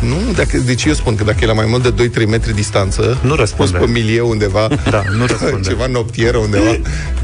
Nu, 0.00 0.32
dacă, 0.34 0.56
deci 0.58 0.84
eu 0.84 0.92
spun 0.94 1.14
că 1.14 1.24
dacă 1.24 1.38
e 1.42 1.46
la 1.46 1.52
mai 1.52 1.66
mult 1.66 1.94
de 1.96 2.08
2-3 2.24 2.26
metri 2.28 2.54
distanță, 2.54 3.18
Nu 3.22 3.34
răspunde. 3.34 3.70
pus 3.78 3.80
pe 3.80 3.90
milieu 3.90 4.28
undeva, 4.28 4.68
Da, 4.90 5.02
nu 5.16 5.26
răspunde. 5.26 5.60
ceva 5.68 5.86
noptieră 5.86 6.36
undeva, 6.36 6.76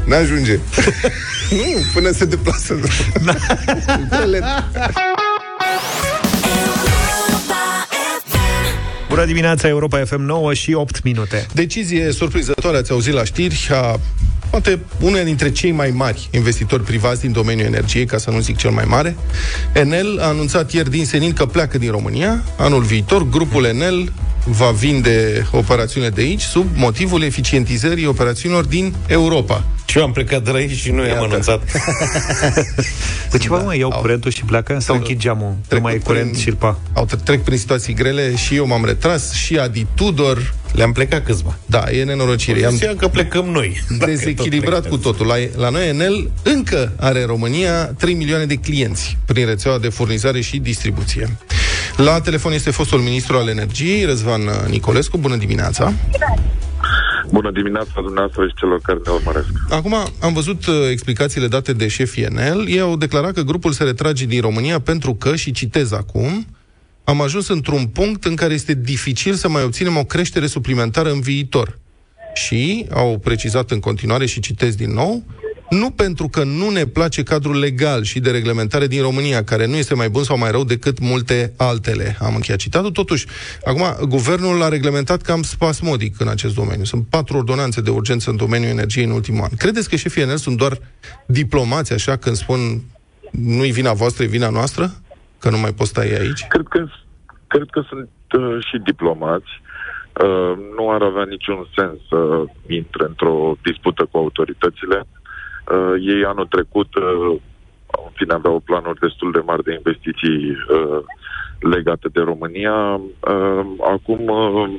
n-ajunge. 0.05 0.53
nu, 1.57 1.63
până 1.93 2.11
se 2.11 2.25
deplasă. 2.25 2.75
Le- 4.29 4.43
Bună 9.09 9.25
dimineața, 9.25 9.67
Europa 9.67 10.03
FM 10.05 10.21
9 10.21 10.53
și 10.53 10.73
8 10.73 11.03
minute. 11.03 11.45
Decizie 11.53 12.11
surprinzătoare, 12.11 12.77
ați 12.77 12.91
auzit 12.91 13.13
la 13.13 13.23
știri, 13.23 13.67
a 13.71 13.99
poate 14.49 14.79
unul 14.99 15.23
dintre 15.23 15.51
cei 15.51 15.71
mai 15.71 15.89
mari 15.89 16.29
investitori 16.31 16.83
privați 16.83 17.21
din 17.21 17.31
domeniul 17.31 17.67
energiei, 17.67 18.05
ca 18.05 18.17
să 18.17 18.29
nu 18.29 18.39
zic 18.39 18.57
cel 18.57 18.71
mai 18.71 18.85
mare. 18.87 19.15
Enel 19.73 20.19
a 20.19 20.27
anunțat 20.27 20.71
ieri 20.71 20.89
din 20.89 21.05
senin 21.05 21.33
că 21.33 21.45
pleacă 21.45 21.77
din 21.77 21.91
România. 21.91 22.43
Anul 22.57 22.81
viitor, 22.81 23.29
grupul 23.29 23.65
Enel 23.65 24.11
va 24.49 24.69
vinde 24.71 25.47
operațiunile 25.51 26.11
de 26.11 26.21
aici 26.21 26.41
sub 26.41 26.67
motivul 26.75 27.21
eficientizării 27.23 28.05
operațiunilor 28.05 28.65
din 28.65 28.93
Europa. 29.07 29.63
Și 29.85 29.97
eu 29.97 30.03
am 30.03 30.11
plecat 30.11 30.43
de 30.43 30.51
la 30.51 30.57
aici 30.57 30.71
și 30.77 30.91
nu 30.91 30.97
i-am 30.99 31.07
Iată. 31.09 31.23
anunțat 31.23 31.61
Păi 33.29 33.39
ceva, 33.39 33.57
mă, 33.57 33.75
iau 33.77 33.89
curentul 33.89 34.31
și 34.31 34.43
pleacă? 34.43 34.77
Sau 34.79 34.95
închid 34.95 35.19
geamul? 35.19 35.47
Nu 35.49 35.57
Trec 35.67 35.81
mai 35.81 35.93
e 35.93 35.95
prin- 35.97 36.05
curent 36.15 36.35
și 36.37 36.51
pa. 36.51 36.79
Au 36.93 37.05
tre- 37.05 37.17
trec 37.23 37.43
prin 37.43 37.57
situații 37.57 37.93
grele 37.93 38.35
și 38.35 38.55
eu 38.55 38.67
m-am 38.67 38.85
retras 38.85 39.33
și 39.33 39.57
Adi 39.57 39.85
Tudor. 39.95 40.53
Le-am 40.73 40.91
plecat 40.91 41.23
câțiva 41.25 41.57
Da, 41.65 41.83
e 41.91 42.03
nenorocire. 42.03 42.59
I-am 42.59 42.73
Ziceam 42.73 42.95
că 42.95 43.07
plecăm 43.07 43.45
noi 43.45 43.81
Dacă 43.97 44.11
dezechilibrat 44.11 44.81
tot 44.81 44.89
cu 44.89 44.97
totul. 44.97 45.25
La, 45.25 45.35
la 45.55 45.69
noi 45.69 45.87
Enel 45.87 46.29
încă 46.43 46.93
are 46.99 47.19
în 47.21 47.27
România 47.27 47.85
3 47.85 48.13
milioane 48.13 48.45
de 48.45 48.55
clienți 48.55 49.17
prin 49.25 49.45
rețeaua 49.45 49.77
de 49.77 49.89
furnizare 49.89 50.41
și 50.41 50.57
distribuție. 50.57 51.37
La 51.97 52.21
telefon 52.21 52.51
este 52.51 52.71
fostul 52.71 52.99
ministru 52.99 53.37
al 53.37 53.47
energiei, 53.47 54.05
Răzvan 54.05 54.41
Nicolescu. 54.69 55.17
Bună 55.17 55.35
dimineața! 55.35 55.93
Bună 57.31 57.51
dimineața 57.51 57.91
dumneavoastră 57.95 58.47
și 58.47 58.53
celor 58.55 58.79
care 58.81 58.99
ne 59.05 59.11
urmăresc. 59.11 59.47
Acum 59.69 59.93
am 60.21 60.33
văzut 60.33 60.65
uh, 60.65 60.75
explicațiile 60.89 61.47
date 61.47 61.73
de 61.73 61.87
șefii 61.87 62.23
Enel. 62.23 62.67
Ei 62.67 62.79
au 62.79 62.95
declarat 62.95 63.33
că 63.33 63.41
grupul 63.41 63.71
se 63.71 63.83
retrage 63.83 64.25
din 64.25 64.41
România 64.41 64.79
pentru 64.79 65.15
că, 65.15 65.35
și 65.35 65.51
citez 65.51 65.91
acum, 65.91 66.47
am 67.03 67.21
ajuns 67.21 67.47
într-un 67.47 67.85
punct 67.85 68.25
în 68.25 68.35
care 68.35 68.53
este 68.53 68.73
dificil 68.73 69.33
să 69.33 69.49
mai 69.49 69.63
obținem 69.63 69.97
o 69.97 70.03
creștere 70.03 70.47
suplimentară 70.47 71.11
în 71.11 71.21
viitor. 71.21 71.79
Și 72.33 72.87
au 72.93 73.19
precizat 73.23 73.71
în 73.71 73.79
continuare 73.79 74.25
și 74.25 74.39
citez 74.39 74.75
din 74.75 74.93
nou, 74.93 75.23
nu 75.69 75.91
pentru 75.91 76.27
că 76.27 76.43
nu 76.43 76.69
ne 76.69 76.85
place 76.85 77.23
cadrul 77.23 77.59
legal 77.59 78.03
și 78.03 78.19
de 78.19 78.31
reglementare 78.31 78.87
din 78.87 79.01
România, 79.01 79.43
care 79.43 79.67
nu 79.67 79.75
este 79.75 79.95
mai 79.95 80.09
bun 80.09 80.23
sau 80.23 80.37
mai 80.37 80.51
rău 80.51 80.63
decât 80.63 80.99
multe 80.99 81.53
altele. 81.57 82.17
Am 82.19 82.35
încheiat 82.35 82.59
citatul. 82.59 82.91
Totuși, 82.91 83.25
acum, 83.65 84.07
guvernul 84.07 84.63
a 84.63 84.67
reglementat 84.67 85.21
cam 85.21 85.41
spasmodic 85.41 86.19
în 86.19 86.27
acest 86.27 86.55
domeniu. 86.55 86.83
Sunt 86.83 87.05
patru 87.09 87.37
ordonanțe 87.37 87.81
de 87.81 87.89
urgență 87.89 88.29
în 88.29 88.35
domeniul 88.35 88.71
energiei 88.71 89.05
în 89.05 89.11
ultimul 89.11 89.43
an. 89.43 89.49
Credeți 89.57 89.89
că 89.89 89.95
șefii 89.95 90.21
Enel 90.21 90.37
sunt 90.37 90.57
doar 90.57 90.77
diplomați, 91.25 91.93
așa, 91.93 92.15
când 92.15 92.35
spun 92.35 92.59
nu-i 93.31 93.71
vina 93.71 93.93
voastră, 93.93 94.23
e 94.23 94.27
vina 94.27 94.49
noastră? 94.49 94.89
Că 95.39 95.49
nu 95.49 95.57
mai 95.57 95.73
poți 95.73 95.89
sta 95.89 96.01
aici? 96.01 96.45
Cred 96.47 96.65
că, 96.69 96.87
cred 97.47 97.67
că 97.71 97.83
sunt 97.89 98.09
uh, 98.37 98.57
și 98.65 98.77
diplomați. 98.83 99.49
Uh, 100.23 100.53
nu 100.77 100.91
ar 100.91 101.01
avea 101.01 101.23
niciun 101.23 101.67
sens 101.75 101.97
să 102.09 102.43
intre 102.67 103.05
într-o 103.05 103.55
dispută 103.63 104.07
cu 104.11 104.17
autoritățile. 104.17 104.97
Uh, 104.99 105.16
ei 105.99 106.23
anul 106.25 106.45
trecut, 106.45 106.95
uh, 106.95 107.39
în 108.05 108.11
fine, 108.13 108.33
aveau 108.33 108.59
planuri 108.59 108.99
destul 108.99 109.31
de 109.31 109.41
mari 109.45 109.63
de 109.63 109.73
investiții 109.73 110.39
uh, 110.49 111.03
legate 111.59 112.07
de 112.13 112.21
România. 112.21 112.73
Uh, 112.73 113.61
acum 113.93 114.21
uh, 114.27 114.69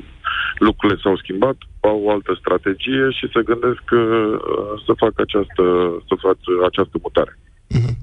lucrurile 0.57 0.99
s-au 1.03 1.17
schimbat, 1.17 1.57
au 1.79 2.01
o 2.05 2.11
altă 2.11 2.37
strategie 2.39 3.05
și 3.17 3.31
se 3.33 3.41
gândesc 3.49 3.83
uh, 3.91 4.35
să 4.85 4.91
facă 5.03 5.21
această, 5.27 5.63
să 6.07 6.13
facă 6.25 6.65
această 6.69 6.97
mutare. 7.01 7.37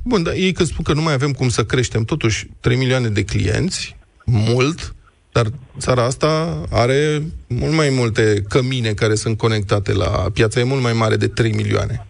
Bun, 0.05 0.22
dar 0.22 0.34
ei 0.34 0.53
când 0.53 0.68
spun 0.68 0.84
că 0.84 0.93
nu 0.93 1.03
mai 1.03 1.12
avem 1.12 1.32
cum 1.32 1.49
să 1.49 1.64
creștem, 1.64 2.03
totuși 2.03 2.47
3 2.61 2.76
milioane 2.76 3.09
de 3.09 3.24
clienți, 3.24 3.97
mult, 4.24 4.95
dar 5.32 5.47
țara 5.78 6.05
asta 6.05 6.62
are 6.70 7.22
mult 7.49 7.74
mai 7.74 7.89
multe 7.91 8.43
cămine 8.49 8.93
care 8.93 9.14
sunt 9.14 9.39
conectate 9.39 9.93
la 9.93 10.26
piața, 10.32 10.61
e 10.61 10.64
mult 10.64 10.82
mai 10.82 10.93
mare 10.93 11.16
de 11.16 11.28
3 11.28 11.53
milioane. 11.53 12.05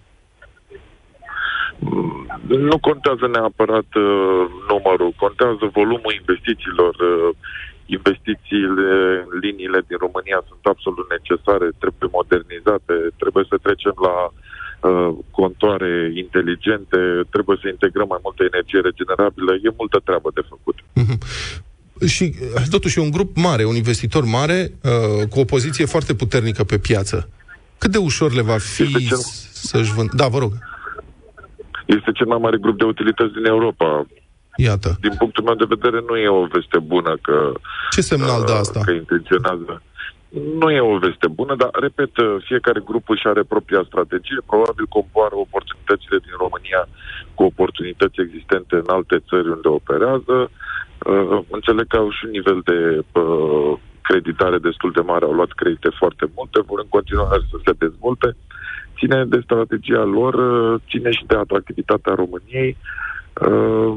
Nu 2.71 2.79
contează 2.89 3.27
neapărat 3.27 3.91
uh, 3.95 4.43
numărul, 4.73 5.11
contează 5.25 5.65
volumul 5.79 6.13
investițiilor 6.21 6.95
uh, 6.95 7.37
investițiile 7.87 8.91
în 9.25 9.31
liniile 9.45 9.81
din 9.89 9.99
România 10.07 10.39
sunt 10.51 10.63
absolut 10.73 11.07
necesare, 11.17 11.67
trebuie 11.83 12.17
modernizate, 12.19 12.95
trebuie 13.23 13.45
să 13.51 13.57
trecem 13.67 13.97
la 14.09 14.17
uh, 14.27 15.11
contoare 15.41 15.93
inteligente, 16.25 17.01
trebuie 17.35 17.57
să 17.63 17.67
integrăm 17.69 18.09
mai 18.15 18.25
multă 18.27 18.43
energie 18.51 18.81
regenerabilă, 18.89 19.53
e 19.67 19.81
multă 19.83 19.99
treabă 20.09 20.29
de 20.39 20.45
făcut. 20.53 20.77
Și 22.15 22.25
uh, 22.35 22.63
totuși 22.75 22.99
e 22.99 23.07
un 23.09 23.15
grup 23.17 23.31
mare, 23.37 23.65
un 23.65 23.77
investitor 23.83 24.25
mare, 24.39 24.59
uh, 24.83 25.29
cu 25.31 25.39
o 25.41 25.51
poziție 25.55 25.87
foarte 25.95 26.15
puternică 26.15 26.63
pe 26.65 26.79
piață. 26.79 27.17
Cât 27.79 27.91
de 27.91 27.99
ușor 27.99 28.33
le 28.33 28.43
va 28.43 28.59
fi 28.59 29.09
să-și 29.53 29.93
vând... 29.93 30.11
Da, 30.11 30.27
vă 30.29 30.39
rog. 30.39 30.53
Este 31.87 32.11
cel 32.13 32.27
mai 32.27 32.39
mare 32.41 32.57
grup 32.57 32.79
de 32.79 32.85
utilități 32.85 33.33
din 33.33 33.45
Europa. 33.45 34.07
Iată. 34.57 34.97
Din 35.01 35.15
punctul 35.19 35.45
meu 35.45 35.55
de 35.55 35.75
vedere, 35.75 36.05
nu 36.09 36.17
e 36.17 36.29
o 36.29 36.47
veste 36.47 36.79
bună 36.79 37.17
că, 37.23 37.53
Ce 37.91 38.01
semnal 38.01 38.43
dă 38.45 38.53
uh, 38.53 38.59
asta? 38.59 38.81
că 38.81 38.93
intenționează. 38.93 39.83
Nu 40.61 40.71
e 40.71 40.81
o 40.81 40.99
veste 40.99 41.29
bună, 41.29 41.55
dar, 41.63 41.71
repet, 41.73 42.17
uh, 42.17 42.37
fiecare 42.49 42.81
grup 42.85 43.09
își 43.09 43.27
are 43.27 43.43
propria 43.43 43.83
strategie. 43.87 44.41
Probabil 44.47 44.87
compară 44.89 45.37
oportunitățile 45.47 46.19
din 46.27 46.35
România 46.45 46.83
cu 47.35 47.43
oportunități 47.43 48.21
existente 48.21 48.75
în 48.83 48.89
alte 48.97 49.17
țări 49.29 49.49
unde 49.57 49.69
operează. 49.69 50.37
Uh, 51.11 51.39
înțeleg 51.51 51.87
că 51.87 51.97
au 51.97 52.11
și 52.17 52.23
un 52.25 52.31
nivel 52.31 52.61
de 52.71 52.79
uh, 53.21 53.73
creditare 54.09 54.59
destul 54.69 54.91
de 54.99 55.07
mare, 55.11 55.25
au 55.25 55.37
luat 55.39 55.53
credite 55.61 55.91
foarte 56.01 56.27
multe, 56.37 56.59
vor 56.71 56.79
în 56.85 56.91
continuare 56.97 57.43
să 57.51 57.57
se 57.65 57.73
dezvolte. 57.85 58.29
Ține 58.99 59.25
de 59.25 59.41
strategia 59.45 60.05
lor, 60.05 60.35
uh, 60.35 60.81
ține 60.91 61.11
și 61.11 61.25
de 61.27 61.37
atractivitatea 61.37 62.15
României. 62.15 62.77
Uh, 63.49 63.97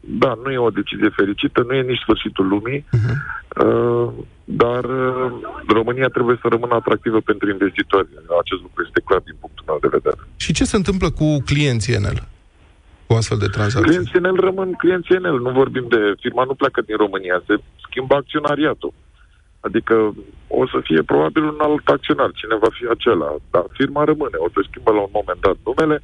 da, 0.00 0.38
nu 0.42 0.50
e 0.50 0.58
o 0.58 0.70
decizie 0.70 1.08
fericită, 1.16 1.62
nu 1.66 1.74
e 1.74 1.82
nici 1.82 2.04
sfârșitul 2.04 2.46
lumii, 2.48 2.84
uh, 3.66 4.08
dar 4.44 4.84
uh, 4.84 5.32
România 5.68 6.08
trebuie 6.08 6.38
să 6.42 6.48
rămână 6.48 6.74
atractivă 6.74 7.20
pentru 7.20 7.50
investitori. 7.50 8.08
Acest 8.42 8.60
lucru 8.62 8.84
este 8.86 9.00
clar 9.04 9.20
din 9.24 9.36
punctul 9.40 9.64
meu 9.66 9.78
de 9.80 9.88
vedere. 9.96 10.20
Și 10.36 10.52
ce 10.52 10.64
se 10.64 10.76
întâmplă 10.76 11.10
cu 11.10 11.26
clienții 11.44 11.94
Enel? 11.94 12.18
Cu 13.06 13.12
astfel 13.14 13.38
de 13.38 13.46
tranzacții? 13.46 13.90
Clienții 13.90 14.18
Enel 14.18 14.36
rămân 14.48 14.72
clienții 14.72 15.14
Enel, 15.14 15.40
nu 15.40 15.50
vorbim 15.50 15.86
de... 15.88 16.00
Firma 16.20 16.44
nu 16.44 16.54
pleacă 16.54 16.80
din 16.80 16.96
România, 16.96 17.42
se 17.46 17.54
schimbă 17.86 18.14
acționariatul. 18.14 18.92
Adică 19.60 20.14
o 20.48 20.66
să 20.66 20.78
fie 20.82 21.02
probabil 21.02 21.42
un 21.44 21.58
alt 21.58 21.88
acționar, 21.88 22.30
cine 22.34 22.56
va 22.60 22.70
fi 22.78 22.84
acela, 22.90 23.36
dar 23.50 23.64
firma 23.72 24.04
rămâne, 24.04 24.36
o 24.36 24.48
să 24.54 24.60
schimbă 24.68 24.90
la 24.92 25.00
un 25.00 25.12
moment 25.18 25.40
dat 25.40 25.56
numele, 25.68 26.02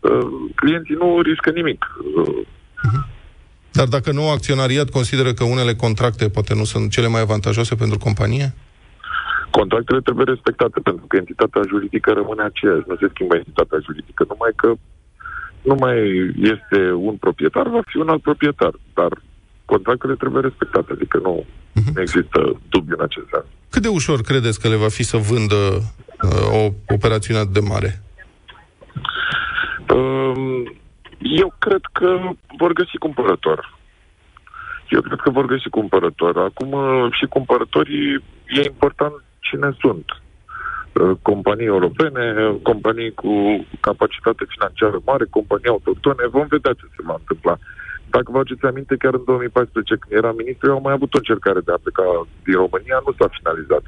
uh, 0.00 0.28
clienții 0.54 0.94
nu 0.94 1.20
riscă 1.20 1.50
nimic. 1.50 1.80
Uh, 2.16 2.46
Dar 3.72 3.86
dacă 3.86 4.12
nou 4.12 4.30
acționariat 4.30 4.88
consideră 4.90 5.32
că 5.32 5.44
unele 5.44 5.74
contracte 5.74 6.28
poate 6.28 6.54
nu 6.54 6.64
sunt 6.64 6.90
cele 6.90 7.08
mai 7.08 7.20
avantajoase 7.20 7.74
pentru 7.74 7.98
companie? 7.98 8.54
Contractele 9.50 10.00
trebuie 10.00 10.24
respectate, 10.24 10.80
pentru 10.80 11.04
că 11.06 11.16
entitatea 11.16 11.62
juridică 11.68 12.12
rămâne 12.12 12.42
aceeași, 12.42 12.84
nu 12.86 12.96
se 12.96 13.10
schimbă 13.12 13.34
entitatea 13.36 13.78
juridică, 13.84 14.24
numai 14.28 14.52
că 14.56 14.68
nu 15.62 15.74
mai 15.84 15.98
este 16.54 16.92
un 16.92 17.16
proprietar, 17.16 17.68
va 17.68 17.82
fi 17.86 17.96
un 17.96 18.08
alt 18.08 18.22
proprietar, 18.22 18.72
dar 18.94 19.12
contractele 19.72 20.14
trebuie 20.14 20.42
respectate, 20.42 20.90
adică 20.92 21.16
nu, 21.18 21.34
nu 21.94 22.00
există 22.00 22.38
dubiu 22.68 22.94
în 22.98 23.04
acest 23.08 23.26
sens. 23.32 23.44
Cât 23.70 23.82
de 23.82 23.88
ușor 23.88 24.20
credeți 24.20 24.60
că 24.60 24.68
le 24.68 24.82
va 24.84 24.88
fi 24.88 25.02
să 25.02 25.16
vândă 25.16 25.60
uh, 26.22 26.60
o 26.60 26.62
operațiune 26.96 27.40
atât 27.40 27.52
de 27.52 27.68
mare? 27.72 27.90
Um, 29.94 30.62
Eu 31.18 31.54
cred 31.58 31.84
că 31.92 32.08
vor 32.58 32.72
găsi 32.72 32.96
cumpărător. 32.98 33.78
Eu 34.88 35.00
cred 35.00 35.18
că 35.20 35.30
vor 35.30 35.46
găsi 35.46 35.68
cumpărător. 35.68 36.38
Acum 36.38 36.72
uh, 36.72 37.12
și 37.18 37.26
cumpărătorii, 37.26 38.24
e 38.58 38.70
important 38.72 39.14
cine 39.40 39.76
sunt. 39.80 40.04
Uh, 40.92 41.16
Companii 41.22 41.66
europene, 41.76 42.24
uh, 42.38 42.56
companii 42.62 43.12
cu 43.12 43.32
capacitate 43.80 44.44
financiară 44.48 44.98
mare, 45.04 45.24
companii 45.30 45.74
autohtone, 45.74 46.26
vom 46.36 46.46
vedea 46.46 46.72
ce 46.72 46.86
se 46.96 47.02
va 47.08 47.16
întâmpla. 47.18 47.58
Dacă 48.10 48.28
vă 48.32 48.38
aduceți 48.38 48.66
aminte, 48.70 48.94
chiar 49.02 49.14
în 49.14 49.24
2014, 49.26 49.96
când 50.00 50.12
era 50.20 50.32
ministru, 50.40 50.68
eu 50.68 50.76
am 50.76 50.86
mai 50.88 50.96
avut 50.96 51.14
o 51.14 51.20
încercare 51.22 51.60
de 51.66 51.72
a 51.72 51.82
pleca 51.84 52.04
din 52.44 52.56
România, 52.64 52.98
nu 53.06 53.12
s-a 53.18 53.28
finalizat 53.38 53.84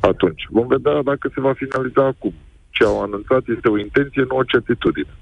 atunci. 0.00 0.42
Vom 0.50 0.66
vedea 0.66 1.02
dacă 1.02 1.30
se 1.34 1.40
va 1.40 1.52
finaliza 1.52 2.04
acum. 2.04 2.34
Ce 2.70 2.84
au 2.84 3.02
anunțat 3.02 3.42
este 3.56 3.68
o 3.68 3.78
intenție, 3.78 4.24
nu 4.28 4.36
o 4.36 4.42
certitudine. 4.42 5.12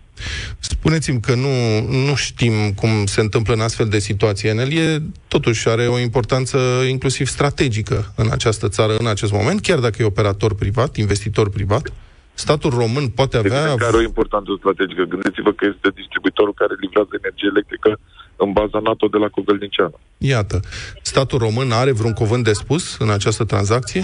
Spuneți-mi 0.58 1.20
că 1.20 1.34
nu, 1.34 1.80
nu 2.06 2.14
știm 2.14 2.72
cum 2.72 3.06
se 3.06 3.20
întâmplă 3.20 3.54
în 3.54 3.60
astfel 3.60 3.88
de 3.88 3.98
situații. 3.98 4.48
Enel 4.48 4.72
e, 4.72 5.02
totuși 5.28 5.68
are 5.68 5.86
o 5.86 5.98
importanță 5.98 6.58
inclusiv 6.88 7.26
strategică 7.26 8.12
în 8.16 8.28
această 8.30 8.68
țară 8.68 8.96
în 8.98 9.06
acest 9.06 9.32
moment, 9.32 9.60
chiar 9.60 9.78
dacă 9.78 10.02
e 10.02 10.04
operator 10.04 10.54
privat, 10.54 10.96
investitor 10.96 11.50
privat. 11.50 11.92
Statul 12.44 12.70
român 12.70 13.08
poate 13.08 13.36
avea... 13.36 13.58
Evident 13.58 13.78
că 13.78 13.86
are 13.86 13.96
o 13.96 14.10
importanță 14.12 14.50
strategică. 14.58 15.02
Gândiți-vă 15.02 15.52
că 15.52 15.64
este 15.72 15.88
distribuitorul 16.00 16.54
care 16.54 16.74
livrează 16.80 17.12
energie 17.22 17.48
electrică 17.52 17.90
în 18.36 18.52
baza 18.52 18.78
NATO 18.78 19.06
de 19.06 19.18
la 19.24 19.28
Cogălnicianu. 19.28 19.98
Iată, 20.18 20.60
statul 21.02 21.38
român 21.38 21.72
are 21.72 21.92
vreun 21.92 22.12
cuvânt 22.12 22.44
de 22.44 22.52
spus 22.52 22.98
în 22.98 23.10
această 23.10 23.44
tranzacție? 23.44 24.02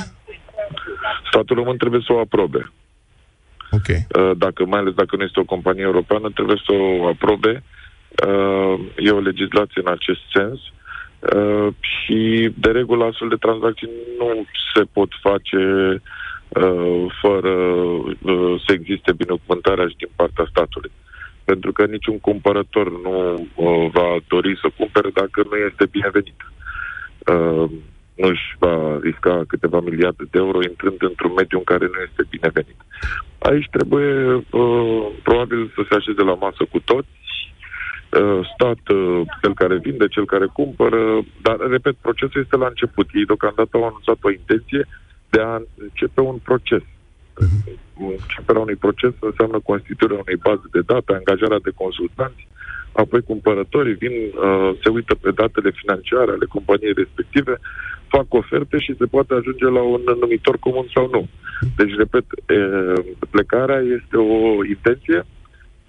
Statul 1.31 1.57
român 1.57 1.77
trebuie 1.77 2.03
să 2.07 2.13
o 2.13 2.21
aprobe. 2.21 2.73
Ok. 3.71 3.89
Uh, 3.89 4.31
Dacă, 4.37 4.65
mai 4.65 4.81
ales 4.81 4.95
dacă 4.95 5.17
nu 5.17 5.23
este 5.23 5.41
o 5.41 5.53
companie 5.55 5.83
europeană, 5.83 6.31
trebuie 6.31 6.61
să 6.67 6.73
o 6.73 7.07
aprobe. 7.07 7.63
Uh, 8.29 8.75
E 8.97 9.11
o 9.11 9.21
legislație 9.31 9.81
în 9.85 9.91
acest 9.93 10.21
sens. 10.35 10.59
Uh, 11.37 11.69
Și, 11.81 12.51
de 12.55 12.71
regulă, 12.71 13.05
astfel 13.05 13.29
de 13.29 13.45
tranzacții 13.47 13.89
nu 14.19 14.45
se 14.75 14.83
pot 14.93 15.11
face 15.21 15.57
uh, 15.57 16.01
fără 17.21 17.51
uh, 17.51 18.63
să 18.67 18.73
existe 18.73 19.13
binecuvântarea 19.13 19.87
și 19.87 19.97
din 19.97 20.09
partea 20.17 20.47
statului. 20.51 20.91
Pentru 21.45 21.73
că 21.73 21.85
niciun 21.85 22.19
cumpărător 22.21 23.01
nu 23.03 23.35
uh, 23.55 23.91
va 23.93 24.17
dori 24.29 24.59
să 24.61 24.69
cumpere 24.77 25.11
dacă 25.15 25.45
nu 25.51 25.57
este 25.57 25.87
binevenit. 25.91 26.41
Uh, 27.27 27.71
nu 28.17 28.29
își 28.29 28.57
va 28.59 28.99
risca 29.03 29.45
câteva 29.47 29.81
miliarde 29.81 30.25
de 30.31 30.39
euro 30.39 30.59
intrând 30.63 31.03
într-un 31.03 31.33
mediu 31.37 31.59
în 31.59 31.65
care 31.65 31.85
nu 31.85 31.99
este 32.07 32.23
binevenit. 32.31 32.79
Aici 33.39 33.69
trebuie 33.71 34.35
uh, 34.35 35.07
probabil 35.23 35.73
să 35.75 35.81
se 35.89 35.95
așeze 35.95 36.23
la 36.23 36.35
masă 36.35 36.65
cu 36.71 36.79
toți, 36.81 37.19
uh, 38.21 38.41
stat, 38.55 38.83
uh, 38.89 39.21
cel 39.41 39.55
care 39.55 39.77
vinde, 39.77 40.07
cel 40.09 40.27
care 40.27 40.47
cumpără, 40.53 41.01
dar, 41.43 41.57
repet, 41.57 41.95
procesul 41.95 42.41
este 42.41 42.57
la 42.57 42.67
început. 42.67 43.07
Ei 43.13 43.25
deocamdată 43.25 43.77
au 43.77 43.85
anunțat 43.87 44.19
o 44.21 44.31
intenție 44.31 44.87
de 45.35 45.41
a 45.41 45.55
începe 45.87 46.21
un 46.21 46.39
proces. 46.49 46.85
Începerea 48.21 48.65
unui 48.67 48.79
proces 48.87 49.15
înseamnă 49.31 49.59
constituirea 49.71 50.23
unei 50.25 50.39
baze 50.47 50.67
de 50.77 50.83
date, 50.91 51.11
angajarea 51.13 51.61
de 51.67 51.73
consultanți, 51.83 52.43
apoi 53.03 53.21
cumpărătorii 53.31 54.01
vin, 54.05 54.15
uh, 54.21 54.71
se 54.83 54.89
uită 54.97 55.15
pe 55.25 55.31
datele 55.41 55.71
financiare 55.81 56.31
ale 56.33 56.47
companiei 56.57 57.01
respective, 57.03 57.55
fac 58.15 58.27
oferte 58.43 58.77
și 58.85 58.99
se 58.99 59.07
poate 59.15 59.33
ajunge 59.35 59.65
la 59.79 59.83
un 59.95 60.03
numitor 60.21 60.57
comun 60.67 60.87
sau 60.95 61.07
nu. 61.15 61.23
Deci, 61.79 61.95
repet, 62.03 62.27
uh, 62.33 63.05
plecarea 63.35 63.81
este 63.99 64.17
o 64.17 64.65
intenție, 64.75 65.19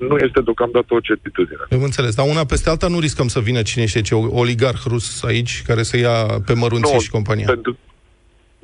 nu 0.09 0.15
este 0.27 0.41
deocamdată 0.41 0.89
o 0.93 0.99
certitudine. 0.99 1.63
Am 1.71 1.83
înțeles, 1.83 2.15
dar 2.15 2.25
una 2.29 2.45
peste 2.45 2.69
alta 2.69 2.87
nu 2.87 2.99
riscăm 2.99 3.27
să 3.27 3.39
vină 3.39 3.61
cine 3.61 3.85
știe 3.85 4.01
ce 4.01 4.15
oligarh 4.15 4.81
rus 4.93 5.23
aici 5.23 5.53
care 5.69 5.83
să 5.83 5.97
ia 5.97 6.17
pe 6.45 6.53
mărunții 6.53 6.99
și 6.99 7.09
compania. 7.09 7.45
Pentru, 7.45 7.77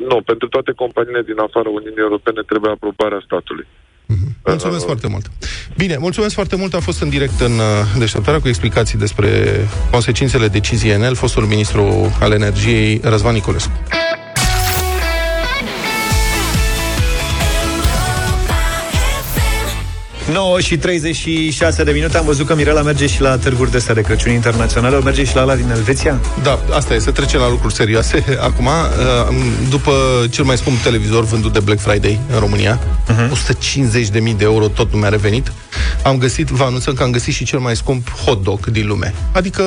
nu, 0.07 0.21
pentru 0.21 0.47
toate 0.47 0.71
companiile 0.71 1.21
din 1.21 1.39
afara 1.39 1.69
Uniunii 1.69 2.05
Europene 2.07 2.41
trebuie 2.41 2.71
aprobarea 2.71 3.21
statului. 3.25 3.67
Mulțumesc 4.45 4.85
foarte 4.85 5.07
mult. 5.07 5.25
Bine, 5.77 5.97
mulțumesc 5.97 6.33
foarte 6.33 6.55
mult. 6.55 6.73
A 6.73 6.79
fost 6.79 7.01
în 7.01 7.09
direct 7.09 7.39
în 7.39 7.51
uh, 7.51 7.63
deșteptarea 7.97 8.39
cu 8.39 8.47
explicații 8.47 8.97
despre 8.97 9.29
consecințele 9.91 10.47
deciziei 10.47 10.93
Enel, 10.93 11.15
fostul 11.15 11.43
ministru 11.43 11.83
al 12.19 12.31
energiei, 12.31 12.99
Răzvan 13.03 13.33
Nicolescu. 13.33 13.71
9 20.33 20.59
și 20.59 20.77
36 20.77 21.83
de 21.83 21.91
minute 21.91 22.17
Am 22.17 22.25
văzut 22.25 22.45
că 22.45 22.55
Mirela 22.55 22.81
merge 22.81 23.07
și 23.07 23.21
la 23.21 23.37
târguri 23.37 23.71
de 23.71 23.77
astea 23.77 23.93
de 23.93 24.01
Crăciun 24.01 24.31
internaționale 24.31 24.95
O 24.95 25.01
merge 25.01 25.23
și 25.23 25.35
la 25.35 25.41
ala 25.41 25.55
din 25.55 25.69
Elveția? 25.69 26.19
Da, 26.43 26.59
asta 26.75 26.93
e, 26.93 26.99
să 26.99 27.11
trecem 27.11 27.39
la 27.39 27.49
lucruri 27.49 27.73
serioase. 27.73 28.23
Acum, 28.49 28.65
uh, 28.65 29.35
după 29.69 29.91
cel 30.29 30.43
mai 30.43 30.57
scump 30.57 30.77
televizor 30.77 31.23
vândut 31.23 31.53
de 31.53 31.59
Black 31.59 31.79
Friday 31.79 32.19
în 32.33 32.39
România, 32.39 32.79
uh-huh. 32.79 33.29
150.000 34.11 34.11
de 34.11 34.33
euro, 34.39 34.67
tot 34.67 34.93
nu 34.93 34.99
mi-a 34.99 35.09
revenit, 35.09 35.51
am 36.03 36.17
găsit, 36.17 36.47
vă 36.47 36.63
anunțăm 36.63 36.93
că 36.93 37.03
am 37.03 37.11
găsit 37.11 37.33
și 37.33 37.45
cel 37.45 37.59
mai 37.59 37.75
scump 37.75 38.09
hot 38.25 38.43
dog 38.43 38.65
din 38.65 38.87
lume. 38.87 39.13
Adică 39.31 39.63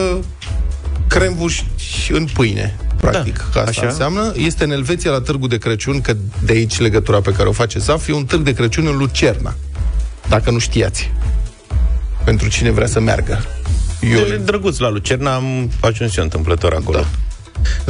cremvuș 1.06 1.62
în 2.10 2.28
pâine, 2.32 2.76
practic. 2.96 3.36
Da, 3.36 3.60
asta 3.60 3.70
așa. 3.80 3.86
înseamnă. 3.86 4.32
Este 4.36 4.64
în 4.64 4.70
Elveția 4.70 5.10
la 5.10 5.20
târgul 5.20 5.48
de 5.48 5.58
Crăciun, 5.58 6.00
că 6.00 6.16
de 6.44 6.52
aici 6.52 6.78
legătura 6.78 7.20
pe 7.20 7.32
care 7.32 7.48
o 7.48 7.52
face 7.52 7.78
Zaf, 7.78 8.08
e 8.08 8.12
un 8.12 8.24
târg 8.24 8.42
de 8.42 8.52
Crăciun 8.52 8.86
în 8.86 8.96
Lucerna. 8.96 9.54
Dacă 10.28 10.50
nu 10.50 10.58
știați. 10.58 11.10
Pentru 12.24 12.48
cine 12.48 12.70
vrea 12.70 12.86
să 12.86 13.00
meargă. 13.00 13.44
Eu... 14.00 14.18
E 14.18 14.36
drăguț 14.36 14.78
la 14.78 14.88
Lucerna, 14.88 15.34
am 15.34 15.70
ajuns 15.80 16.16
eu 16.16 16.22
întâmplător 16.24 16.74
acolo. 16.74 16.98
Da. 16.98 17.06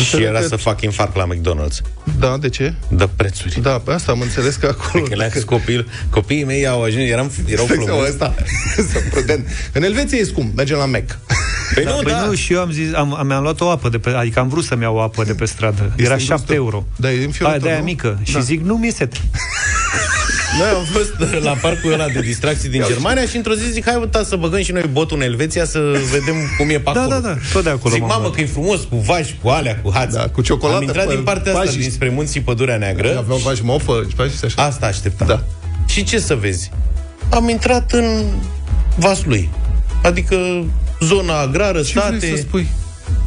Și 0.02 0.22
era 0.22 0.40
să 0.40 0.56
fac 0.56 0.82
infarct 0.82 1.16
la 1.16 1.26
McDonald's. 1.26 1.76
Da, 2.18 2.36
de 2.38 2.48
ce? 2.48 2.74
De 2.88 3.08
prețuri. 3.16 3.60
Da, 3.60 3.70
pe 3.70 3.92
asta 3.92 4.12
am 4.12 4.20
înțeles 4.20 4.54
că 4.54 4.66
acolo... 4.66 5.04
Că 5.04 5.14
la 5.14 5.26
copil, 5.46 5.88
copiii 6.10 6.44
mei 6.44 6.66
au 6.66 6.82
ajuns, 6.82 7.08
eram, 7.08 7.30
erau 7.46 7.64
Stai 7.64 7.76
că 7.76 7.82
flămânzi. 7.82 8.10
ăsta, 8.10 8.34
să 8.76 8.98
prudent. 9.10 9.46
În 9.72 9.82
Elveția 9.82 10.18
e 10.18 10.24
scump, 10.24 10.56
mergem 10.56 10.76
la 10.76 10.84
Mac. 10.84 11.18
Păi 11.74 11.84
Da, 11.84 11.90
nu, 11.90 12.02
păi 12.02 12.12
da. 12.12 12.24
nu, 12.24 12.34
și 12.34 12.52
eu 12.52 12.60
am 12.60 12.70
zis, 12.70 12.94
am, 12.94 13.14
am, 13.14 13.26
mi-am 13.26 13.42
luat 13.42 13.60
o 13.60 13.68
apă 13.70 13.88
de 13.88 13.98
pe, 13.98 14.10
adică 14.10 14.40
am 14.40 14.48
vrut 14.48 14.64
să-mi 14.64 14.82
iau 14.82 14.96
o 14.96 15.00
apă 15.00 15.24
de 15.24 15.34
pe 15.34 15.44
stradă. 15.44 15.92
Era 15.96 16.16
7 16.18 16.54
euro. 16.54 16.86
Da, 16.96 17.10
e 17.10 17.14
Aia 17.16 17.24
înfiorător, 17.24 17.60
de 17.62 17.68
aia 17.68 17.78
nu? 17.78 17.84
mică. 17.84 18.18
Și 18.22 18.32
Da. 18.32 18.40
zic, 18.40 18.60
nu 18.62 18.76
mi-e 18.76 18.90
sete. 18.90 19.16
Noi 20.58 20.68
am 20.68 20.84
fost 20.92 21.42
la 21.42 21.50
parcul 21.52 21.92
ăla 21.92 22.06
de 22.08 22.20
distracții 22.20 22.68
din 22.68 22.82
Germania 22.86 23.26
și 23.26 23.36
într-o 23.36 23.54
zi 23.54 23.70
zic, 23.70 23.84
hai 23.84 23.96
uita 24.00 24.22
să 24.24 24.36
băgăm 24.36 24.62
și 24.62 24.72
noi 24.72 24.84
botul 24.92 25.16
în 25.16 25.22
Elveția 25.22 25.64
să 25.64 25.78
vedem 26.10 26.34
cum 26.58 26.68
e 26.70 26.78
pe 26.78 26.90
Da, 26.94 27.00
acolo. 27.00 27.08
da, 27.20 27.28
da, 27.28 27.36
tot 27.52 27.62
de 27.62 27.70
acolo 27.70 27.92
Zic, 27.92 28.00
m-am 28.00 28.08
mamă, 28.10 28.22
luat. 28.22 28.34
că 28.34 28.40
e 28.40 28.46
frumos, 28.46 28.80
cu 28.80 28.96
vaci, 28.96 29.36
cu 29.42 29.48
alea, 29.48 29.80
cu 29.82 29.90
hați. 29.94 30.14
Da, 30.16 30.28
cu 30.28 30.40
ciocolată 30.42 30.78
Am 30.78 30.82
intrat 30.84 31.06
pe 31.06 31.14
din 31.14 31.22
partea 31.22 31.52
asta, 31.52 31.64
vaci. 31.64 31.74
dinspre 31.76 32.08
munții 32.08 32.40
Pădurea 32.40 32.76
Neagră. 32.76 33.16
Aveau 33.18 33.38
faci 33.38 33.60
mofă 33.60 34.04
și 34.08 34.14
faci 34.14 34.30
așa. 34.44 34.62
Asta 34.66 34.86
așteptam. 34.86 35.26
Da. 35.26 35.42
Și 35.86 36.04
ce 36.04 36.18
să 36.18 36.34
vezi? 36.34 36.70
Am 37.30 37.48
intrat 37.48 37.92
în 37.92 38.22
Vaslui. 38.96 39.48
Adică 40.02 40.36
zona 41.02 41.38
agrară, 41.40 41.78
Ce 41.82 41.90
state... 41.98 42.16
vrei 42.16 42.30
să 42.30 42.36
spui? 42.36 42.66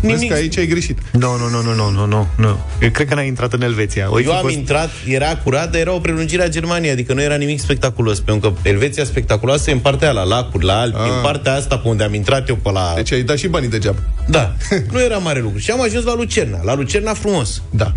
Vezi 0.01 0.13
Nimic. 0.13 0.29
că 0.31 0.35
aici 0.35 0.57
ai 0.57 0.67
greșit. 0.67 0.97
Nu, 1.11 1.37
nu, 1.37 1.49
nu, 1.49 1.61
nu, 1.61 1.73
nu, 1.73 1.89
nu, 1.89 2.05
nu, 2.05 2.27
nu. 2.37 2.59
Eu 2.81 2.89
cred 2.89 3.07
că 3.07 3.15
n-ai 3.15 3.27
intrat 3.27 3.53
în 3.53 3.61
Elveția. 3.61 4.07
O 4.11 4.19
Eu 4.21 4.31
am 4.31 4.41
fost... 4.41 4.53
intrat, 4.55 4.89
era 5.07 5.37
curat, 5.43 5.71
dar 5.71 5.79
era 5.81 5.91
o 5.93 5.99
prelungire 5.99 6.43
a 6.43 6.47
Germaniei, 6.49 6.91
adică 6.91 7.13
nu 7.13 7.21
era 7.21 7.35
nimic 7.35 7.59
spectaculos, 7.59 8.19
pentru 8.19 8.51
că 8.51 8.69
Elveția 8.69 9.03
spectaculoasă 9.05 9.69
e 9.69 9.73
în 9.73 9.79
partea 9.79 10.07
aia, 10.11 10.17
la 10.19 10.23
lacuri, 10.35 10.65
la 10.65 10.79
Alpi, 10.79 10.97
Ah. 10.97 11.03
în 11.15 11.21
partea 11.21 11.53
asta 11.53 11.77
pe 11.77 11.87
unde 11.87 12.03
am 12.03 12.13
intrat 12.13 12.49
eu 12.49 12.55
pe 12.55 12.71
la... 12.71 12.91
Deci 12.95 13.11
ai 13.11 13.21
dat 13.21 13.37
și 13.37 13.47
banii 13.47 13.69
degeaba. 13.69 13.99
Da, 14.27 14.55
nu 14.91 15.01
era 15.01 15.17
mare 15.17 15.39
lucru. 15.39 15.57
Și 15.57 15.71
am 15.71 15.81
ajuns 15.81 16.03
la 16.03 16.15
Lucerna. 16.15 16.59
La 16.63 16.75
Lucerna 16.75 17.13
frumos. 17.13 17.61
Da. 17.69 17.93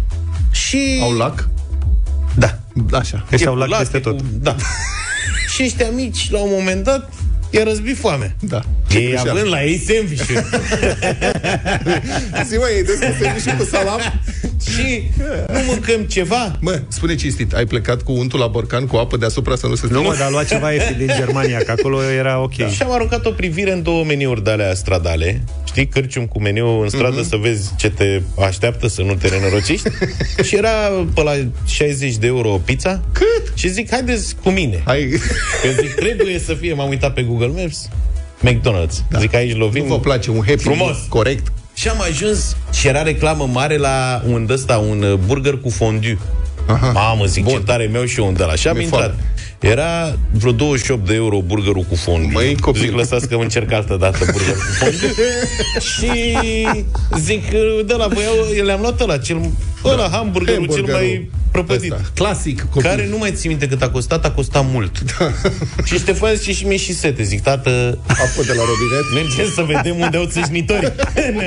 Și... 0.51 0.99
Au 1.03 1.13
lac? 1.13 1.49
Da. 2.35 2.59
Așa. 2.93 3.25
Deci 3.31 3.41
E 3.41 3.47
au 3.47 3.53
cu 3.53 3.59
lac 3.59 3.69
lac, 3.69 3.79
peste 3.79 3.97
e 3.97 4.01
cu- 4.01 4.09
tot. 4.11 4.23
Da. 4.41 4.57
și 5.55 5.63
ăștia 5.63 5.91
mici, 5.91 6.31
la 6.31 6.39
un 6.39 6.51
moment 6.59 6.85
dat, 6.85 7.13
i-a 7.51 7.63
răzbit 7.63 7.97
foamea. 7.97 8.37
Da. 8.41 8.63
Ei 8.95 9.19
având 9.19 9.49
la 9.49 9.65
ei 9.65 9.79
sandwich 9.79 10.23
Zi, 12.49 12.57
mă, 12.57 12.69
e 12.79 12.83
des 12.83 13.43
și 13.43 13.57
cu 13.57 13.65
salam? 13.65 14.01
și 14.69 15.03
nu 15.53 15.59
mâncăm 15.67 16.03
ceva. 16.03 16.59
Mă, 16.61 16.81
spune 16.89 17.15
cinstit, 17.15 17.53
ai 17.53 17.67
plecat 17.67 18.03
cu 18.03 18.13
untul 18.13 18.39
la 18.39 18.47
borcan 18.47 18.87
cu 18.87 18.97
apă 18.97 19.17
deasupra 19.17 19.57
să 19.57 19.67
nu 19.67 19.75
se 19.75 19.87
Nu, 19.91 20.03
mă, 20.03 20.15
dar 20.19 20.27
a 20.27 20.31
luat 20.31 20.49
ceva 20.49 20.73
ieftin 20.73 20.97
din 20.99 21.11
Germania, 21.17 21.59
că 21.59 21.71
acolo 21.71 22.03
era 22.03 22.43
ok. 22.43 22.53
Și 22.53 22.83
am 22.83 22.93
aruncat 22.93 23.27
o 23.27 23.31
privire 23.31 23.73
în 23.73 23.83
două 23.83 24.05
meniuri 24.05 24.45
de 24.45 24.51
alea 24.51 24.75
stradale. 24.75 25.45
Știi, 25.67 25.87
cârcium 25.87 26.27
cu 26.27 26.41
meniu 26.41 26.81
în 26.81 26.89
stradă 26.89 27.23
să 27.23 27.37
vezi 27.37 27.71
ce 27.77 27.91
te 27.91 28.21
așteaptă, 28.45 28.89
să 28.89 29.03
nu 29.03 29.15
te 29.15 29.29
renorocești. 29.29 29.89
și 30.47 30.57
era 30.57 30.71
pe 31.15 31.23
la 31.23 31.33
60 31.67 32.17
de 32.17 32.27
euro 32.27 32.53
o 32.53 32.59
pizza. 32.59 33.03
Cât? 33.13 33.53
Și 33.55 33.69
zic, 33.69 33.91
haideți 33.91 34.35
cu 34.43 34.51
mine. 34.51 34.83
Hai... 34.85 35.09
Că 35.63 35.83
zic, 35.83 35.95
trebuie 35.95 36.39
să 36.39 36.55
fie, 36.55 36.75
m-am 36.75 36.89
uitat 36.89 37.15
pe 37.15 37.23
Google 37.23 37.38
Maps, 37.47 37.89
McDonald's. 38.45 38.97
Da. 39.11 39.19
Zic, 39.19 39.35
aici 39.35 39.57
lovim. 39.57 39.83
Nu 39.87 39.89
vă 39.95 40.01
place 40.01 40.31
un 40.31 40.43
happy 40.47 40.63
Frumos. 40.63 40.81
meal 40.89 40.97
corect? 41.09 41.53
Și 41.75 41.89
am 41.89 42.01
ajuns 42.01 42.57
și 42.73 42.87
era 42.89 43.03
reclamă 43.03 43.49
mare 43.53 43.77
la 43.77 44.23
un 44.27 44.47
ăsta, 44.51 44.79
un 44.79 45.03
uh, 45.03 45.19
burger 45.27 45.59
cu 45.59 45.69
fondue. 45.71 46.19
Aha. 46.67 46.91
Mamă, 46.91 47.25
zic, 47.25 47.45
Bun. 47.45 47.53
ce 47.53 47.61
tare 47.61 47.87
meu 47.93 48.05
și 48.05 48.19
eu 48.21 48.27
un 48.27 48.35
de 48.35 48.45
la. 48.45 48.55
Și 48.55 48.69
am 48.69 48.75
Mi-e 48.77 48.85
intrat. 48.85 49.01
foame. 49.01 49.23
Era 49.61 50.15
vreo 50.33 50.53
28 50.53 51.07
de 51.07 51.15
euro 51.15 51.41
burgerul 51.41 51.83
cu 51.83 51.95
fondue. 51.95 52.33
Măi, 52.33 52.57
copil. 52.57 52.81
Zic, 52.83 52.95
lăsați 52.95 53.29
că 53.29 53.37
mă 53.37 53.43
încerc 53.43 53.73
altă 53.73 53.97
dată 54.01 54.19
burger 54.33 54.55
cu 54.55 54.73
fondue. 54.79 55.11
și 55.93 56.11
zic, 57.19 57.51
de 57.87 57.95
la 57.99 58.07
voi, 58.07 58.23
eu 58.57 58.65
le-am 58.65 58.81
luat 58.81 59.01
ăla, 59.01 59.19
cel, 59.19 59.41
ăla, 59.85 60.09
hamburgerul, 60.09 60.67
cel 60.67 60.75
Hamburgerul 60.75 60.91
mai 60.91 61.31
prăpădit. 61.65 61.93
ăsta. 61.93 62.11
Clasic, 62.15 62.61
copil. 62.61 62.89
Care 62.89 63.07
nu 63.07 63.19
mai 63.19 63.33
țin 63.33 63.51
minte 63.51 63.69
cât 63.69 63.83
a 63.83 63.91
costat, 63.91 64.25
a 64.25 64.31
costat 64.31 64.65
mult. 64.73 64.97
și 65.87 65.99
Ștefan 65.99 66.35
zice 66.35 66.53
și 66.53 66.67
mie 66.67 66.77
și 66.77 66.95
sete. 66.95 67.23
Zic, 67.23 67.43
tată, 67.43 67.99
Apă 68.07 68.43
de 68.47 68.53
la 68.53 68.63
robinet? 68.71 69.13
mergem 69.15 69.53
să 69.55 69.63
vedem 69.63 69.99
unde 70.01 70.17
au 70.17 70.25
țâșnitori. 70.25 70.93
în, 71.29 71.41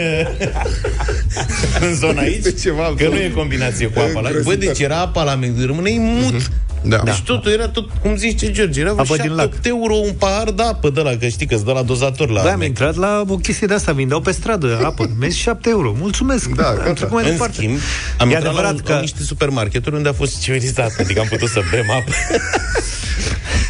în 1.82 1.96
zona 1.96 2.22
aici. 2.22 2.36
Este 2.46 2.52
ceva 2.52 2.94
că 2.98 3.08
nu 3.08 3.16
e 3.16 3.32
combinație 3.36 3.88
cu 3.88 4.00
apa. 4.00 4.20
La... 4.20 4.22
Bă, 4.22 4.28
îngrozitor. 4.28 4.56
deci 4.58 4.80
era 4.80 5.00
apa 5.00 5.24
la 5.24 5.36
mec, 5.36 5.66
rămâne 5.66 5.90
mut. 5.98 6.52
Da. 6.84 6.98
Deci 7.04 7.20
totul 7.22 7.52
era 7.52 7.68
tot, 7.68 7.90
cum 8.02 8.16
zice 8.16 8.52
George, 8.52 8.80
era 8.80 8.92
vreo 8.92 9.04
Apă 9.04 9.16
din 9.16 9.26
7 9.36 9.36
lac. 9.42 9.54
euro 9.66 9.94
un 9.96 10.12
pahar 10.20 10.52
de 10.52 10.64
apă 10.64 10.90
de 10.90 11.02
la, 11.02 11.16
că 11.16 11.28
știi 11.28 11.46
că 11.46 11.56
îți 11.56 11.66
dă 11.66 11.72
la 11.72 11.82
dozator 11.82 12.30
la 12.30 12.44
Da, 12.44 12.52
am 12.52 12.58
Mac. 12.58 12.68
intrat 12.68 12.96
la 12.96 13.24
o 13.28 13.36
chestie 13.36 13.68
de 13.68 13.74
asta, 13.74 13.92
vindeau 13.92 14.20
pe 14.20 14.32
stradă 14.32 14.80
apă. 14.84 15.10
Mergi 15.20 15.38
7 15.38 15.70
euro. 15.70 15.94
Mulțumesc. 16.00 16.50
Da, 16.50 16.68
am 16.68 16.76
gata. 16.76 16.94
trecut 16.94 17.14
mai 17.14 17.24
În 17.26 17.32
departe. 17.32 17.56
schimb, 17.56 17.78
am 18.18 18.30
E 18.30 18.34
intrat 18.34 18.42
la, 18.44 18.50
adevărat 18.50 18.72
un, 18.74 18.80
că- 18.86 18.94
la 18.94 19.00
niște 19.00 19.24
supermarketuri 19.24 19.96
unde 19.96 20.10
a 20.10 20.14
fost 20.14 20.42
civilizat, 20.42 20.92
adică 21.00 21.20
am 21.20 21.28
putut 21.28 21.50
să 21.50 21.62
bem 21.72 21.90
apă. 21.90 22.12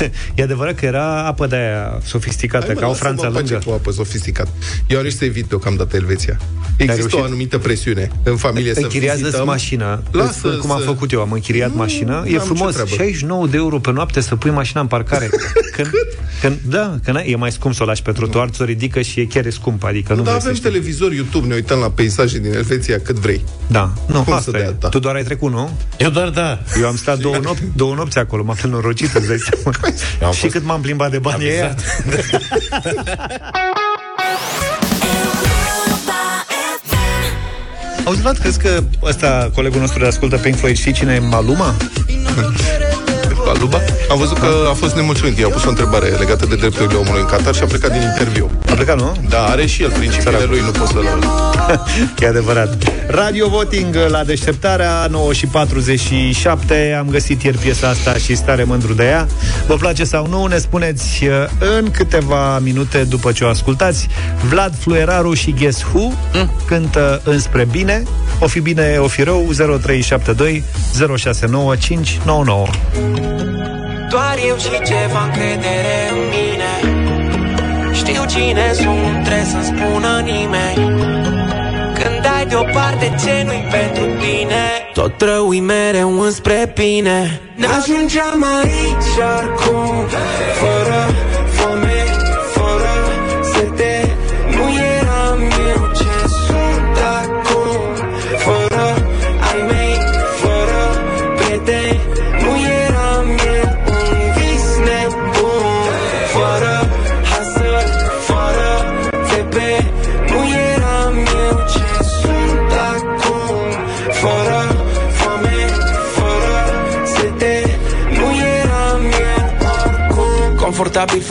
E 0.35 0.43
adevărat 0.43 0.75
că 0.75 0.85
era 0.85 1.25
apă 1.25 1.47
de 1.47 1.55
aia 1.55 1.99
sofisticată, 2.03 2.65
Hai, 2.65 2.73
mă, 2.73 2.79
ca 2.79 2.85
o 2.85 2.89
lasă-mă 2.89 3.07
Franța 3.09 3.27
în 3.27 3.33
pace 3.33 3.49
lungă. 3.51 3.65
cu 3.69 3.73
apă 3.73 3.91
sofisticat. 3.91 4.47
Eu 4.87 4.99
am 4.99 5.09
să 5.09 5.25
evit 5.25 5.45
deocamdată 5.45 5.95
Elveția. 5.95 6.37
Există 6.77 6.95
reușit? 7.01 7.19
o 7.19 7.23
anumită 7.23 7.57
presiune 7.57 8.11
în 8.23 8.35
familie 8.37 8.73
să 8.73 8.79
Închiriază 8.83 9.19
vizităm. 9.23 9.45
mașina. 9.45 10.03
Lasă 10.11 10.27
Îți 10.29 10.37
spun 10.37 10.57
cum 10.57 10.71
am 10.71 10.79
să- 10.79 10.85
făcut 10.85 11.11
eu. 11.11 11.21
Am 11.21 11.31
închiriat 11.31 11.69
Nu, 11.69 11.75
mașina. 11.77 12.13
E 12.13 12.15
n-am 12.15 12.23
ce 12.25 12.37
frumos. 12.37 12.71
treabă. 12.73 12.89
69 12.89 13.47
de 13.47 13.57
euro 13.57 13.79
pe 13.79 13.91
noapte 13.91 14.21
să 14.21 14.35
pui 14.35 14.51
mașina 14.51 14.81
în 14.81 14.87
parcare. 14.87 15.29
Când, 15.75 15.89
când, 16.41 16.59
da, 16.65 16.95
că 17.03 17.11
n- 17.21 17.25
e 17.25 17.35
mai 17.35 17.51
scump 17.51 17.75
să 17.75 17.83
o 17.83 17.85
lași 17.85 18.01
pe 18.01 18.11
trotuar, 18.11 18.49
ți-o 18.49 18.65
ridică 18.65 19.01
și 19.01 19.19
e 19.19 19.25
chiar 19.25 19.45
e 19.45 19.49
scump. 19.49 19.83
Adică 19.83 20.11
nu, 20.13 20.17
Nu, 20.19 20.23
dar 20.25 20.33
avem 20.33 20.45
găsești. 20.47 20.69
televizor 20.69 21.11
YouTube, 21.13 21.47
ne 21.47 21.53
uităm 21.53 21.79
la 21.79 21.89
peisaje 21.89 22.39
din 22.39 22.53
Elveția 22.53 22.99
cât 22.99 23.15
vrei. 23.15 23.43
Da, 23.67 23.93
nu, 24.07 24.13
Cum 24.13 24.23
să 24.23 24.33
asta 24.33 24.51
dea 24.51 24.59
e. 24.61 24.63
ta? 24.79 24.89
Tu 24.89 24.99
doar 24.99 25.15
ai 25.15 25.23
trecut, 25.23 25.51
nu? 25.51 25.69
Eu 25.97 26.09
doar 26.09 26.29
da. 26.29 26.59
Eu 26.81 26.87
am 26.87 26.95
stat 26.95 27.17
două, 27.19 27.37
nopți, 27.43 27.63
două 27.75 27.95
nopți 27.95 28.17
acolo, 28.17 28.43
m-am 28.43 28.57
nenorocit, 28.63 29.13
îți 29.15 29.27
dai 29.27 29.37
seama. 29.37 29.77
Eu 30.21 30.27
am 30.27 30.33
Și 30.33 30.39
fost- 30.39 30.53
cât 30.53 30.63
m-am 30.63 30.81
plimbat 30.81 31.11
de 31.11 31.19
bani 31.19 31.43
e 31.45 31.47
ea. 31.53 31.75
Auzi, 38.05 38.21
Vlad, 38.21 38.37
crezi 38.37 38.59
că 38.59 38.83
ăsta, 39.03 39.49
colegul 39.55 39.79
nostru 39.79 39.99
de 39.99 40.05
ascultă 40.05 40.37
Pink 40.37 40.55
Floyd, 40.55 40.75
știi 40.77 40.91
cine 40.91 41.13
e 41.13 41.19
Maluma? 41.19 41.75
Baluba. 43.51 43.81
Am 44.09 44.17
văzut 44.17 44.37
că 44.37 44.67
a 44.69 44.73
fost 44.73 44.95
nemulțumit. 44.95 45.37
I-a 45.37 45.47
pus 45.47 45.63
o 45.65 45.69
întrebare 45.69 46.07
legată 46.07 46.45
de 46.45 46.55
drepturile 46.55 46.97
omului 46.97 47.19
în 47.19 47.25
Qatar 47.25 47.55
și 47.55 47.63
a 47.63 47.65
plecat 47.65 47.91
din 47.91 48.01
interviu. 48.01 48.49
A 48.71 48.73
plecat, 48.73 48.99
nu? 48.99 49.15
Da, 49.29 49.45
are 49.45 49.65
și 49.65 49.83
el 49.83 49.91
principiile 49.91 50.43
lui, 50.47 50.59
nu 50.59 50.71
pot 50.71 50.87
să-l... 50.87 51.05
E 52.19 52.27
adevărat. 52.27 52.91
Radio 53.07 53.49
Voting 53.49 53.95
la 54.07 54.23
deșteptarea 54.23 55.07
9 55.09 55.33
și 55.33 55.45
47 55.45 56.95
Am 56.99 57.07
găsit 57.09 57.43
ieri 57.43 57.57
piesa 57.57 57.87
asta 57.87 58.13
și 58.13 58.35
stare 58.35 58.63
mândru 58.63 58.93
de 58.93 59.03
ea 59.03 59.27
Vă 59.67 59.75
place 59.75 60.03
sau 60.03 60.27
nu? 60.27 60.45
Ne 60.45 60.57
spuneți 60.57 61.25
uh, 61.25 61.31
în 61.77 61.91
câteva 61.91 62.59
minute 62.59 63.03
după 63.03 63.31
ce 63.31 63.43
o 63.43 63.47
ascultați 63.47 64.07
Vlad 64.49 64.73
Flueraru 64.79 65.33
și 65.33 65.53
Guess 65.59 65.83
Who 65.83 66.11
mm. 66.33 66.51
Cântă 66.67 67.21
înspre 67.23 67.67
bine 67.71 68.03
O 68.39 68.47
fi 68.47 68.59
bine, 68.59 68.97
o 68.99 69.07
fi 69.07 69.23
rău 69.23 69.49
0372 69.53 70.63
069 71.17 71.75
599 71.75 72.65
Doar 74.09 74.35
eu 74.47 74.57
și 74.57 74.69
ceva 74.69 75.23
încredere 75.25 76.09
în 76.11 76.17
mine 76.29 76.50
Știu 76.50 76.50
cine 78.31 78.73
sunt, 78.73 78.87
nu 78.87 79.21
trebuie 79.23 79.45
să-mi 79.51 79.63
spună 79.63 80.21
nimeni. 80.23 80.75
Când 81.99 82.25
ai 82.35 82.45
deoparte 82.45 83.15
ce 83.23 83.43
nu-i 83.45 83.65
pentru 83.71 84.03
tine 84.03 84.63
Tot 84.93 85.21
rău 85.21 85.49
mereu 85.49 86.21
înspre 86.21 86.71
bine. 86.73 87.41
N-ajungeam 87.55 88.45
aici 88.59 89.11
oricum 89.37 90.07
Fără 90.07 90.21
foame, 90.59 90.59
fără 90.59 91.01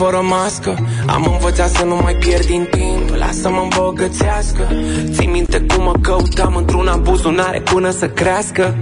fără 0.01 0.21
mască. 0.21 0.75
Am 1.05 1.27
învățat 1.31 1.69
să 1.69 1.85
nu 1.85 1.95
mai 1.95 2.15
pierd 2.15 2.45
din 2.45 2.67
timp. 2.71 3.09
Lasă-mă 3.15 3.61
îmbogățească. 3.61 4.67
Ții 5.11 5.27
minte 5.27 5.59
cum 5.59 5.83
mă 5.83 5.93
căutam 6.01 6.55
într-una 6.55 6.95
buzunare 6.95 7.61
până 7.61 7.89
să 7.89 8.07
crească 8.09 8.75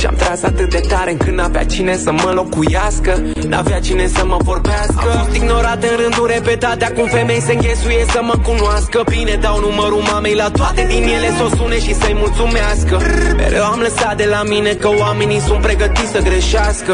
Și-am 0.00 0.14
tras 0.14 0.42
atât 0.42 0.70
de 0.70 0.80
tare 0.88 1.10
încât 1.10 1.34
n-avea 1.34 1.64
cine 1.64 1.96
să 1.96 2.12
mă 2.12 2.30
locuiască. 2.34 3.22
N-avea 3.48 3.80
cine 3.80 4.06
să 4.06 4.24
mă 4.26 4.36
vorbească. 4.44 5.04
Am 5.10 5.18
fost 5.18 5.36
ignorat 5.36 5.82
în 5.82 5.96
rânduri 6.02 6.32
repetate 6.32 6.84
Acum 6.84 7.06
femei 7.06 7.40
se 7.40 7.52
înghesuie 7.52 8.04
să 8.12 8.20
mă 8.22 8.34
cunoască. 8.48 9.02
Bine 9.10 9.38
dau 9.40 9.60
numărul 9.60 10.02
mamei 10.12 10.34
la 10.34 10.50
toate 10.50 10.86
din 10.88 11.02
ele 11.02 11.30
Să 11.36 11.42
o 11.44 11.56
sune 11.56 11.78
și 11.80 11.94
să-i 11.94 12.16
mulțumească. 12.18 12.96
Mereu 13.36 13.64
am 13.64 13.78
lăsat 13.78 14.16
de 14.16 14.26
la 14.30 14.42
mine 14.42 14.72
că 14.72 14.88
oamenii 14.98 15.40
sunt 15.40 15.60
pregătiți 15.60 16.10
să 16.10 16.20
greșească. 16.22 16.92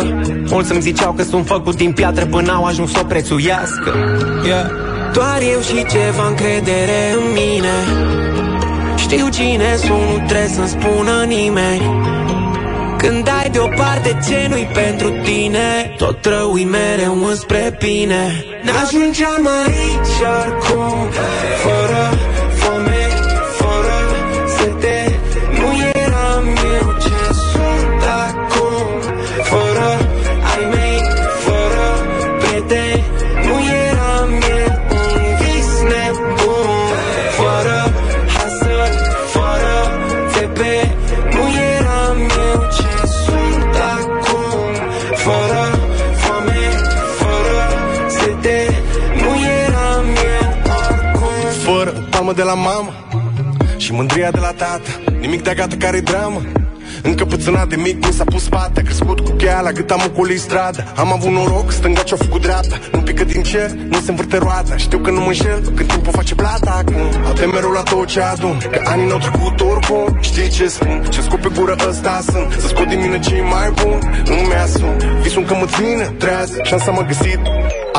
Mulți 0.48 0.72
îmi 0.72 0.80
ziceau 0.80 1.12
că 1.12 1.22
sunt 1.22 1.46
făcut 1.46 1.76
din 1.76 1.92
piatră 1.92 2.24
Până 2.26 2.52
au 2.52 2.64
ajuns 2.64 2.90
să 2.92 2.98
o 3.02 3.04
prețuiască. 3.04 3.90
Yeah. 4.44 4.66
Doar 5.12 5.38
eu 5.52 5.60
și 5.60 5.86
ceva 5.94 6.26
încredere 6.28 7.00
în 7.18 7.24
mine. 7.40 7.74
Știu 8.96 9.28
cine 9.28 9.76
sunt, 9.76 10.20
nu 10.20 10.24
trebuie 10.26 10.48
să-mi 10.48 10.68
spună 10.68 11.24
nimeni 11.26 12.15
Când 13.06 13.28
ai 13.28 13.50
deoparte 13.50 14.18
ce 14.28 14.46
nu-i 14.48 14.68
pentru 14.72 15.08
tine? 15.10 15.94
Tot 15.96 16.24
rău 16.24 16.52
mereu 16.52 17.24
înspre 17.24 17.76
bine. 17.78 18.44
N-ajungeam 18.62 19.48
aici 19.64 20.16
oricum 20.38 21.08
Fără 21.62 21.85
la 52.46 52.54
mama 52.54 52.92
Și 53.76 53.92
mândria 53.92 54.30
de 54.30 54.38
la 54.38 54.52
tată 54.52 54.90
Nimic 55.20 55.42
de 55.42 55.52
gata 55.56 55.76
care 55.78 56.00
dramă. 56.00 56.40
Încăpățânat 57.02 57.68
de 57.68 57.76
mic 57.76 58.06
mi 58.06 58.12
s-a 58.12 58.24
pus 58.24 58.42
spate 58.42 58.80
A 58.80 58.82
crescut 58.82 59.20
cu 59.20 59.30
cheia 59.30 59.60
la 59.60 59.72
gât 59.72 59.90
am 59.90 60.02
ocolit 60.06 60.40
strada 60.40 60.82
Am 60.96 61.12
avut 61.12 61.30
noroc, 61.30 61.70
stânga 61.70 62.02
ce-a 62.02 62.16
făcut 62.16 62.40
dreapta. 62.40 62.78
Nu 62.92 63.00
pică 63.00 63.24
din 63.24 63.42
cer, 63.42 63.70
nu 63.70 63.98
se 63.98 64.10
învârte 64.10 64.36
roata. 64.36 64.76
Știu 64.76 64.98
că 64.98 65.10
nu 65.10 65.20
mă 65.20 65.26
înșel, 65.26 65.60
când 65.74 65.88
timpul 65.88 66.12
face 66.12 66.34
plata 66.34 66.70
acum. 66.78 67.24
Avem 67.28 67.50
mereu 67.50 67.70
la 67.70 67.82
tot 67.82 68.06
ce 68.06 68.20
adun 68.20 68.58
Că 68.70 68.80
anii 68.84 69.06
n-au 69.06 69.18
trecut 69.18 69.60
oricum. 69.60 70.18
Știi 70.20 70.48
ce 70.48 70.68
spun? 70.68 71.06
Ce 71.08 71.20
scop 71.20 71.40
pe 71.40 71.50
gură 71.56 71.76
ăsta 71.88 72.20
sunt. 72.30 72.52
Să 72.60 72.66
scot 72.66 72.88
din 72.88 73.00
mine 73.00 73.18
cei 73.18 73.40
mai 73.40 73.70
buni 73.82 73.98
Îmi 74.24 74.54
asum 74.64 74.96
Visul 75.22 75.42
că 75.42 75.54
mă 75.54 75.66
ține 75.66 76.04
treaz 76.18 76.50
Șansa 76.62 76.90
m-a 76.90 77.02
găsit 77.02 77.40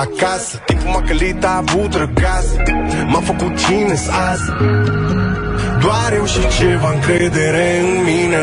acasă. 0.06 0.62
Timpul 0.66 0.90
m-a 0.90 1.02
călit, 1.02 1.44
a 1.46 1.64
avut 1.68 1.94
răgaz. 1.94 2.46
M-a 3.08 3.20
făcut 3.20 3.58
cine 3.66 3.96
azi. 4.30 4.52
Doar 5.80 6.10
eu 6.14 6.26
și 6.26 6.40
ceva 6.58 6.92
încredere 6.94 7.80
în 7.80 8.04
mine. 8.04 8.42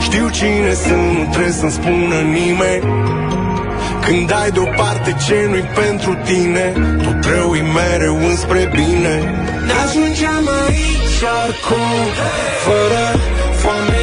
Știu 0.00 0.28
cine 0.28 0.72
sunt, 0.72 1.18
nu 1.18 1.28
trebuie 1.30 1.52
să-mi 1.52 1.70
spună 1.70 2.16
nimeni. 2.38 2.84
Când 4.06 4.32
ai 4.42 4.50
deoparte 4.50 5.16
ce 5.26 5.46
nu-i 5.50 5.66
pentru 5.74 6.16
tine 6.24 6.72
Tot 7.04 7.24
rău 7.32 7.50
mereu 7.50 8.16
înspre 8.30 8.70
bine. 8.78 9.14
N-ajungeam 9.66 10.44
aici 10.64 11.20
oricum 11.42 11.90
Fără 12.64 13.04
foame, 13.60 14.01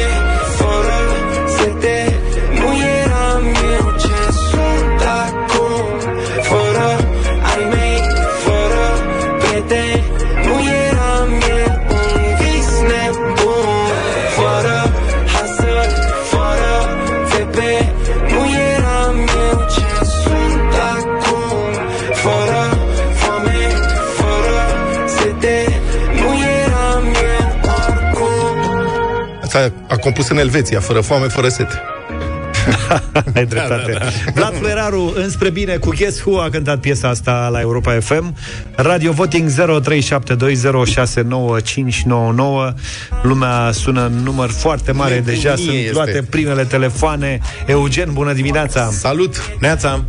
compus 30.00 30.28
în 30.28 30.38
Elveția, 30.38 30.80
fără 30.80 31.00
foame, 31.00 31.26
fără 31.26 31.48
sete. 31.48 31.82
Ai 33.36 33.46
dreptate. 33.46 33.92
Da, 33.92 33.98
da, 33.98 34.04
da. 34.04 34.10
Vlad 34.34 34.56
Fleraru, 34.56 35.12
înspre 35.16 35.50
bine, 35.50 35.76
cu 35.76 35.90
Guess 35.98 36.24
Who 36.24 36.40
a 36.40 36.48
cântat 36.48 36.78
piesa 36.78 37.08
asta 37.08 37.48
la 37.52 37.60
Europa 37.60 37.92
FM. 38.00 38.34
Radio 38.74 39.12
Voting 39.12 39.50
0372069599. 39.50 39.54
Lumea 43.22 43.70
sună 43.72 44.06
în 44.06 44.12
număr 44.12 44.50
foarte 44.50 44.92
mare 44.92 45.14
Nebunie 45.14 45.34
deja, 45.34 45.54
sunt 45.54 45.76
este. 45.76 45.92
luate 45.92 46.26
primele 46.30 46.64
telefoane. 46.64 47.38
Eugen, 47.66 48.12
bună 48.12 48.32
dimineața! 48.32 48.88
Salut! 48.90 49.52
Neața! 49.60 50.04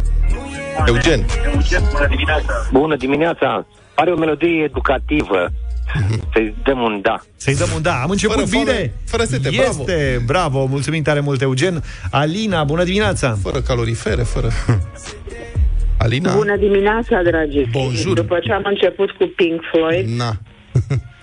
Eugen. 0.86 1.26
Bună 1.52 2.08
dimineața! 2.10 2.54
Bună 2.72 2.96
dimineața! 2.96 3.66
Are 3.96 4.12
o 4.12 4.16
melodie 4.16 4.64
educativă. 4.64 5.52
Să-i 6.34 6.54
dăm 6.64 6.80
un 6.82 7.00
da. 7.02 7.22
Să-i 7.36 7.56
dăm 7.56 7.70
un 7.76 7.82
da. 7.82 7.94
Am 8.02 8.10
început 8.10 8.36
Fără 8.36 8.48
bine. 8.50 8.64
foame, 8.64 8.94
fără 9.06 9.24
sete, 9.24 9.50
este, 9.52 9.62
bravo. 9.62 10.24
bravo. 10.26 10.66
Mulțumim 10.66 11.02
tare 11.04 11.20
mult, 11.20 11.42
Eugen. 11.42 11.84
Alina, 12.12 12.64
bună 12.64 12.84
dimineața. 12.84 13.38
Fără 13.42 13.62
calorifere, 13.62 14.22
fără... 14.22 14.48
Alina? 16.04 16.36
Bună 16.36 16.58
dimineața, 16.58 17.22
dragii. 17.24 17.68
Bonjour. 17.72 18.16
După 18.16 18.40
ce 18.44 18.52
am 18.52 18.62
început 18.66 19.12
cu 19.12 19.32
Pink 19.36 19.62
Floyd, 19.72 20.08
Na. 20.08 20.32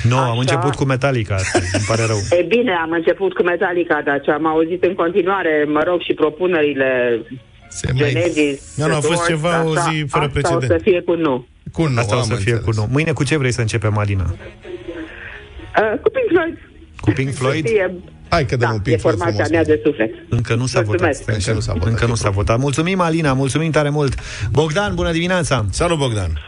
Nu, 0.09 0.15
no, 0.15 0.17
am 0.19 0.31
Așa. 0.31 0.39
început 0.41 0.75
cu 0.75 0.85
Metallica. 0.85 1.35
Asta, 1.35 1.59
îmi 1.73 1.85
pare 1.89 2.05
rău. 2.07 2.21
e 2.41 2.43
bine, 2.43 2.73
am 2.73 2.91
început 2.91 3.33
cu 3.35 3.43
Metallica, 3.43 4.03
dar 4.05 4.21
ce 4.21 4.31
am 4.31 4.47
auzit 4.47 4.85
în 4.85 4.95
continuare, 4.95 5.65
mă 5.69 5.83
rog, 5.87 6.01
și 6.01 6.13
propunerile 6.13 7.21
Genesis, 7.95 8.75
Da, 8.77 8.87
nu, 8.87 8.95
a 8.95 8.99
The 8.99 9.07
fost 9.07 9.15
Doors, 9.15 9.27
ceva 9.29 9.65
o 9.65 9.71
asta- 9.73 9.91
zi 9.91 10.05
fără 10.09 10.25
asta 10.25 10.39
precedent. 10.41 10.63
o 10.63 10.75
să 10.75 10.79
fie 10.83 11.01
cu 11.01 11.15
nu. 11.15 11.47
Cu 11.73 11.87
nu, 11.87 11.99
Asta 12.01 12.17
o 12.17 12.19
am 12.19 12.25
să 12.25 12.35
fie 12.35 12.55
cu 12.55 12.71
nu. 12.75 12.87
Mâine 12.91 13.13
cu 13.13 13.25
ce 13.25 13.37
vrei 13.37 13.53
să 13.53 13.61
începem, 13.61 13.99
Alina? 13.99 14.25
Uh, 14.25 15.99
cu 16.03 16.11
Pink 16.11 16.27
Floyd. 16.31 16.59
Cu 17.01 17.11
Pink 17.11 17.35
Floyd? 17.35 17.67
Să 17.67 17.73
fie, 17.73 17.95
Hai 18.29 18.45
că 18.45 18.57
dăm 18.57 18.69
da, 18.69 18.75
un 18.75 18.81
Pink 18.81 18.97
e 18.97 19.01
Floyd 19.01 19.17
formația 19.17 19.45
frumos. 19.45 19.67
mea 19.67 19.77
de 19.77 19.81
suflet. 19.85 20.11
Încă 20.29 20.55
nu 20.55 20.67
s-a 20.67 20.81
votat. 20.81 21.01
Mulțumesc. 21.01 21.31
Încă 21.37 21.53
nu 21.53 21.61
s-a 21.61 21.73
votat. 21.73 21.89
Încă 21.89 22.07
nu 22.07 22.15
s-a 22.15 22.31
votat. 22.31 22.59
Mulțumim, 22.59 23.01
Alina, 23.01 23.33
mulțumim 23.33 23.71
tare 23.71 23.89
mult. 23.89 24.15
Bogdan, 24.53 24.95
bună 24.95 25.13
dimineața! 25.13 25.65
Salut, 25.71 25.99
Bogdan! 25.99 26.39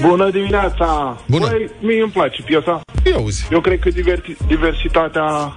Bună 0.00 0.30
dimineața! 0.30 1.20
Bună. 1.28 1.46
Băi, 1.50 1.70
mie 1.80 2.02
îmi 2.02 2.10
place 2.10 2.42
piesa. 2.42 2.80
Ia 3.06 3.14
auzi. 3.16 3.46
Eu 3.52 3.60
cred 3.60 3.78
că 3.78 3.88
diverti- 3.90 4.46
diversitatea 4.46 5.52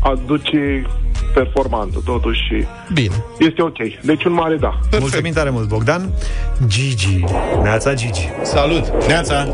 aduce 0.00 0.82
performanță, 1.34 2.02
totuși. 2.04 2.40
și 2.40 2.66
Bine. 2.92 3.24
Este 3.38 3.62
ok. 3.62 3.76
Deci 4.02 4.24
un 4.24 4.32
mare 4.32 4.56
da. 4.56 4.68
Perfect. 4.68 5.00
Mulțumim 5.00 5.32
tare 5.32 5.50
mult, 5.50 5.68
Bogdan. 5.68 6.10
Gigi. 6.66 7.24
Neața, 7.62 7.94
Gigi. 7.94 8.28
Salut! 8.42 9.06
Neața! 9.06 9.44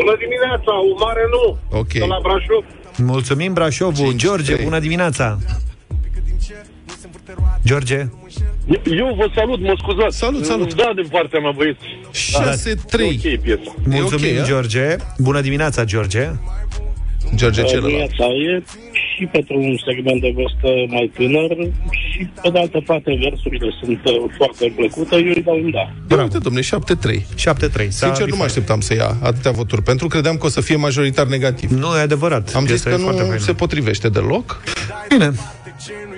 Bună 0.00 0.14
dimineața, 0.18 0.72
un 0.90 0.96
mare 1.00 1.24
nu. 1.34 1.58
Ok. 1.78 1.92
De 1.92 2.04
la 2.04 2.18
Brașov. 2.22 2.64
Mulțumim, 2.96 3.52
Brașovul. 3.52 4.12
George, 4.12 4.54
bună 4.62 4.78
dimineața. 4.78 5.38
George. 7.64 8.08
Eu 8.84 9.14
vă 9.16 9.30
salut, 9.34 9.60
mă 9.60 9.74
scuzați. 9.78 10.18
Salut, 10.18 10.44
salut. 10.44 10.74
Da, 10.74 10.92
din 10.94 11.06
partea 11.10 11.40
mea, 11.40 11.50
băieți. 11.50 11.84
6-3. 12.12 13.00
E 13.00 13.04
ok 13.04 13.40
piesa. 13.42 13.74
Mulțumim, 13.84 14.36
ok, 14.36 14.42
a? 14.42 14.46
George. 14.46 14.96
Bună 15.18 15.40
dimineața, 15.40 15.84
George. 15.84 16.30
George 17.34 17.62
celălalt. 17.62 17.94
Viața 17.94 18.24
e 18.24 18.62
și 19.20 19.26
pentru 19.26 19.54
un 19.68 19.76
segment 19.86 20.20
de 20.20 20.30
vârstă 20.38 20.68
mai 20.94 21.06
tânăr 21.16 21.50
și 21.90 22.20
pe 22.42 22.48
de 22.50 22.58
altă 22.58 22.78
parte 22.86 23.10
versurile 23.26 23.70
sunt 23.80 24.00
uh, 24.04 24.14
foarte 24.36 24.72
plăcute, 24.76 25.14
eu 25.16 25.32
îi 25.36 25.42
dau 25.42 25.58
un 25.64 25.70
da. 25.70 26.16
Ia 26.16 26.22
uite, 26.22 26.38
domne, 26.38 26.60
7-3. 26.60 26.64
7-3. 27.84 27.88
Sincer, 27.88 28.26
nu 28.28 28.36
mă 28.36 28.44
așteptam 28.44 28.80
să 28.80 28.94
ia 28.94 29.16
atâtea 29.22 29.50
voturi, 29.50 29.82
pentru 29.82 30.06
că 30.06 30.12
credeam 30.14 30.36
că 30.36 30.46
o 30.46 30.48
să 30.48 30.60
fie 30.60 30.76
majoritar 30.76 31.26
negativ. 31.26 31.70
Nu, 31.70 31.96
e 31.96 32.00
adevărat. 32.00 32.52
Am 32.54 32.66
zis 32.66 32.82
Piesa 32.82 32.88
că 32.96 33.00
e 33.00 33.04
foarte 33.04 33.20
nu 33.20 33.26
faină. 33.26 33.42
se 33.42 33.52
potrivește 33.52 34.08
deloc. 34.08 34.62
Bine. 35.08 35.30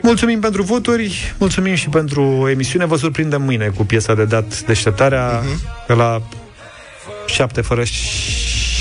Mulțumim 0.03 0.40
pentru 0.40 0.62
voturi, 0.62 1.34
mulțumim 1.38 1.74
și 1.74 1.88
pentru 1.88 2.48
emisiune. 2.50 2.84
Vă 2.86 2.96
surprindem 2.96 3.42
mâine 3.42 3.66
cu 3.76 3.84
piesa 3.84 4.14
de 4.14 4.24
dat 4.24 4.61
deșteptarea 4.66 5.40
Mhm. 5.44 5.55
uh-huh. 5.61 5.86
pe 5.86 5.94
la 5.94 6.22
7 7.26 7.61
fără 7.61 7.82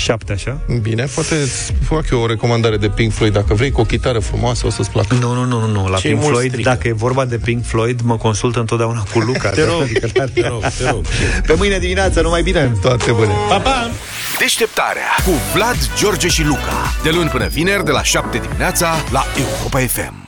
7, 0.02 0.32
așa? 0.32 0.60
Bine, 0.82 1.04
poate 1.14 1.34
îți 1.34 1.72
fac 1.88 2.10
eu 2.10 2.20
o 2.20 2.26
recomandare 2.26 2.76
de 2.76 2.88
Pink 2.88 3.12
Floyd. 3.12 3.32
Dacă 3.32 3.54
vrei 3.54 3.70
cu 3.70 3.80
o 3.80 3.84
chitară 3.84 4.18
frumoasă, 4.18 4.66
o 4.66 4.70
să-ți 4.70 4.90
placă. 4.90 5.14
Nu, 5.14 5.34
nu, 5.34 5.44
nu, 5.44 5.60
nu, 5.60 5.66
nu. 5.66 5.88
La 5.88 5.96
Ce 5.96 6.08
Pink 6.08 6.20
mult 6.20 6.32
Floyd, 6.32 6.50
strică. 6.50 6.68
dacă 6.68 6.88
e 6.88 6.92
vorba 6.92 7.24
de 7.24 7.38
Pink 7.38 7.64
Floyd, 7.66 8.00
mă 8.00 8.16
consult 8.16 8.56
întotdeauna 8.56 9.04
cu 9.12 9.18
Luca. 9.18 9.48
Te 9.50 9.64
rog, 9.64 9.82
te 10.12 10.46
rog, 10.48 10.64
te 10.78 10.88
rog. 10.90 11.04
Pe 11.46 11.54
mâine 11.56 11.78
dimineață, 11.78 12.20
numai 12.20 12.42
bine! 12.42 12.72
Toate 12.80 13.12
bune! 13.12 13.32
Pa, 13.48 13.56
pa! 13.58 13.90
Deșteptarea 14.38 15.08
cu 15.24 15.30
Vlad, 15.54 15.76
George 15.98 16.28
și 16.28 16.44
Luca. 16.44 16.92
De 17.02 17.10
luni 17.10 17.28
până 17.28 17.46
vineri, 17.46 17.84
de 17.84 17.90
la 17.90 18.02
7 18.02 18.38
dimineața, 18.38 18.94
la 19.10 19.24
Europa 19.38 19.78
FM. 19.78 20.21